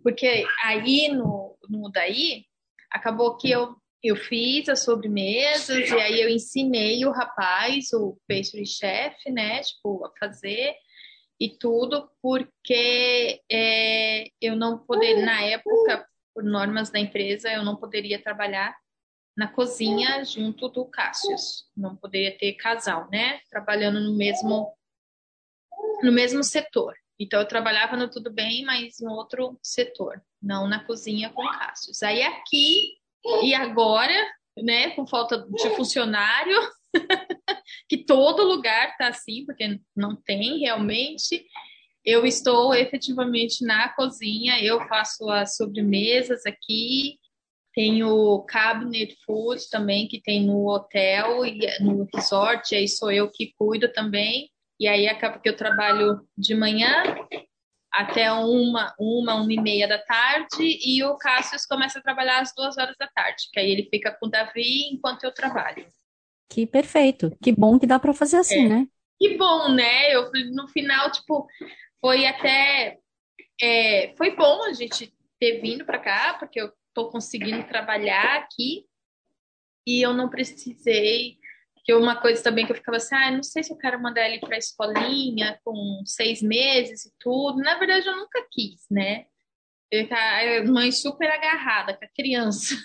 Porque 0.00 0.46
aí 0.62 1.08
no, 1.08 1.58
no 1.68 1.90
daí, 1.90 2.44
acabou 2.92 3.36
que 3.36 3.50
eu 3.50 3.74
eu 4.00 4.14
fiz 4.14 4.68
as 4.68 4.84
sobremesas 4.84 5.90
e 5.90 5.94
aí 5.94 6.20
eu 6.20 6.28
ensinei 6.28 7.04
o 7.04 7.12
rapaz, 7.12 7.92
o 7.92 8.16
pastry 8.28 8.66
chef, 8.66 9.16
né, 9.30 9.60
tipo, 9.60 10.04
a 10.04 10.10
fazer 10.18 10.74
e 11.40 11.56
tudo, 11.56 12.08
porque 12.20 13.40
é, 13.50 14.26
eu 14.40 14.56
não 14.56 14.78
poderia, 14.78 15.24
na 15.24 15.42
época, 15.42 16.04
por 16.34 16.42
normas 16.42 16.90
da 16.90 16.98
empresa, 16.98 17.48
eu 17.48 17.64
não 17.64 17.76
poderia 17.76 18.20
trabalhar 18.20 18.76
na 19.36 19.48
cozinha 19.48 20.24
junto 20.24 20.68
do 20.68 20.84
Cassius, 20.84 21.66
não 21.76 21.96
poderia 21.96 22.36
ter 22.36 22.52
casal, 22.54 23.08
né, 23.10 23.40
trabalhando 23.50 24.00
no 24.00 24.16
mesmo 24.16 24.74
no 26.02 26.12
mesmo 26.12 26.42
setor. 26.42 26.94
Então 27.18 27.40
eu 27.40 27.46
trabalhava 27.46 27.96
no 27.96 28.10
tudo 28.10 28.32
bem, 28.32 28.64
mas 28.64 29.00
em 29.00 29.06
outro 29.06 29.58
setor, 29.62 30.22
não 30.42 30.68
na 30.68 30.84
cozinha 30.84 31.30
com 31.30 31.42
Cassius. 31.42 32.02
Aí 32.02 32.22
aqui 32.22 32.94
e 33.42 33.54
agora, 33.54 34.14
né, 34.56 34.90
com 34.90 35.06
falta 35.06 35.38
de 35.38 35.70
funcionário, 35.76 36.58
que 37.88 37.98
todo 38.04 38.42
lugar 38.42 38.90
está 38.90 39.08
assim, 39.08 39.44
porque 39.46 39.78
não 39.94 40.16
tem 40.16 40.58
realmente. 40.58 41.46
Eu 42.04 42.26
estou 42.26 42.74
efetivamente 42.74 43.64
na 43.64 43.88
cozinha, 43.90 44.60
eu 44.60 44.80
faço 44.88 45.30
as 45.30 45.56
sobremesas 45.56 46.44
aqui, 46.44 47.20
tenho 47.74 48.08
o 48.08 48.42
cabinet 48.44 49.16
food 49.24 49.68
também 49.70 50.06
que 50.06 50.20
tem 50.20 50.44
no 50.44 50.68
hotel 50.68 51.44
e 51.46 51.60
no 51.80 52.06
resort, 52.14 52.74
aí 52.74 52.86
sou 52.86 53.10
eu 53.10 53.30
que 53.30 53.52
cuido 53.58 53.92
também. 53.92 54.50
E 54.78 54.86
aí 54.88 55.06
acaba 55.06 55.38
que 55.38 55.48
eu 55.48 55.56
trabalho 55.56 56.20
de 56.36 56.54
manhã 56.54 57.04
até 57.92 58.32
uma, 58.32 58.94
uma, 58.98 59.34
uma 59.34 59.52
e 59.52 59.60
meia 59.60 59.86
da 59.86 59.98
tarde, 59.98 60.78
e 60.82 61.04
o 61.04 61.16
Cássio 61.18 61.58
começa 61.68 61.98
a 61.98 62.02
trabalhar 62.02 62.40
às 62.40 62.54
duas 62.54 62.78
horas 62.78 62.96
da 62.98 63.06
tarde, 63.06 63.48
que 63.52 63.60
aí 63.60 63.70
ele 63.70 63.88
fica 63.90 64.16
com 64.18 64.26
o 64.26 64.30
Davi 64.30 64.88
enquanto 64.90 65.24
eu 65.24 65.32
trabalho. 65.32 65.86
Que 66.50 66.66
perfeito. 66.66 67.36
Que 67.42 67.52
bom 67.52 67.78
que 67.78 67.86
dá 67.86 67.98
para 67.98 68.14
fazer 68.14 68.38
assim, 68.38 68.64
é. 68.64 68.68
né? 68.68 68.86
Que 69.20 69.36
bom, 69.36 69.68
né? 69.68 70.14
Eu, 70.14 70.30
no 70.52 70.68
final, 70.68 71.10
tipo, 71.10 71.46
foi 72.00 72.26
até. 72.26 72.98
É, 73.60 74.14
foi 74.16 74.34
bom 74.34 74.64
a 74.64 74.72
gente 74.72 75.12
ter 75.38 75.60
vindo 75.60 75.84
para 75.84 75.98
cá, 75.98 76.34
porque 76.38 76.60
eu 76.60 76.72
tô 76.94 77.10
conseguindo 77.10 77.66
trabalhar 77.66 78.36
aqui 78.36 78.86
e 79.86 80.00
eu 80.00 80.12
não 80.12 80.28
precisei 80.28 81.38
que 81.84 81.92
uma 81.92 82.20
coisa 82.20 82.42
também 82.42 82.64
que 82.64 82.72
eu 82.72 82.76
ficava 82.76 82.96
assim, 82.96 83.14
ah, 83.14 83.30
não 83.30 83.42
sei 83.42 83.62
se 83.62 83.72
eu 83.72 83.76
quero 83.76 84.00
mandar 84.00 84.28
ele 84.28 84.38
para 84.38 84.54
a 84.54 84.58
escolinha 84.58 85.58
com 85.64 86.02
seis 86.06 86.40
meses 86.40 87.06
e 87.06 87.12
tudo. 87.18 87.58
Na 87.58 87.76
verdade, 87.76 88.06
eu 88.06 88.16
nunca 88.16 88.46
quis, 88.50 88.86
né? 88.90 89.26
Eu, 89.90 90.08
a 90.10 90.64
mãe 90.64 90.92
super 90.92 91.28
agarrada 91.28 91.94
com 91.94 92.04
a 92.04 92.08
criança. 92.08 92.76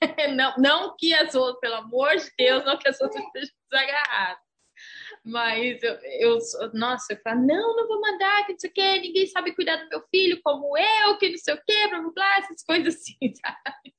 não, 0.34 0.54
não 0.56 0.96
que 0.96 1.14
as 1.14 1.34
outras, 1.34 1.60
pelo 1.60 1.74
amor 1.74 2.16
de 2.16 2.30
Deus, 2.36 2.64
não 2.64 2.78
que 2.78 2.88
as 2.88 3.00
outras 3.00 3.22
estejam 3.24 3.54
desagarradas. 3.70 4.45
Mas 5.26 5.82
eu, 5.82 5.94
eu, 6.20 6.38
nossa, 6.72 7.12
eu 7.12 7.18
falo, 7.20 7.44
não, 7.44 7.74
não 7.74 7.88
vou 7.88 8.00
mandar, 8.00 8.46
que 8.46 8.52
não 8.52 8.58
sei 8.60 8.70
o 8.70 8.72
quê, 8.72 9.00
ninguém 9.00 9.26
sabe 9.26 9.56
cuidar 9.56 9.76
do 9.76 9.88
meu 9.88 10.00
filho 10.08 10.40
como 10.40 10.78
eu, 10.78 11.18
que 11.18 11.28
não 11.30 11.38
sei 11.38 11.54
o 11.54 11.60
quê, 11.66 11.88
blá 11.88 12.00
blá 12.00 12.12
blá, 12.14 12.38
essas 12.38 12.62
coisas 12.62 12.94
assim, 12.94 13.16
sabe? 13.34 13.94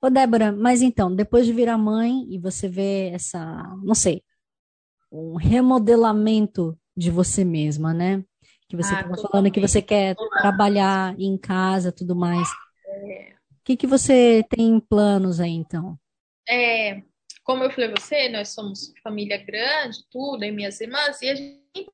Ô, 0.00 0.08
Débora, 0.08 0.50
mas 0.50 0.80
então, 0.80 1.14
depois 1.14 1.44
de 1.44 1.52
virar 1.52 1.76
mãe 1.76 2.24
e 2.30 2.38
você 2.38 2.66
vê 2.66 3.10
essa, 3.10 3.62
não 3.82 3.94
sei, 3.94 4.22
um 5.12 5.36
remodelamento 5.36 6.78
de 6.96 7.10
você 7.10 7.44
mesma, 7.44 7.92
né? 7.92 8.24
Que 8.70 8.76
você 8.76 8.94
estava 8.94 9.14
ah, 9.14 9.28
falando 9.30 9.50
que 9.50 9.60
você 9.60 9.82
quer 9.82 10.16
trabalhar 10.40 11.14
em 11.18 11.36
casa, 11.36 11.92
tudo 11.92 12.16
mais. 12.16 12.48
É. 12.86 13.32
O 13.52 13.64
que, 13.64 13.76
que 13.76 13.86
você 13.86 14.42
tem 14.48 14.68
em 14.68 14.80
planos 14.80 15.40
aí, 15.40 15.50
então? 15.50 15.98
É, 16.48 17.02
como 17.48 17.64
eu 17.64 17.70
falei 17.70 17.88
a 17.90 17.94
você, 17.98 18.28
nós 18.28 18.50
somos 18.50 18.92
família 19.02 19.38
grande, 19.38 20.06
tudo, 20.10 20.44
e 20.44 20.52
minhas 20.52 20.78
irmãs, 20.82 21.22
e 21.22 21.30
a 21.30 21.34
gente 21.34 21.90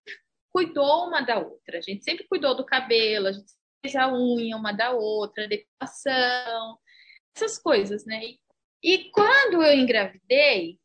cuidou 0.52 1.06
uma 1.06 1.20
da 1.20 1.38
outra. 1.38 1.78
A 1.78 1.80
gente 1.80 2.02
sempre 2.02 2.26
cuidou 2.26 2.56
do 2.56 2.66
cabelo, 2.66 3.28
a 3.28 3.32
gente 3.32 3.52
fez 3.80 3.94
a 3.94 4.12
unha 4.12 4.56
uma 4.56 4.72
da 4.72 4.90
outra, 4.90 5.46
decoração, 5.46 6.76
essas 7.36 7.56
coisas, 7.56 8.04
né? 8.04 8.20
E, 8.24 8.40
e 8.82 9.10
quando 9.12 9.62
eu 9.62 9.78
engravidei, 9.78 10.76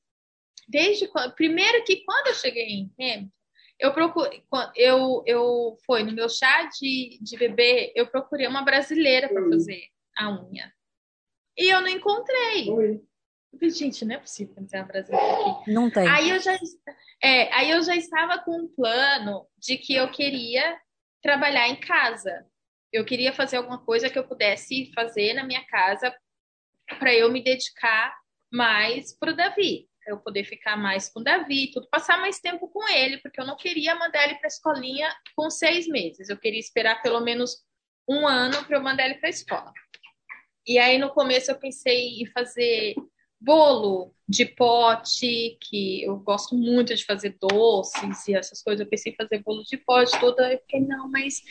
desde 0.68 1.08
quando, 1.08 1.34
primeiro 1.34 1.84
que 1.84 2.04
quando 2.06 2.28
eu 2.28 2.36
cheguei 2.36 2.68
em 2.68 2.94
Hamilton, 3.00 3.32
eu 3.80 3.92
procurei, 3.92 4.44
eu, 4.76 5.24
eu 5.26 5.78
foi 5.84 6.04
no 6.04 6.12
meu 6.12 6.30
chá 6.30 6.70
de, 6.80 7.18
de 7.20 7.38
bebê, 7.38 7.92
eu 7.96 8.06
procurei 8.06 8.46
uma 8.46 8.62
brasileira 8.62 9.30
para 9.30 9.50
fazer 9.50 9.88
a 10.16 10.30
unha. 10.30 10.72
E 11.58 11.74
eu 11.74 11.82
não 11.82 11.88
encontrei. 11.88 12.70
Oi. 12.70 13.09
Gente, 13.62 14.06
não 14.06 14.16
é 14.16 14.20
possível 14.20 14.56
ter 14.68 14.78
uma 14.78 14.86
brasileira 14.86 15.34
aqui. 15.34 15.72
Não 15.72 15.90
tem. 15.90 16.08
Aí 16.08 16.30
eu 16.30 16.40
já, 16.40 16.58
é, 17.22 17.54
aí 17.54 17.72
eu 17.72 17.82
já 17.82 17.96
estava 17.96 18.40
com 18.40 18.56
um 18.56 18.68
plano 18.68 19.48
de 19.58 19.78
que 19.78 19.96
eu 19.96 20.10
queria 20.12 20.80
trabalhar 21.22 21.68
em 21.68 21.80
casa. 21.80 22.46
Eu 22.92 23.04
queria 23.06 23.34
fazer 23.34 23.58
alguma 23.58 23.84
coisa 23.84 24.10
que 24.10 24.18
eu 24.18 24.28
pudesse 24.28 24.92
fazer 24.94 25.34
na 25.34 25.44
minha 25.44 25.66
casa 25.66 26.16
para 26.98 27.14
eu 27.14 27.32
me 27.32 27.44
dedicar 27.44 28.16
mais 28.52 29.18
para 29.18 29.32
o 29.32 29.36
Davi, 29.36 29.88
para 30.04 30.14
eu 30.14 30.20
poder 30.20 30.44
ficar 30.44 30.76
mais 30.76 31.10
com 31.10 31.20
o 31.20 31.24
Davi, 31.24 31.72
tudo, 31.72 31.88
passar 31.90 32.20
mais 32.20 32.40
tempo 32.40 32.68
com 32.70 32.88
ele, 32.90 33.18
porque 33.20 33.40
eu 33.40 33.46
não 33.46 33.56
queria 33.56 33.94
mandar 33.94 34.24
ele 34.24 34.36
para 34.36 34.48
a 34.48 34.48
escolinha 34.48 35.14
com 35.36 35.50
seis 35.50 35.88
meses. 35.88 36.30
Eu 36.30 36.38
queria 36.38 36.60
esperar 36.60 37.02
pelo 37.02 37.20
menos 37.20 37.64
um 38.08 38.28
ano 38.28 38.64
para 38.66 38.78
eu 38.78 38.82
mandar 38.82 39.06
ele 39.06 39.16
para 39.16 39.28
a 39.28 39.32
escola. 39.32 39.72
E 40.66 40.80
aí 40.80 40.98
no 40.98 41.12
começo 41.12 41.52
eu 41.52 41.60
pensei 41.60 42.22
em 42.22 42.26
fazer 42.28 42.96
bolo 43.40 44.14
de 44.28 44.46
pote, 44.46 45.58
que 45.62 46.04
eu 46.04 46.18
gosto 46.18 46.56
muito 46.56 46.94
de 46.94 47.06
fazer 47.06 47.38
doces 47.40 48.28
e 48.28 48.36
essas 48.36 48.62
coisas. 48.62 48.82
Eu 48.82 48.90
pensei 48.90 49.14
em 49.14 49.16
fazer 49.16 49.42
bolo 49.44 49.64
de 49.64 49.78
pote 49.78 50.20
toda. 50.20 50.52
Eu 50.52 50.60
fiquei, 50.60 50.82
não, 50.82 51.10
mas 51.10 51.42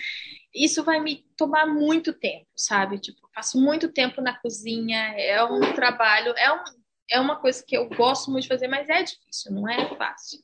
isso 0.54 0.84
vai 0.84 1.00
me 1.00 1.24
tomar 1.36 1.66
muito 1.66 2.12
tempo, 2.12 2.46
sabe? 2.56 2.98
Tipo, 2.98 3.28
passo 3.34 3.60
muito 3.60 3.92
tempo 3.92 4.20
na 4.20 4.38
cozinha, 4.38 5.14
é 5.16 5.42
um 5.44 5.72
trabalho, 5.72 6.34
é, 6.36 6.52
um, 6.52 6.64
é 7.10 7.20
uma 7.20 7.36
coisa 7.36 7.64
que 7.66 7.76
eu 7.76 7.88
gosto 7.88 8.30
muito 8.30 8.44
de 8.44 8.48
fazer, 8.48 8.68
mas 8.68 8.88
é 8.88 9.02
difícil, 9.02 9.52
não 9.52 9.68
é 9.68 9.94
fácil. 9.96 10.40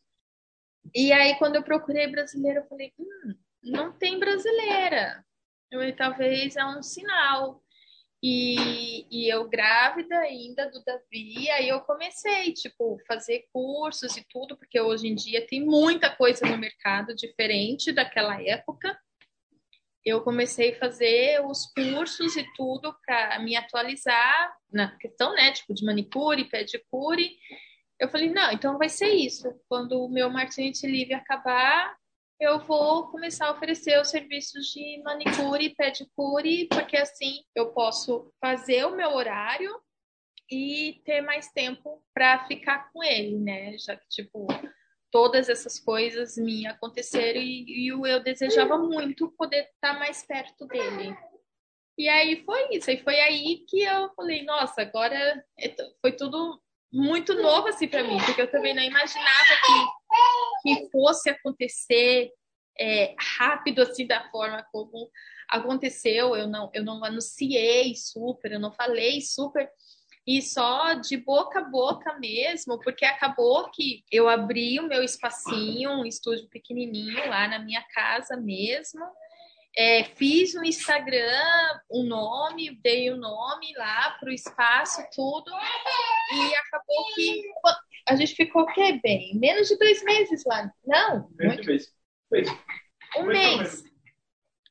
E 0.94 1.12
aí, 1.12 1.36
quando 1.38 1.56
eu 1.56 1.62
procurei 1.62 2.06
brasileira, 2.08 2.60
eu 2.60 2.68
falei, 2.68 2.92
hum, 2.98 3.34
não 3.62 3.92
tem 3.92 4.18
brasileira. 4.18 5.24
Eu 5.70 5.78
falei, 5.80 5.92
talvez 5.94 6.56
é 6.56 6.64
um 6.64 6.82
sinal. 6.82 7.63
E, 8.26 9.06
e 9.10 9.28
eu 9.28 9.46
grávida 9.46 10.16
ainda 10.20 10.70
do 10.70 10.82
Davi, 10.82 11.50
aí 11.50 11.68
eu 11.68 11.78
comecei, 11.82 12.54
tipo, 12.54 12.98
fazer 13.06 13.44
cursos 13.52 14.16
e 14.16 14.24
tudo, 14.30 14.56
porque 14.56 14.80
hoje 14.80 15.08
em 15.08 15.14
dia 15.14 15.46
tem 15.46 15.62
muita 15.62 16.08
coisa 16.08 16.46
no 16.46 16.56
mercado 16.56 17.14
diferente 17.14 17.92
daquela 17.92 18.42
época. 18.42 18.98
Eu 20.02 20.22
comecei 20.22 20.72
a 20.72 20.78
fazer 20.78 21.44
os 21.44 21.66
cursos 21.74 22.34
e 22.34 22.50
tudo 22.56 22.96
para 23.04 23.40
me 23.40 23.56
atualizar 23.56 24.56
na 24.72 24.96
questão, 24.96 25.34
né, 25.34 25.52
tipo, 25.52 25.74
de 25.74 25.84
manicure, 25.84 26.48
pedicure. 26.48 27.30
Eu 28.00 28.08
falei, 28.08 28.30
não, 28.30 28.50
então 28.52 28.78
vai 28.78 28.88
ser 28.88 29.10
isso. 29.10 29.54
Quando 29.68 30.02
o 30.02 30.08
meu 30.08 30.30
Martinite 30.30 30.86
Livre 30.86 31.12
acabar, 31.12 31.94
eu 32.40 32.58
vou 32.60 33.08
começar 33.08 33.46
a 33.46 33.52
oferecer 33.52 34.00
os 34.00 34.10
serviços 34.10 34.66
de 34.66 35.02
manicure 35.02 35.66
e 35.66 35.74
pedicure, 35.74 36.66
porque 36.68 36.96
assim 36.96 37.42
eu 37.54 37.72
posso 37.72 38.32
fazer 38.40 38.84
o 38.84 38.96
meu 38.96 39.14
horário 39.14 39.70
e 40.50 41.00
ter 41.04 41.20
mais 41.20 41.48
tempo 41.52 42.02
para 42.12 42.46
ficar 42.46 42.90
com 42.92 43.02
ele, 43.02 43.38
né? 43.38 43.76
Já 43.78 43.96
que, 43.96 44.08
tipo, 44.08 44.46
todas 45.10 45.48
essas 45.48 45.78
coisas 45.78 46.36
me 46.36 46.66
aconteceram 46.66 47.40
e, 47.40 47.86
e 47.86 47.88
eu 47.88 48.22
desejava 48.22 48.76
muito 48.76 49.30
poder 49.38 49.68
estar 49.74 49.98
mais 49.98 50.26
perto 50.26 50.66
dele. 50.66 51.16
E 51.96 52.08
aí 52.08 52.44
foi 52.44 52.74
isso, 52.74 52.90
e 52.90 53.02
foi 53.02 53.20
aí 53.20 53.64
que 53.68 53.80
eu 53.80 54.12
falei, 54.14 54.44
nossa, 54.44 54.82
agora 54.82 55.44
é 55.58 55.74
foi 56.00 56.10
tudo 56.12 56.60
muito 56.92 57.34
novo 57.34 57.68
assim 57.68 57.86
para 57.86 58.02
mim, 58.02 58.18
porque 58.24 58.42
eu 58.42 58.50
também 58.50 58.74
não 58.74 58.82
imaginava 58.82 59.48
que, 59.64 59.72
que 60.64 60.88
fosse 60.90 61.28
acontecer 61.28 62.30
é, 62.80 63.14
rápido 63.38 63.82
assim 63.82 64.06
da 64.06 64.28
forma 64.30 64.64
como 64.72 65.10
aconteceu. 65.48 66.34
Eu 66.34 66.48
não, 66.48 66.70
eu 66.72 66.82
não 66.82 67.04
anunciei 67.04 67.94
super, 67.94 68.52
eu 68.52 68.60
não 68.60 68.72
falei 68.72 69.20
super 69.20 69.70
e 70.26 70.40
só 70.40 70.94
de 70.94 71.18
boca 71.18 71.58
a 71.60 71.64
boca 71.64 72.18
mesmo, 72.18 72.80
porque 72.80 73.04
acabou 73.04 73.70
que 73.70 74.02
eu 74.10 74.26
abri 74.26 74.80
o 74.80 74.88
meu 74.88 75.02
espacinho, 75.02 75.90
um 75.90 76.06
estúdio 76.06 76.48
pequenininho 76.48 77.28
lá 77.28 77.46
na 77.46 77.58
minha 77.58 77.82
casa 77.94 78.36
mesmo. 78.36 79.04
É, 79.76 80.04
fiz 80.04 80.54
no 80.54 80.64
Instagram 80.64 81.80
um 81.90 82.04
nome, 82.04 82.78
dei 82.82 83.10
o 83.10 83.16
um 83.16 83.18
nome 83.18 83.74
lá 83.76 84.16
para 84.18 84.30
o 84.30 84.32
espaço, 84.32 85.04
tudo, 85.14 85.50
e 85.50 86.54
acabou 86.54 87.04
que 87.14 87.42
a 88.06 88.16
gente 88.16 88.34
ficou 88.34 88.62
o 88.62 88.72
quê, 88.72 89.00
bem? 89.02 89.38
Menos 89.38 89.68
de 89.68 89.78
dois 89.78 90.02
meses 90.04 90.44
lá. 90.44 90.70
Não, 90.86 91.28
muito, 91.40 91.70
um 93.16 93.26
mês. 93.26 93.84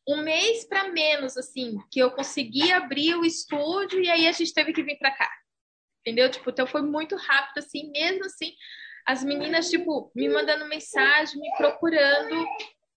Um 0.07 0.17
mês 0.21 0.65
para 0.65 0.89
menos, 0.89 1.37
assim, 1.37 1.77
que 1.89 1.99
eu 1.99 2.11
consegui 2.11 2.71
abrir 2.71 3.15
o 3.15 3.25
estúdio 3.25 4.01
e 4.01 4.09
aí 4.09 4.27
a 4.27 4.31
gente 4.31 4.53
teve 4.53 4.73
que 4.73 4.83
vir 4.83 4.97
para 4.97 5.11
cá. 5.11 5.31
Entendeu? 6.01 6.29
Tipo, 6.29 6.49
então 6.49 6.67
foi 6.67 6.81
muito 6.81 7.15
rápido, 7.15 7.59
assim, 7.59 7.89
mesmo 7.91 8.25
assim, 8.25 8.53
as 9.05 9.23
meninas, 9.23 9.69
tipo, 9.69 10.11
me 10.13 10.27
mandando 10.27 10.67
mensagem, 10.67 11.39
me 11.39 11.49
procurando. 11.57 12.45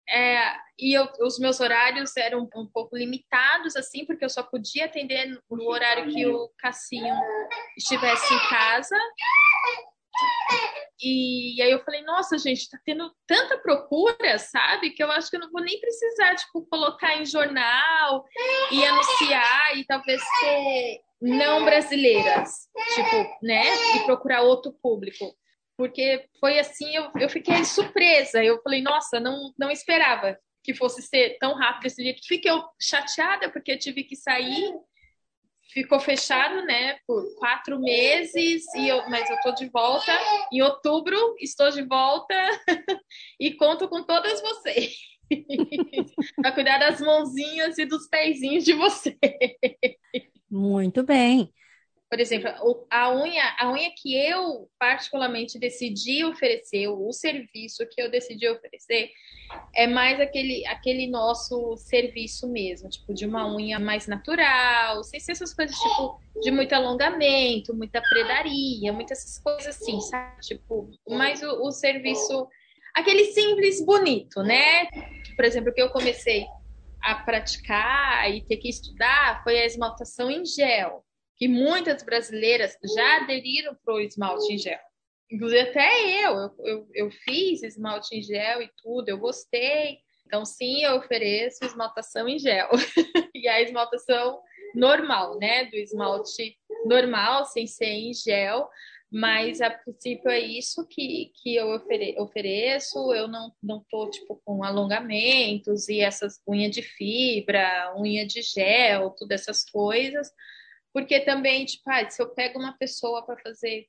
É, 0.08 0.56
e 0.78 0.96
eu, 0.96 1.08
os 1.20 1.38
meus 1.38 1.60
horários 1.60 2.16
eram 2.16 2.48
um 2.54 2.66
pouco 2.66 2.96
limitados, 2.96 3.76
assim, 3.76 4.04
porque 4.04 4.24
eu 4.24 4.28
só 4.28 4.42
podia 4.42 4.86
atender 4.86 5.40
no 5.48 5.68
horário 5.68 6.12
que 6.12 6.26
o 6.26 6.48
Cassinho 6.58 7.14
estivesse 7.76 8.34
em 8.34 8.48
casa. 8.48 8.96
E, 11.02 11.60
aí 11.60 11.70
eu 11.70 11.84
falei, 11.84 12.02
nossa, 12.02 12.38
gente, 12.38 12.70
tá 12.70 12.78
tendo 12.84 13.12
tanta 13.26 13.58
procura, 13.58 14.38
sabe? 14.38 14.90
Que 14.90 15.02
eu 15.02 15.10
acho 15.10 15.28
que 15.28 15.36
eu 15.36 15.40
não 15.40 15.50
vou 15.50 15.62
nem 15.62 15.78
precisar, 15.78 16.34
tipo, 16.34 16.66
colocar 16.66 17.16
em 17.16 17.26
jornal 17.26 18.24
e 18.70 18.84
anunciar 18.84 19.76
e 19.76 19.84
talvez 19.84 20.22
ser 20.40 21.00
não 21.20 21.64
brasileiras, 21.64 22.68
tipo, 22.94 23.38
né? 23.42 23.62
E 23.96 24.04
procurar 24.04 24.42
outro 24.42 24.72
público. 24.82 25.34
Porque 25.76 26.26
foi 26.40 26.58
assim, 26.58 26.94
eu, 26.96 27.10
eu 27.20 27.28
fiquei 27.28 27.62
surpresa. 27.64 28.42
Eu 28.42 28.60
falei, 28.62 28.80
nossa, 28.80 29.20
não, 29.20 29.52
não 29.58 29.70
esperava 29.70 30.38
que 30.64 30.74
fosse 30.74 31.02
ser 31.02 31.36
tão 31.38 31.54
rápido 31.54 31.82
desse 31.82 32.02
jeito. 32.02 32.26
Fiquei 32.26 32.50
chateada 32.80 33.50
porque 33.50 33.72
eu 33.72 33.78
tive 33.78 34.02
que 34.02 34.16
sair 34.16 34.74
ficou 35.72 36.00
fechado, 36.00 36.64
né, 36.64 36.98
por 37.06 37.22
quatro 37.36 37.78
meses, 37.78 38.64
e 38.74 38.88
eu, 38.88 39.08
mas 39.08 39.28
eu 39.28 39.36
estou 39.36 39.54
de 39.54 39.68
volta. 39.68 40.12
Em 40.52 40.62
outubro, 40.62 41.36
estou 41.40 41.70
de 41.70 41.82
volta 41.82 42.34
e 43.40 43.52
conto 43.52 43.88
com 43.88 44.02
todas 44.02 44.40
vocês. 44.40 44.96
para 46.40 46.52
cuidar 46.52 46.78
das 46.78 47.00
mãozinhas 47.00 47.78
e 47.78 47.84
dos 47.84 48.08
pezinhos 48.08 48.64
de 48.64 48.72
vocês. 48.72 49.18
Muito 50.50 51.02
bem. 51.02 51.52
Por 52.08 52.20
exemplo, 52.20 52.48
a 52.88 53.12
unha, 53.12 53.56
a 53.58 53.72
unha 53.72 53.90
que 53.90 54.16
eu 54.16 54.70
particularmente 54.78 55.58
decidi 55.58 56.24
oferecer, 56.24 56.86
o 56.86 57.12
serviço 57.12 57.84
que 57.90 58.00
eu 58.00 58.08
decidi 58.08 58.48
oferecer, 58.48 59.10
é 59.74 59.88
mais 59.88 60.20
aquele, 60.20 60.64
aquele 60.66 61.08
nosso 61.08 61.76
serviço 61.76 62.48
mesmo, 62.48 62.88
tipo, 62.88 63.12
de 63.12 63.26
uma 63.26 63.52
unha 63.52 63.80
mais 63.80 64.06
natural, 64.06 65.02
sem 65.02 65.18
ser 65.18 65.32
essas 65.32 65.52
coisas, 65.52 65.76
tipo, 65.76 66.20
de 66.42 66.52
muito 66.52 66.72
alongamento, 66.74 67.74
muita 67.74 68.00
predaria, 68.00 68.92
muitas 68.92 69.18
essas 69.18 69.42
coisas 69.42 69.66
assim, 69.66 70.00
sabe? 70.00 70.40
Tipo, 70.42 70.88
mais 71.08 71.42
o, 71.42 71.60
o 71.60 71.72
serviço, 71.72 72.46
aquele 72.94 73.24
simples 73.32 73.84
bonito, 73.84 74.44
né? 74.44 74.86
Por 75.34 75.44
exemplo, 75.44 75.72
que 75.74 75.82
eu 75.82 75.90
comecei 75.90 76.46
a 77.02 77.16
praticar 77.16 78.30
e 78.32 78.42
ter 78.42 78.58
que 78.58 78.68
estudar 78.68 79.42
foi 79.42 79.58
a 79.58 79.66
esmaltação 79.66 80.30
em 80.30 80.44
gel 80.44 81.05
que 81.36 81.48
muitas 81.48 82.02
brasileiras 82.02 82.76
já 82.96 83.22
aderiram 83.22 83.76
para 83.84 83.94
o 83.94 84.00
esmalte 84.00 84.52
em 84.52 84.58
gel. 84.58 84.78
Inclusive 85.30 85.60
até 85.60 86.24
eu, 86.24 86.36
eu, 86.36 86.56
eu, 86.64 86.88
eu 86.94 87.10
fiz 87.10 87.62
esmalte 87.62 88.16
em 88.16 88.22
gel 88.22 88.62
e 88.62 88.70
tudo, 88.82 89.08
eu 89.08 89.18
gostei. 89.18 89.98
Então, 90.26 90.44
sim, 90.44 90.82
eu 90.82 90.96
ofereço 90.96 91.64
esmaltação 91.64 92.28
em 92.28 92.38
gel. 92.38 92.68
e 93.34 93.46
a 93.48 93.60
esmaltação 93.60 94.40
normal, 94.74 95.38
né? 95.38 95.64
Do 95.66 95.76
esmalte 95.76 96.56
normal, 96.84 97.44
sem 97.46 97.66
ser 97.66 97.86
em 97.86 98.12
gel. 98.12 98.68
Mas, 99.10 99.60
a 99.60 99.70
princípio, 99.70 100.28
é 100.28 100.40
isso 100.40 100.86
que, 100.88 101.30
que 101.42 101.54
eu 101.54 101.68
ofere 101.74 102.16
ofereço. 102.18 103.14
Eu 103.14 103.28
não, 103.28 103.52
não 103.62 103.84
tô, 103.88 104.10
tipo, 104.10 104.40
com 104.44 104.64
alongamentos 104.64 105.88
e 105.88 106.00
essas 106.00 106.40
unha 106.46 106.68
de 106.68 106.82
fibra, 106.82 107.94
unha 107.96 108.26
de 108.26 108.42
gel, 108.42 109.10
todas 109.10 109.42
essas 109.42 109.64
coisas. 109.64 110.28
Porque 110.96 111.20
também, 111.20 111.66
tipo, 111.66 111.82
ah, 111.90 112.08
se 112.08 112.22
eu 112.22 112.30
pego 112.30 112.58
uma 112.58 112.72
pessoa 112.72 113.22
para 113.22 113.36
fazer 113.36 113.86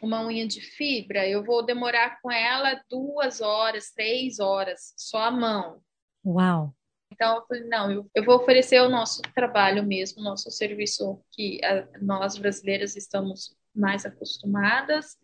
uma 0.00 0.24
unha 0.24 0.46
de 0.46 0.60
fibra, 0.60 1.28
eu 1.28 1.42
vou 1.42 1.66
demorar 1.66 2.20
com 2.22 2.30
ela 2.30 2.80
duas 2.88 3.40
horas, 3.40 3.90
três 3.90 4.38
horas, 4.38 4.94
só 4.96 5.18
a 5.18 5.30
mão. 5.32 5.82
Uau! 6.24 6.72
Então, 7.12 7.38
eu 7.38 7.46
falei, 7.48 7.64
não, 7.64 7.90
eu, 7.90 8.10
eu 8.14 8.24
vou 8.24 8.36
oferecer 8.36 8.80
o 8.80 8.88
nosso 8.88 9.20
trabalho 9.34 9.84
mesmo, 9.84 10.20
o 10.20 10.24
nosso 10.24 10.48
serviço 10.48 11.20
que 11.32 11.58
a, 11.64 11.88
nós 12.00 12.38
brasileiras 12.38 12.94
estamos 12.94 13.56
mais 13.74 14.06
acostumadas 14.06 15.16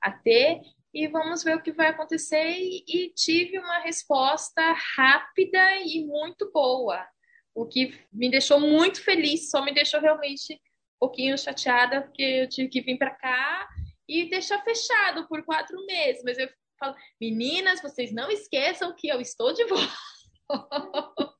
a 0.00 0.10
ter 0.10 0.58
e 0.94 1.06
vamos 1.06 1.44
ver 1.44 1.54
o 1.54 1.62
que 1.62 1.70
vai 1.70 1.88
acontecer. 1.88 2.56
E, 2.56 2.82
e 2.88 3.10
tive 3.10 3.58
uma 3.58 3.80
resposta 3.80 4.62
rápida 4.96 5.82
e 5.84 6.02
muito 6.06 6.50
boa, 6.50 7.06
o 7.54 7.66
que 7.66 7.92
me 8.10 8.30
deixou 8.30 8.58
muito 8.58 9.04
feliz, 9.04 9.50
só 9.50 9.62
me 9.62 9.74
deixou 9.74 10.00
realmente 10.00 10.58
pouquinho 10.98 11.38
chateada 11.38 12.02
porque 12.02 12.22
eu 12.22 12.48
tive 12.48 12.68
que 12.68 12.80
vir 12.80 12.98
para 12.98 13.14
cá 13.14 13.68
e 14.08 14.28
deixar 14.28 14.62
fechado 14.62 15.26
por 15.28 15.44
quatro 15.44 15.76
meses. 15.86 16.22
Mas 16.24 16.38
eu 16.38 16.48
falo, 16.78 16.94
meninas, 17.20 17.82
vocês 17.82 18.12
não 18.12 18.30
esqueçam 18.30 18.94
que 18.94 19.08
eu 19.08 19.20
estou 19.20 19.52
de 19.52 19.64
volta. 19.64 19.92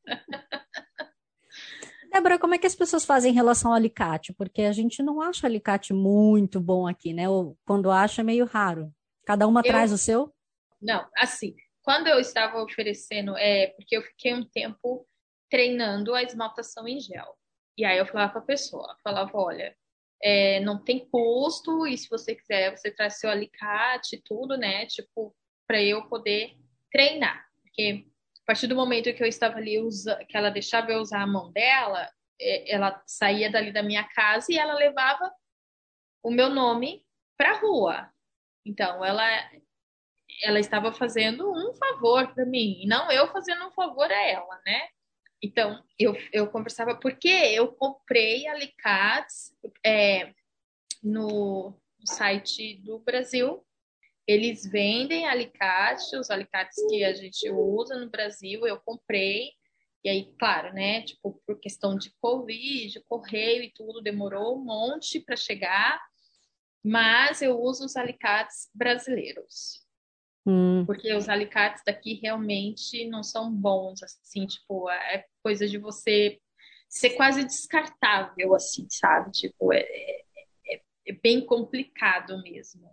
Débora, 2.10 2.38
como 2.38 2.54
é 2.54 2.58
que 2.58 2.66
as 2.66 2.74
pessoas 2.74 3.04
fazem 3.04 3.32
em 3.32 3.34
relação 3.34 3.70
ao 3.70 3.76
alicate? 3.76 4.32
Porque 4.32 4.62
a 4.62 4.72
gente 4.72 5.02
não 5.02 5.20
acha 5.20 5.46
alicate 5.46 5.92
muito 5.92 6.58
bom 6.60 6.86
aqui, 6.86 7.12
né? 7.12 7.28
Ou 7.28 7.56
quando 7.66 7.90
acha 7.90 8.22
é 8.22 8.24
meio 8.24 8.46
raro. 8.46 8.90
Cada 9.26 9.46
uma 9.46 9.60
eu... 9.60 9.64
traz 9.64 9.92
o 9.92 9.98
seu? 9.98 10.32
Não, 10.80 11.06
assim, 11.16 11.54
quando 11.82 12.06
eu 12.06 12.18
estava 12.18 12.62
oferecendo, 12.62 13.36
é 13.36 13.68
porque 13.68 13.96
eu 13.96 14.02
fiquei 14.02 14.34
um 14.34 14.44
tempo 14.44 15.06
treinando 15.50 16.14
a 16.14 16.22
esmaltação 16.22 16.86
em 16.88 17.00
gel. 17.00 17.36
E 17.78 17.84
aí 17.84 17.96
eu 17.96 18.06
falava 18.06 18.32
para 18.32 18.40
a 18.40 18.44
pessoa, 18.44 18.96
falava, 19.04 19.30
olha, 19.38 19.76
é, 20.20 20.58
não 20.60 20.82
tem 20.82 21.08
custo, 21.08 21.86
e 21.86 21.96
se 21.96 22.08
você 22.10 22.34
quiser, 22.34 22.76
você 22.76 22.90
traz 22.90 23.20
seu 23.20 23.30
alicate, 23.30 24.20
tudo, 24.24 24.56
né? 24.56 24.84
Tipo, 24.86 25.32
para 25.64 25.80
eu 25.80 26.08
poder 26.08 26.56
treinar. 26.90 27.46
Porque 27.62 28.04
a 28.42 28.46
partir 28.46 28.66
do 28.66 28.74
momento 28.74 29.14
que 29.14 29.22
eu 29.22 29.28
estava 29.28 29.58
ali, 29.58 29.78
que 30.28 30.36
ela 30.36 30.50
deixava 30.50 30.90
eu 30.90 30.98
usar 31.00 31.22
a 31.22 31.26
mão 31.26 31.52
dela, 31.52 32.10
é, 32.40 32.74
ela 32.74 33.00
saía 33.06 33.48
dali 33.48 33.72
da 33.72 33.82
minha 33.82 34.02
casa 34.08 34.52
e 34.52 34.58
ela 34.58 34.74
levava 34.74 35.32
o 36.20 36.32
meu 36.32 36.50
nome 36.50 37.06
para 37.36 37.60
rua. 37.60 38.10
Então, 38.66 39.04
ela 39.04 39.24
ela 40.42 40.58
estava 40.60 40.92
fazendo 40.92 41.50
um 41.50 41.74
favor 41.74 42.32
para 42.34 42.44
mim, 42.44 42.80
e 42.82 42.86
não 42.86 43.10
eu 43.10 43.28
fazendo 43.28 43.66
um 43.66 43.70
favor 43.70 44.10
a 44.10 44.22
ela, 44.26 44.60
né? 44.64 44.88
Então, 45.42 45.82
eu, 45.98 46.16
eu 46.32 46.48
conversava, 46.48 46.96
porque 46.96 47.28
eu 47.28 47.72
comprei 47.72 48.48
alicates 48.48 49.52
é, 49.84 50.32
no, 51.02 51.78
site 52.04 52.76
do 52.76 52.98
Brasil. 52.98 53.64
Eles 54.26 54.66
vendem 54.70 55.26
alicates, 55.26 56.12
os 56.12 56.30
alicates 56.30 56.76
que 56.88 57.02
a 57.04 57.14
gente 57.14 57.50
usa 57.50 57.98
no 57.98 58.10
Brasil, 58.10 58.66
eu 58.66 58.78
comprei. 58.80 59.52
E 60.04 60.08
aí, 60.08 60.32
claro, 60.38 60.72
né? 60.72 61.02
Tipo, 61.02 61.40
por 61.46 61.58
questão 61.58 61.96
de 61.96 62.12
Covid, 62.20 63.00
correio 63.08 63.62
e 63.62 63.72
tudo, 63.72 64.02
demorou 64.02 64.58
um 64.58 64.64
monte 64.64 65.20
para 65.20 65.36
chegar. 65.36 66.00
Mas 66.84 67.42
eu 67.42 67.58
uso 67.58 67.84
os 67.84 67.96
alicates 67.96 68.68
brasileiros. 68.74 69.87
Hum. 70.48 70.82
Porque 70.86 71.12
os 71.12 71.28
alicates 71.28 71.82
daqui 71.84 72.14
realmente 72.22 73.06
não 73.06 73.22
são 73.22 73.52
bons, 73.52 74.02
assim, 74.02 74.46
tipo, 74.46 74.88
é 74.88 75.26
coisa 75.42 75.68
de 75.68 75.76
você 75.76 76.40
ser 76.88 77.10
quase 77.10 77.44
descartável, 77.44 78.54
assim, 78.54 78.86
sabe? 78.88 79.30
Tipo, 79.30 79.74
é, 79.74 79.80
é, 79.80 80.80
é 81.08 81.12
bem 81.22 81.44
complicado 81.44 82.42
mesmo. 82.42 82.88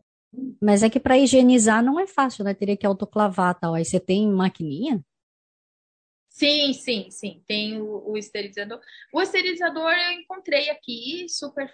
Mas 0.62 0.84
é 0.84 0.90
que 0.90 1.00
para 1.00 1.18
higienizar 1.18 1.82
não 1.82 1.98
é 1.98 2.06
fácil, 2.06 2.44
né? 2.44 2.54
Teria 2.54 2.76
que 2.76 2.86
autoclavar 2.86 3.58
tal. 3.58 3.74
Aí 3.74 3.86
você 3.86 4.02
tem 4.02 4.28
maquininha? 4.28 5.02
Sim, 6.28 6.74
sim, 6.74 7.10
sim. 7.10 7.42
Tem 7.48 7.80
o, 7.82 8.10
o, 8.10 8.18
esterilizador. 8.18 8.82
O 9.14 9.22
esterilizador 9.22 9.94
eu 9.94 10.12
encontrei 10.12 10.70
aqui, 10.70 11.26
super, 11.30 11.74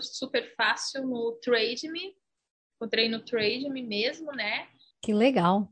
super 0.00 0.54
fácil 0.56 1.06
no 1.06 1.32
Trade 1.42 1.90
Me. 1.90 2.16
Encontrei 2.76 3.10
no 3.10 3.22
Trade 3.22 3.68
Me 3.68 3.82
mesmo, 3.82 4.32
né? 4.32 4.66
Que 5.04 5.12
legal. 5.12 5.68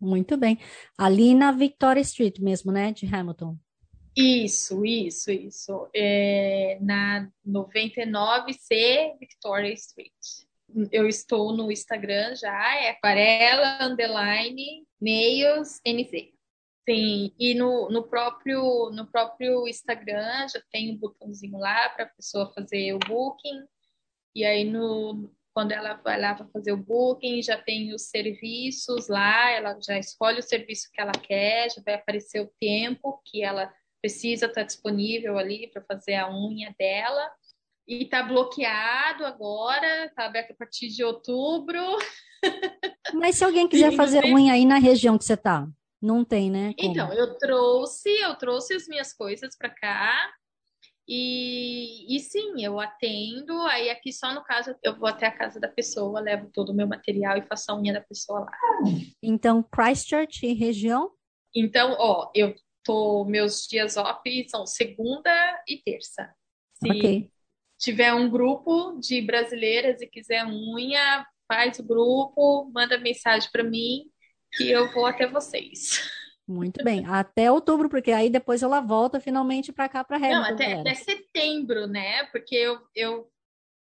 Muito 0.00 0.36
bem. 0.36 0.58
Ali 0.96 1.34
na 1.34 1.50
Victoria 1.50 2.00
Street 2.02 2.38
mesmo, 2.38 2.70
né, 2.70 2.92
de 2.92 3.12
Hamilton. 3.12 3.56
Isso, 4.16 4.84
isso, 4.84 5.32
isso. 5.32 5.88
É, 5.92 6.78
na 6.80 7.28
99C 7.44 9.18
Victoria 9.18 9.72
Street. 9.72 10.12
Eu 10.92 11.08
estou 11.08 11.52
no 11.52 11.72
Instagram 11.72 12.36
já, 12.36 12.76
é 12.76 12.90
aquarela, 12.90 13.84
underline, 13.84 14.86
nails, 15.00 15.80
NZ. 15.84 16.30
Sim, 16.88 17.32
e 17.38 17.54
no, 17.54 17.88
no, 17.90 18.04
próprio, 18.04 18.90
no 18.92 19.06
próprio 19.10 19.66
Instagram 19.66 20.46
já 20.48 20.62
tem 20.70 20.92
um 20.92 20.96
botãozinho 20.96 21.58
lá 21.58 21.88
para 21.88 22.04
a 22.04 22.08
pessoa 22.08 22.52
fazer 22.52 22.92
o 22.92 23.00
booking. 23.00 23.64
E 24.34 24.44
aí 24.44 24.64
no, 24.64 25.28
quando 25.56 25.72
ela 25.72 25.94
vai 26.04 26.20
lá 26.20 26.34
para 26.34 26.44
fazer 26.48 26.72
o 26.72 26.76
booking, 26.76 27.40
já 27.40 27.56
tem 27.56 27.94
os 27.94 28.10
serviços 28.10 29.08
lá, 29.08 29.50
ela 29.50 29.78
já 29.80 29.98
escolhe 29.98 30.40
o 30.40 30.42
serviço 30.42 30.90
que 30.92 31.00
ela 31.00 31.12
quer, 31.12 31.70
já 31.70 31.80
vai 31.82 31.94
aparecer 31.94 32.40
o 32.42 32.52
tempo 32.60 33.22
que 33.24 33.42
ela 33.42 33.72
precisa 34.02 34.44
estar 34.44 34.60
tá 34.60 34.66
disponível 34.66 35.38
ali 35.38 35.70
para 35.72 35.80
fazer 35.80 36.16
a 36.16 36.30
unha 36.30 36.74
dela. 36.78 37.30
E 37.88 38.02
está 38.02 38.22
bloqueado 38.22 39.24
agora, 39.24 40.04
está 40.04 40.26
aberto 40.26 40.50
a 40.50 40.56
partir 40.56 40.88
de 40.88 41.02
outubro. 41.02 41.80
Mas 43.14 43.36
se 43.36 43.44
alguém 43.44 43.66
quiser 43.66 43.92
fazer 43.92 44.26
unha 44.26 44.52
aí 44.52 44.66
na 44.66 44.76
região 44.76 45.16
que 45.16 45.24
você 45.24 45.32
está, 45.32 45.66
não 46.02 46.22
tem, 46.22 46.50
né? 46.50 46.74
Como? 46.78 46.92
Então, 46.92 47.10
eu 47.14 47.38
trouxe, 47.38 48.10
eu 48.10 48.34
trouxe 48.34 48.74
as 48.74 48.86
minhas 48.86 49.14
coisas 49.14 49.56
para 49.56 49.70
cá, 49.70 50.34
e, 51.08 52.16
e 52.16 52.20
sim, 52.20 52.64
eu 52.64 52.80
atendo. 52.80 53.52
Aí 53.62 53.90
aqui 53.90 54.12
só 54.12 54.34
no 54.34 54.42
caso 54.42 54.74
eu 54.82 54.98
vou 54.98 55.08
até 55.08 55.26
a 55.26 55.36
casa 55.36 55.60
da 55.60 55.68
pessoa, 55.68 56.20
levo 56.20 56.50
todo 56.52 56.70
o 56.70 56.74
meu 56.74 56.86
material 56.86 57.36
e 57.36 57.46
faço 57.46 57.70
a 57.70 57.76
unha 57.76 57.92
da 57.92 58.00
pessoa 58.00 58.40
lá. 58.40 58.50
Então, 59.22 59.62
Christchurch 59.62 60.44
e 60.44 60.52
região? 60.52 61.12
Então, 61.54 61.94
ó, 61.98 62.30
eu 62.34 62.54
tô 62.84 63.24
meus 63.24 63.66
dias 63.66 63.96
off 63.96 64.48
são 64.48 64.66
segunda 64.66 65.30
e 65.68 65.78
terça. 65.78 66.32
Se 66.74 66.90
okay. 66.90 67.30
tiver 67.78 68.12
um 68.12 68.30
grupo 68.30 68.98
de 69.00 69.20
brasileiras 69.22 70.00
e 70.00 70.06
quiser 70.06 70.46
unha, 70.46 71.26
faz 71.48 71.78
o 71.78 71.84
grupo, 71.84 72.70
manda 72.72 72.98
mensagem 72.98 73.48
para 73.50 73.64
mim 73.64 74.10
que 74.52 74.70
eu 74.70 74.92
vou 74.92 75.06
até 75.06 75.26
vocês. 75.26 76.10
Muito 76.48 76.84
bem, 76.84 77.04
até 77.06 77.50
outubro, 77.50 77.88
porque 77.88 78.12
aí 78.12 78.30
depois 78.30 78.62
ela 78.62 78.80
volta 78.80 79.18
finalmente 79.18 79.72
para 79.72 79.88
cá, 79.88 80.04
para 80.04 80.16
Hamilton. 80.16 80.40
Não, 80.40 80.54
até, 80.54 80.72
até, 80.74 80.94
setembro, 80.94 81.88
né? 81.88 82.24
Porque 82.26 82.54
eu, 82.54 82.80
eu, 82.94 83.28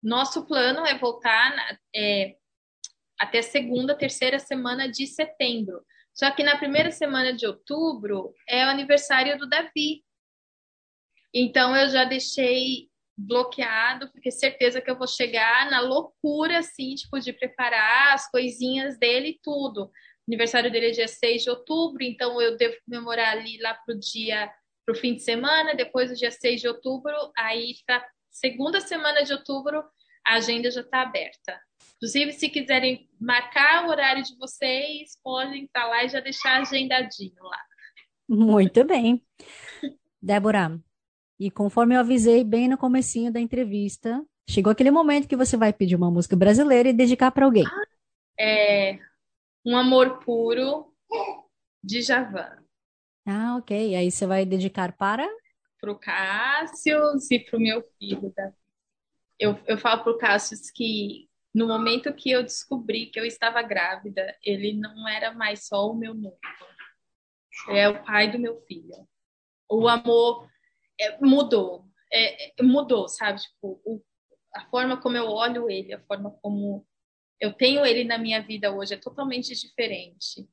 nosso 0.01 0.43
plano 0.43 0.83
é 0.83 0.97
voltar 0.97 1.55
na, 1.55 1.77
é, 1.95 2.35
até 3.19 3.43
segunda, 3.43 3.95
terceira 3.95 4.39
semana 4.39 4.89
de 4.89 5.05
setembro. 5.05 5.85
Só 6.15 6.31
que 6.31 6.41
na 6.41 6.57
primeira 6.57 6.89
semana 6.89 7.31
de 7.31 7.45
outubro 7.45 8.33
é 8.49 8.65
o 8.65 8.69
aniversário 8.69 9.37
do 9.37 9.47
Davi. 9.47 10.03
Então 11.31 11.75
eu 11.75 11.89
já 11.89 12.05
deixei 12.05 12.89
bloqueado, 13.15 14.11
porque 14.11 14.31
certeza 14.31 14.81
que 14.81 14.89
eu 14.89 14.97
vou 14.97 15.07
chegar 15.07 15.69
na 15.69 15.79
loucura, 15.79 16.57
assim, 16.57 16.95
tipo, 16.95 17.19
de 17.19 17.33
preparar 17.33 18.15
as 18.15 18.29
coisinhas 18.31 18.97
dele 18.97 19.29
e 19.29 19.39
tudo 19.43 19.91
aniversário 20.27 20.71
dele 20.71 20.87
é 20.87 20.91
dia 20.91 21.07
6 21.07 21.43
de 21.43 21.49
outubro, 21.49 22.03
então 22.03 22.41
eu 22.41 22.57
devo 22.57 22.75
comemorar 22.85 23.31
ali 23.31 23.57
lá 23.59 23.73
pro 23.73 23.97
dia, 23.97 24.51
pro 24.85 24.95
fim 24.95 25.15
de 25.15 25.21
semana, 25.21 25.75
depois 25.75 26.09
do 26.09 26.15
dia 26.15 26.31
6 26.31 26.61
de 26.61 26.67
outubro, 26.67 27.13
aí 27.37 27.75
para 27.85 28.05
segunda 28.29 28.81
semana 28.81 29.23
de 29.23 29.33
outubro 29.33 29.83
a 30.25 30.35
agenda 30.35 30.69
já 30.69 30.81
está 30.81 31.01
aberta. 31.01 31.59
Inclusive, 31.95 32.33
se 32.33 32.49
quiserem 32.49 33.09
marcar 33.19 33.85
o 33.85 33.89
horário 33.89 34.21
de 34.21 34.35
vocês, 34.37 35.17
podem 35.23 35.63
estar 35.63 35.87
lá 35.87 36.03
e 36.03 36.09
já 36.09 36.19
deixar 36.19 36.61
agendadinho 36.61 37.41
lá. 37.41 37.59
Muito 38.27 38.83
bem. 38.83 39.25
Débora, 40.21 40.77
e 41.39 41.49
conforme 41.49 41.95
eu 41.95 42.01
avisei 42.01 42.43
bem 42.43 42.67
no 42.67 42.77
comecinho 42.77 43.31
da 43.31 43.39
entrevista, 43.39 44.21
chegou 44.49 44.71
aquele 44.71 44.91
momento 44.91 45.27
que 45.27 45.35
você 45.35 45.55
vai 45.55 45.71
pedir 45.71 45.95
uma 45.95 46.11
música 46.11 46.35
brasileira 46.35 46.89
e 46.89 46.93
dedicar 46.93 47.31
para 47.31 47.45
alguém. 47.45 47.65
Ah, 47.65 47.87
é, 48.39 48.99
um 49.67 49.75
Amor 49.75 50.19
Puro, 50.19 50.93
de 51.83 52.01
Javan. 52.01 52.63
Ah, 53.25 53.57
ok. 53.57 53.97
Aí 53.97 54.09
você 54.09 54.25
vai 54.25 54.45
dedicar 54.45 54.95
para? 54.95 55.27
Para 55.81 55.91
o 55.91 55.99
Cássio 55.99 56.97
e 57.29 57.39
para 57.41 57.57
o 57.57 57.61
meu 57.61 57.83
filho, 57.99 58.33
Davi. 58.33 58.55
Eu, 59.37 59.59
eu 59.67 59.77
falo 59.77 60.03
para 60.03 60.13
o 60.13 60.17
Cássio 60.17 60.57
que 60.73 61.27
no 61.53 61.67
momento 61.67 62.13
que 62.13 62.31
eu 62.31 62.43
descobri 62.43 63.07
que 63.07 63.19
eu 63.19 63.25
estava 63.25 63.61
grávida, 63.61 64.33
ele 64.41 64.71
não 64.71 65.05
era 65.05 65.33
mais 65.33 65.67
só 65.67 65.91
o 65.91 65.93
meu 65.93 66.13
noivo. 66.13 66.39
É 67.69 67.89
o 67.89 68.01
pai 68.05 68.31
do 68.31 68.39
meu 68.39 68.61
filho. 68.61 69.05
O 69.69 69.85
amor 69.89 70.47
é, 70.97 71.19
mudou. 71.19 71.83
É, 72.09 72.61
é, 72.61 72.63
mudou, 72.63 73.09
sabe? 73.09 73.41
Tipo, 73.41 73.81
o, 73.83 74.01
a 74.55 74.63
forma 74.69 74.95
como 74.95 75.17
eu 75.17 75.27
olho 75.27 75.69
ele, 75.69 75.93
a 75.93 75.99
forma 76.05 76.31
como 76.41 76.87
eu 77.39 77.53
tenho 77.53 77.85
ele 77.85 78.03
na 78.03 78.17
minha 78.17 78.41
vida 78.41 78.71
hoje, 78.71 78.93
é 78.93 78.97
totalmente 78.97 79.53
diferente. 79.53 80.47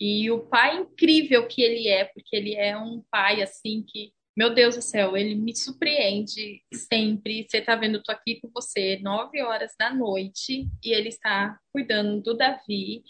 E 0.00 0.30
o 0.30 0.46
pai 0.46 0.78
incrível 0.78 1.46
que 1.48 1.62
ele 1.62 1.88
é, 1.88 2.04
porque 2.04 2.36
ele 2.36 2.54
é 2.54 2.76
um 2.78 3.02
pai 3.10 3.42
assim 3.42 3.82
que, 3.82 4.12
meu 4.36 4.54
Deus 4.54 4.76
do 4.76 4.82
céu, 4.82 5.16
ele 5.16 5.34
me 5.34 5.56
surpreende 5.56 6.62
sempre. 6.72 7.46
Você 7.48 7.60
tá 7.60 7.74
vendo, 7.74 7.96
eu 7.96 8.02
tô 8.02 8.12
aqui 8.12 8.40
com 8.40 8.48
você 8.54 8.98
nove 9.02 9.42
horas 9.42 9.74
da 9.78 9.92
noite 9.92 10.68
e 10.84 10.92
ele 10.92 11.08
está 11.08 11.58
cuidando 11.72 12.22
do 12.22 12.34
Davi. 12.34 13.02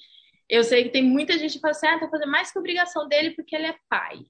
Eu 0.48 0.64
sei 0.64 0.84
que 0.84 0.90
tem 0.90 1.02
muita 1.02 1.38
gente 1.38 1.54
que 1.54 1.60
fala 1.60 1.72
assim, 1.72 1.86
ah, 1.86 2.00
tá 2.00 2.08
fazendo 2.08 2.30
mais 2.30 2.50
que 2.50 2.58
obrigação 2.58 3.06
dele 3.06 3.32
porque 3.32 3.54
ele 3.54 3.66
é 3.66 3.76
pai. 3.88 4.24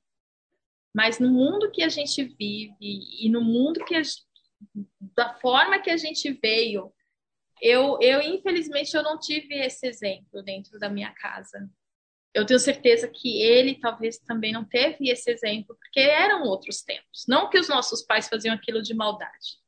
Mas 0.93 1.20
no 1.20 1.31
mundo 1.31 1.70
que 1.70 1.83
a 1.83 1.89
gente 1.89 2.24
vive 2.24 2.74
e 2.81 3.29
no 3.31 3.41
mundo 3.41 3.85
que 3.85 3.95
a, 3.95 4.03
da 5.14 5.35
forma 5.35 5.79
que 5.79 5.91
a 5.91 5.97
gente 5.97 6.33
veio, 6.33 6.93
eu, 7.62 7.98
eu, 8.00 8.20
infelizmente, 8.20 8.94
eu 8.94 9.02
não 9.02 9.18
tive 9.18 9.54
esse 9.54 9.86
exemplo 9.86 10.42
dentro 10.42 10.78
da 10.78 10.88
minha 10.88 11.12
casa. 11.12 11.68
eu 12.34 12.46
tenho 12.46 12.61
certeza 12.61 13.09
que 13.09 13.42
ele 13.42 13.78
talvez 13.80 14.18
também 14.18 14.52
não 14.52 14.64
teve 14.64 15.11
esse 15.11 15.30
exemplo, 15.30 15.76
porque 15.76 16.00
eram 16.00 16.44
outros 16.44 16.82
tempos. 16.82 17.24
Não 17.28 17.48
que 17.48 17.59
os 17.59 17.68
nossos 17.68 18.02
pais 18.02 18.28
faziam 18.28 18.54
aquilo 18.54 18.82
de 18.82 18.94
maldade. 18.94 19.59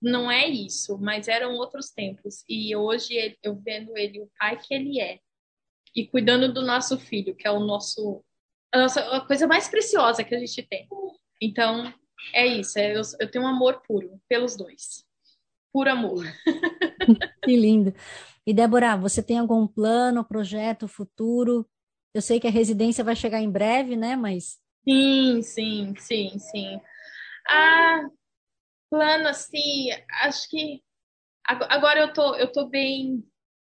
Não 0.00 0.30
é 0.30 0.46
isso, 0.46 0.98
mas 0.98 1.26
eram 1.26 1.54
outros 1.54 1.90
tempos. 1.90 2.44
E 2.48 2.76
hoje 2.76 3.38
eu 3.42 3.56
vendo 3.56 3.96
ele, 3.96 4.20
o 4.20 4.30
pai 4.38 4.60
que 4.60 4.74
ele 4.74 5.00
é, 5.00 5.20
e 5.96 6.06
cuidando 6.06 6.52
do 6.52 6.62
nosso 6.62 6.98
filho, 6.98 7.34
que 7.34 7.46
é 7.46 7.50
o 7.50 7.60
nosso 7.60 8.22
a, 8.72 8.78
nossa, 8.78 9.00
a 9.16 9.20
coisa 9.26 9.46
mais 9.46 9.68
preciosa 9.68 10.22
que 10.22 10.34
a 10.34 10.38
gente 10.38 10.62
tem. 10.62 10.88
Então, 11.40 11.92
é 12.34 12.46
isso. 12.46 12.78
É, 12.78 12.96
eu, 12.96 13.02
eu 13.20 13.30
tenho 13.30 13.44
um 13.44 13.48
amor 13.48 13.82
puro 13.86 14.20
pelos 14.28 14.56
dois. 14.56 15.06
Puro 15.72 15.90
amor. 15.90 16.24
que 17.44 17.56
lindo. 17.56 17.92
E 18.46 18.52
Débora, 18.52 18.96
você 18.96 19.22
tem 19.22 19.38
algum 19.38 19.66
plano, 19.66 20.24
projeto 20.24 20.88
futuro? 20.88 21.68
Eu 22.14 22.22
sei 22.22 22.40
que 22.40 22.46
a 22.46 22.50
residência 22.50 23.04
vai 23.04 23.14
chegar 23.14 23.40
em 23.40 23.50
breve, 23.50 23.96
né? 23.96 24.16
Mas. 24.16 24.58
Sim, 24.88 25.42
sim, 25.42 25.94
sim, 25.98 26.38
sim. 26.38 26.80
Ah, 27.48 28.08
plano 28.90 29.28
assim, 29.28 29.90
acho 30.22 30.48
que 30.48 30.82
agora 31.44 32.00
eu 32.00 32.12
tô, 32.12 32.34
eu 32.36 32.50
tô 32.50 32.66
bem, 32.68 33.24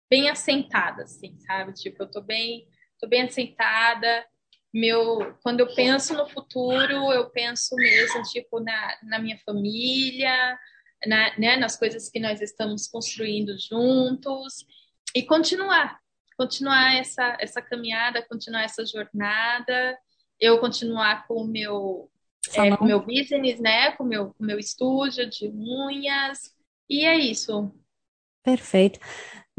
bem 0.09 0.29
assentada, 0.29 1.03
assim, 1.03 1.37
sabe? 1.39 1.73
Tipo, 1.73 2.03
eu 2.03 2.11
tô 2.11 2.21
bem, 2.21 2.67
tô 2.99 3.07
bem 3.07 3.23
assentada. 3.23 4.25
Meu, 4.73 5.35
quando 5.41 5.61
eu 5.61 5.73
penso 5.73 6.13
no 6.13 6.27
futuro, 6.29 7.11
eu 7.11 7.29
penso 7.31 7.75
mesmo, 7.75 8.21
tipo, 8.23 8.59
na, 8.59 8.97
na 9.03 9.19
minha 9.19 9.37
família, 9.39 10.57
na, 11.05 11.37
né, 11.37 11.57
nas 11.57 11.77
coisas 11.77 12.09
que 12.09 12.19
nós 12.19 12.41
estamos 12.41 12.87
construindo 12.87 13.55
juntos 13.59 14.65
e 15.15 15.23
continuar, 15.23 15.99
continuar 16.37 16.95
essa, 16.95 17.37
essa 17.39 17.61
caminhada, 17.61 18.25
continuar 18.27 18.63
essa 18.63 18.85
jornada, 18.85 19.97
eu 20.39 20.59
continuar 20.59 21.27
com 21.27 21.35
o 21.35 21.47
meu, 21.47 22.09
é, 22.53 22.75
com 22.75 22.85
meu 22.85 22.99
business, 23.05 23.59
né, 23.59 23.91
com 23.91 24.03
o 24.03 24.07
meu, 24.07 24.33
com 24.33 24.43
o 24.43 24.45
meu 24.45 24.59
estúdio 24.59 25.29
de 25.29 25.47
unhas, 25.49 26.53
e 26.89 27.05
é 27.05 27.15
isso. 27.15 27.71
Perfeito. 28.43 28.99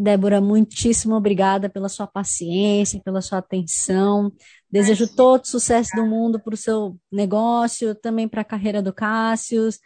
Débora, 0.00 0.40
muitíssimo 0.40 1.16
obrigada 1.16 1.68
pela 1.68 1.88
sua 1.88 2.06
paciência, 2.06 3.02
pela 3.04 3.20
sua 3.20 3.38
atenção. 3.38 4.32
Desejo 4.70 5.12
todo 5.14 5.44
sucesso 5.44 5.90
do 5.96 6.06
mundo 6.06 6.38
para 6.40 6.54
o 6.54 6.56
seu 6.56 6.96
negócio, 7.10 7.96
também 7.96 8.28
para 8.28 8.42
a 8.42 8.44
carreira 8.44 8.80
do 8.80 8.92
Cássius 8.92 9.80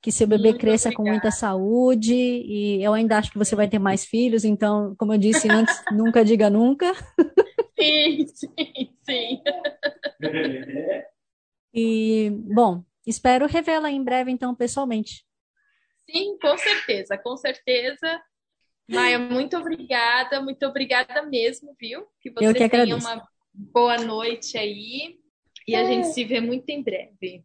que 0.00 0.12
seu 0.12 0.26
bebê 0.26 0.50
Muito 0.50 0.60
cresça 0.60 0.88
obrigada. 0.88 0.96
com 1.04 1.10
muita 1.10 1.30
saúde 1.30 2.14
e 2.14 2.82
eu 2.82 2.94
ainda 2.94 3.18
acho 3.18 3.32
que 3.32 3.38
você 3.38 3.56
vai 3.56 3.68
ter 3.68 3.78
mais 3.78 4.04
filhos, 4.04 4.44
então, 4.44 4.94
como 4.96 5.12
eu 5.12 5.18
disse 5.18 5.48
antes, 5.48 5.74
nunca 5.92 6.24
diga 6.24 6.48
nunca. 6.48 6.92
Sim, 7.78 8.26
sim, 8.28 8.94
sim. 9.02 9.42
E, 11.74 12.30
bom, 12.30 12.82
espero 13.06 13.46
revê-la 13.46 13.90
em 13.90 14.02
breve, 14.02 14.30
então, 14.30 14.54
pessoalmente. 14.54 15.24
Sim, 16.10 16.38
com 16.40 16.56
certeza, 16.56 17.18
com 17.18 17.36
certeza. 17.36 18.22
Maia, 18.88 19.18
muito 19.18 19.56
obrigada, 19.56 20.40
muito 20.40 20.64
obrigada 20.64 21.22
mesmo, 21.22 21.76
viu? 21.78 22.06
Que 22.20 22.30
você 22.30 22.54
que 22.54 22.68
tenha 22.68 22.96
uma 22.96 23.28
boa 23.52 23.98
noite 23.98 24.56
aí. 24.56 25.20
E 25.68 25.74
a 25.74 25.84
gente 25.84 26.08
é. 26.08 26.12
se 26.12 26.24
vê 26.24 26.40
muito 26.40 26.66
em 26.70 26.82
breve. 26.82 27.44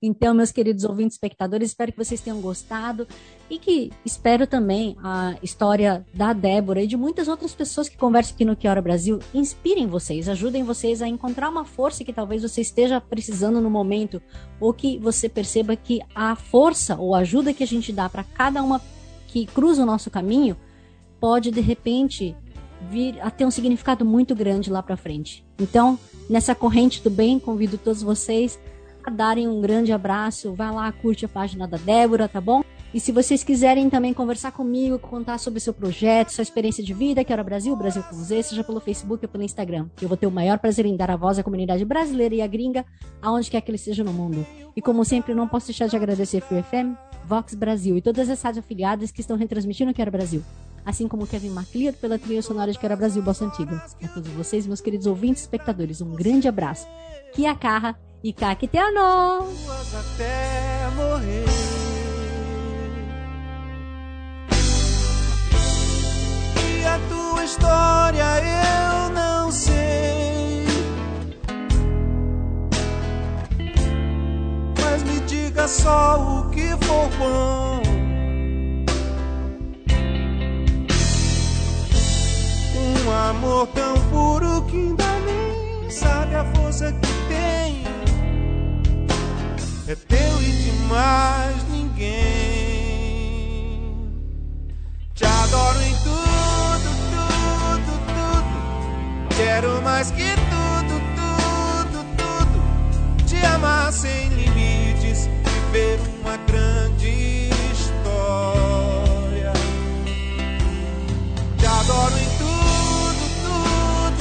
Então, 0.00 0.32
meus 0.32 0.52
queridos 0.52 0.84
ouvintes, 0.84 1.16
espectadores, 1.16 1.70
espero 1.70 1.90
que 1.90 1.98
vocês 1.98 2.20
tenham 2.20 2.40
gostado 2.40 3.04
e 3.50 3.58
que 3.58 3.90
espero 4.04 4.46
também 4.46 4.96
a 5.02 5.34
história 5.42 6.06
da 6.14 6.32
Débora 6.32 6.84
e 6.84 6.86
de 6.86 6.96
muitas 6.96 7.26
outras 7.26 7.52
pessoas 7.52 7.88
que 7.88 7.96
conversam 7.96 8.34
aqui 8.34 8.44
no 8.44 8.54
Que 8.54 8.68
Hora 8.68 8.80
Brasil 8.80 9.18
inspirem 9.34 9.88
vocês, 9.88 10.28
ajudem 10.28 10.62
vocês 10.62 11.02
a 11.02 11.08
encontrar 11.08 11.50
uma 11.50 11.64
força 11.64 12.04
que 12.04 12.12
talvez 12.12 12.42
você 12.42 12.60
esteja 12.60 13.00
precisando 13.00 13.60
no 13.60 13.68
momento 13.68 14.22
ou 14.60 14.72
que 14.72 14.96
você 14.98 15.28
perceba 15.28 15.74
que 15.74 16.00
a 16.14 16.36
força 16.36 16.96
ou 16.96 17.12
ajuda 17.12 17.52
que 17.52 17.64
a 17.64 17.66
gente 17.66 17.92
dá 17.92 18.08
para 18.08 18.22
cada 18.22 18.62
uma 18.62 18.80
que 19.26 19.46
cruza 19.46 19.82
o 19.82 19.86
nosso 19.86 20.12
caminho 20.12 20.56
pode 21.18 21.50
de 21.50 21.60
repente 21.60 22.36
vir 22.90 23.20
a 23.20 23.30
ter 23.30 23.44
um 23.44 23.50
significado 23.50 24.04
muito 24.04 24.34
grande 24.34 24.70
lá 24.70 24.82
para 24.82 24.96
frente. 24.96 25.44
Então, 25.58 25.98
nessa 26.28 26.54
corrente 26.54 27.02
do 27.02 27.10
bem, 27.10 27.38
convido 27.38 27.78
todos 27.78 28.02
vocês 28.02 28.58
a 29.04 29.10
darem 29.10 29.46
um 29.46 29.60
grande 29.60 29.92
abraço. 29.92 30.54
Vá 30.54 30.70
lá, 30.70 30.90
curte 30.90 31.24
a 31.24 31.28
página 31.28 31.68
da 31.68 31.76
Débora, 31.76 32.28
tá 32.28 32.40
bom? 32.40 32.62
E 32.94 33.00
se 33.00 33.10
vocês 33.10 33.42
quiserem 33.42 33.90
também 33.90 34.14
conversar 34.14 34.52
comigo, 34.52 35.00
contar 35.00 35.38
sobre 35.38 35.58
seu 35.58 35.74
projeto, 35.74 36.30
sua 36.30 36.42
experiência 36.42 36.82
de 36.82 36.94
vida, 36.94 37.24
que 37.24 37.32
era 37.32 37.42
Brasil, 37.42 37.74
Brasil 37.74 38.04
com 38.04 38.14
Z, 38.14 38.44
seja 38.44 38.62
pelo 38.62 38.78
Facebook 38.78 39.24
ou 39.24 39.28
pelo 39.28 39.42
Instagram, 39.42 39.88
eu 40.00 40.06
vou 40.06 40.16
ter 40.16 40.28
o 40.28 40.30
maior 40.30 40.60
prazer 40.60 40.86
em 40.86 40.96
dar 40.96 41.10
a 41.10 41.16
voz 41.16 41.36
à 41.36 41.42
comunidade 41.42 41.84
brasileira 41.84 42.36
e 42.36 42.40
à 42.40 42.46
gringa, 42.46 42.86
aonde 43.20 43.50
quer 43.50 43.60
que 43.62 43.70
ele 43.70 43.76
esteja 43.76 44.04
no 44.04 44.12
mundo. 44.12 44.46
E 44.76 44.80
como 44.80 45.04
sempre, 45.04 45.34
não 45.34 45.48
posso 45.48 45.66
deixar 45.66 45.88
de 45.88 45.96
agradecer 45.96 46.40
Free 46.40 46.62
FM, 46.62 46.96
Vox 47.26 47.54
Brasil 47.54 47.96
e 47.96 48.00
todas 48.00 48.30
as 48.30 48.40
rádios 48.40 48.64
afiliadas 48.64 49.10
que 49.10 49.20
estão 49.20 49.36
retransmitindo 49.36 49.90
o 49.90 49.94
Quero 49.94 50.12
Brasil 50.12 50.44
assim 50.84 51.08
como 51.08 51.26
Kevin 51.26 51.50
MacLeod 51.50 51.96
pela 51.98 52.18
trilha 52.18 52.42
sonora 52.42 52.70
de 52.72 52.78
Quero 52.78 52.96
Brasil 52.96 53.22
Bossa 53.22 53.44
Antiga. 53.44 53.84
A 54.02 54.08
todos 54.08 54.30
vocês, 54.32 54.66
meus 54.66 54.80
queridos 54.80 55.06
ouvintes 55.06 55.42
e 55.42 55.44
espectadores, 55.44 56.00
um 56.00 56.14
grande 56.14 56.48
abraço. 56.48 56.86
Kia 57.32 57.54
Carra 57.54 57.98
e 58.22 58.32
Kakiteano! 58.32 59.48
até 59.94 60.90
morrer. 60.96 61.44
E 66.80 66.86
a 66.86 66.98
tua 67.08 67.44
história 67.44 68.24
eu 68.40 69.10
não 69.10 69.50
sei. 69.50 70.66
Mas 74.82 75.02
me 75.02 75.20
diga 75.20 75.66
só 75.68 76.40
o 76.40 76.50
que 76.50 76.70
for 76.84 77.08
bom. 77.18 77.83
Um 83.06 83.10
amor 83.10 83.66
tão 83.66 83.94
puro 84.08 84.62
que 84.62 84.76
ainda 84.78 85.04
nem 85.26 85.90
sabe 85.90 86.34
a 86.36 86.44
força 86.54 86.90
que 86.90 87.12
tem. 87.28 87.84
É 89.86 89.94
teu 89.94 90.40
e 90.40 90.50
de 90.50 90.72
mais 90.88 91.68
ninguém. 91.70 92.14
Te 95.14 95.26
adoro 95.26 95.82
em 95.82 95.94
tudo, 95.96 96.88
tudo, 97.12 97.92
tudo. 98.06 99.36
Quero 99.36 99.82
mais 99.82 100.10
que 100.10 100.34
tudo, 100.34 100.98
tudo, 101.14 102.04
tudo. 102.16 102.58
Te 103.26 103.36
amar 103.44 103.92
sem 103.92 104.30
limites, 104.30 105.28
viver 105.70 106.00
uma 106.22 106.38
grande 106.38 107.23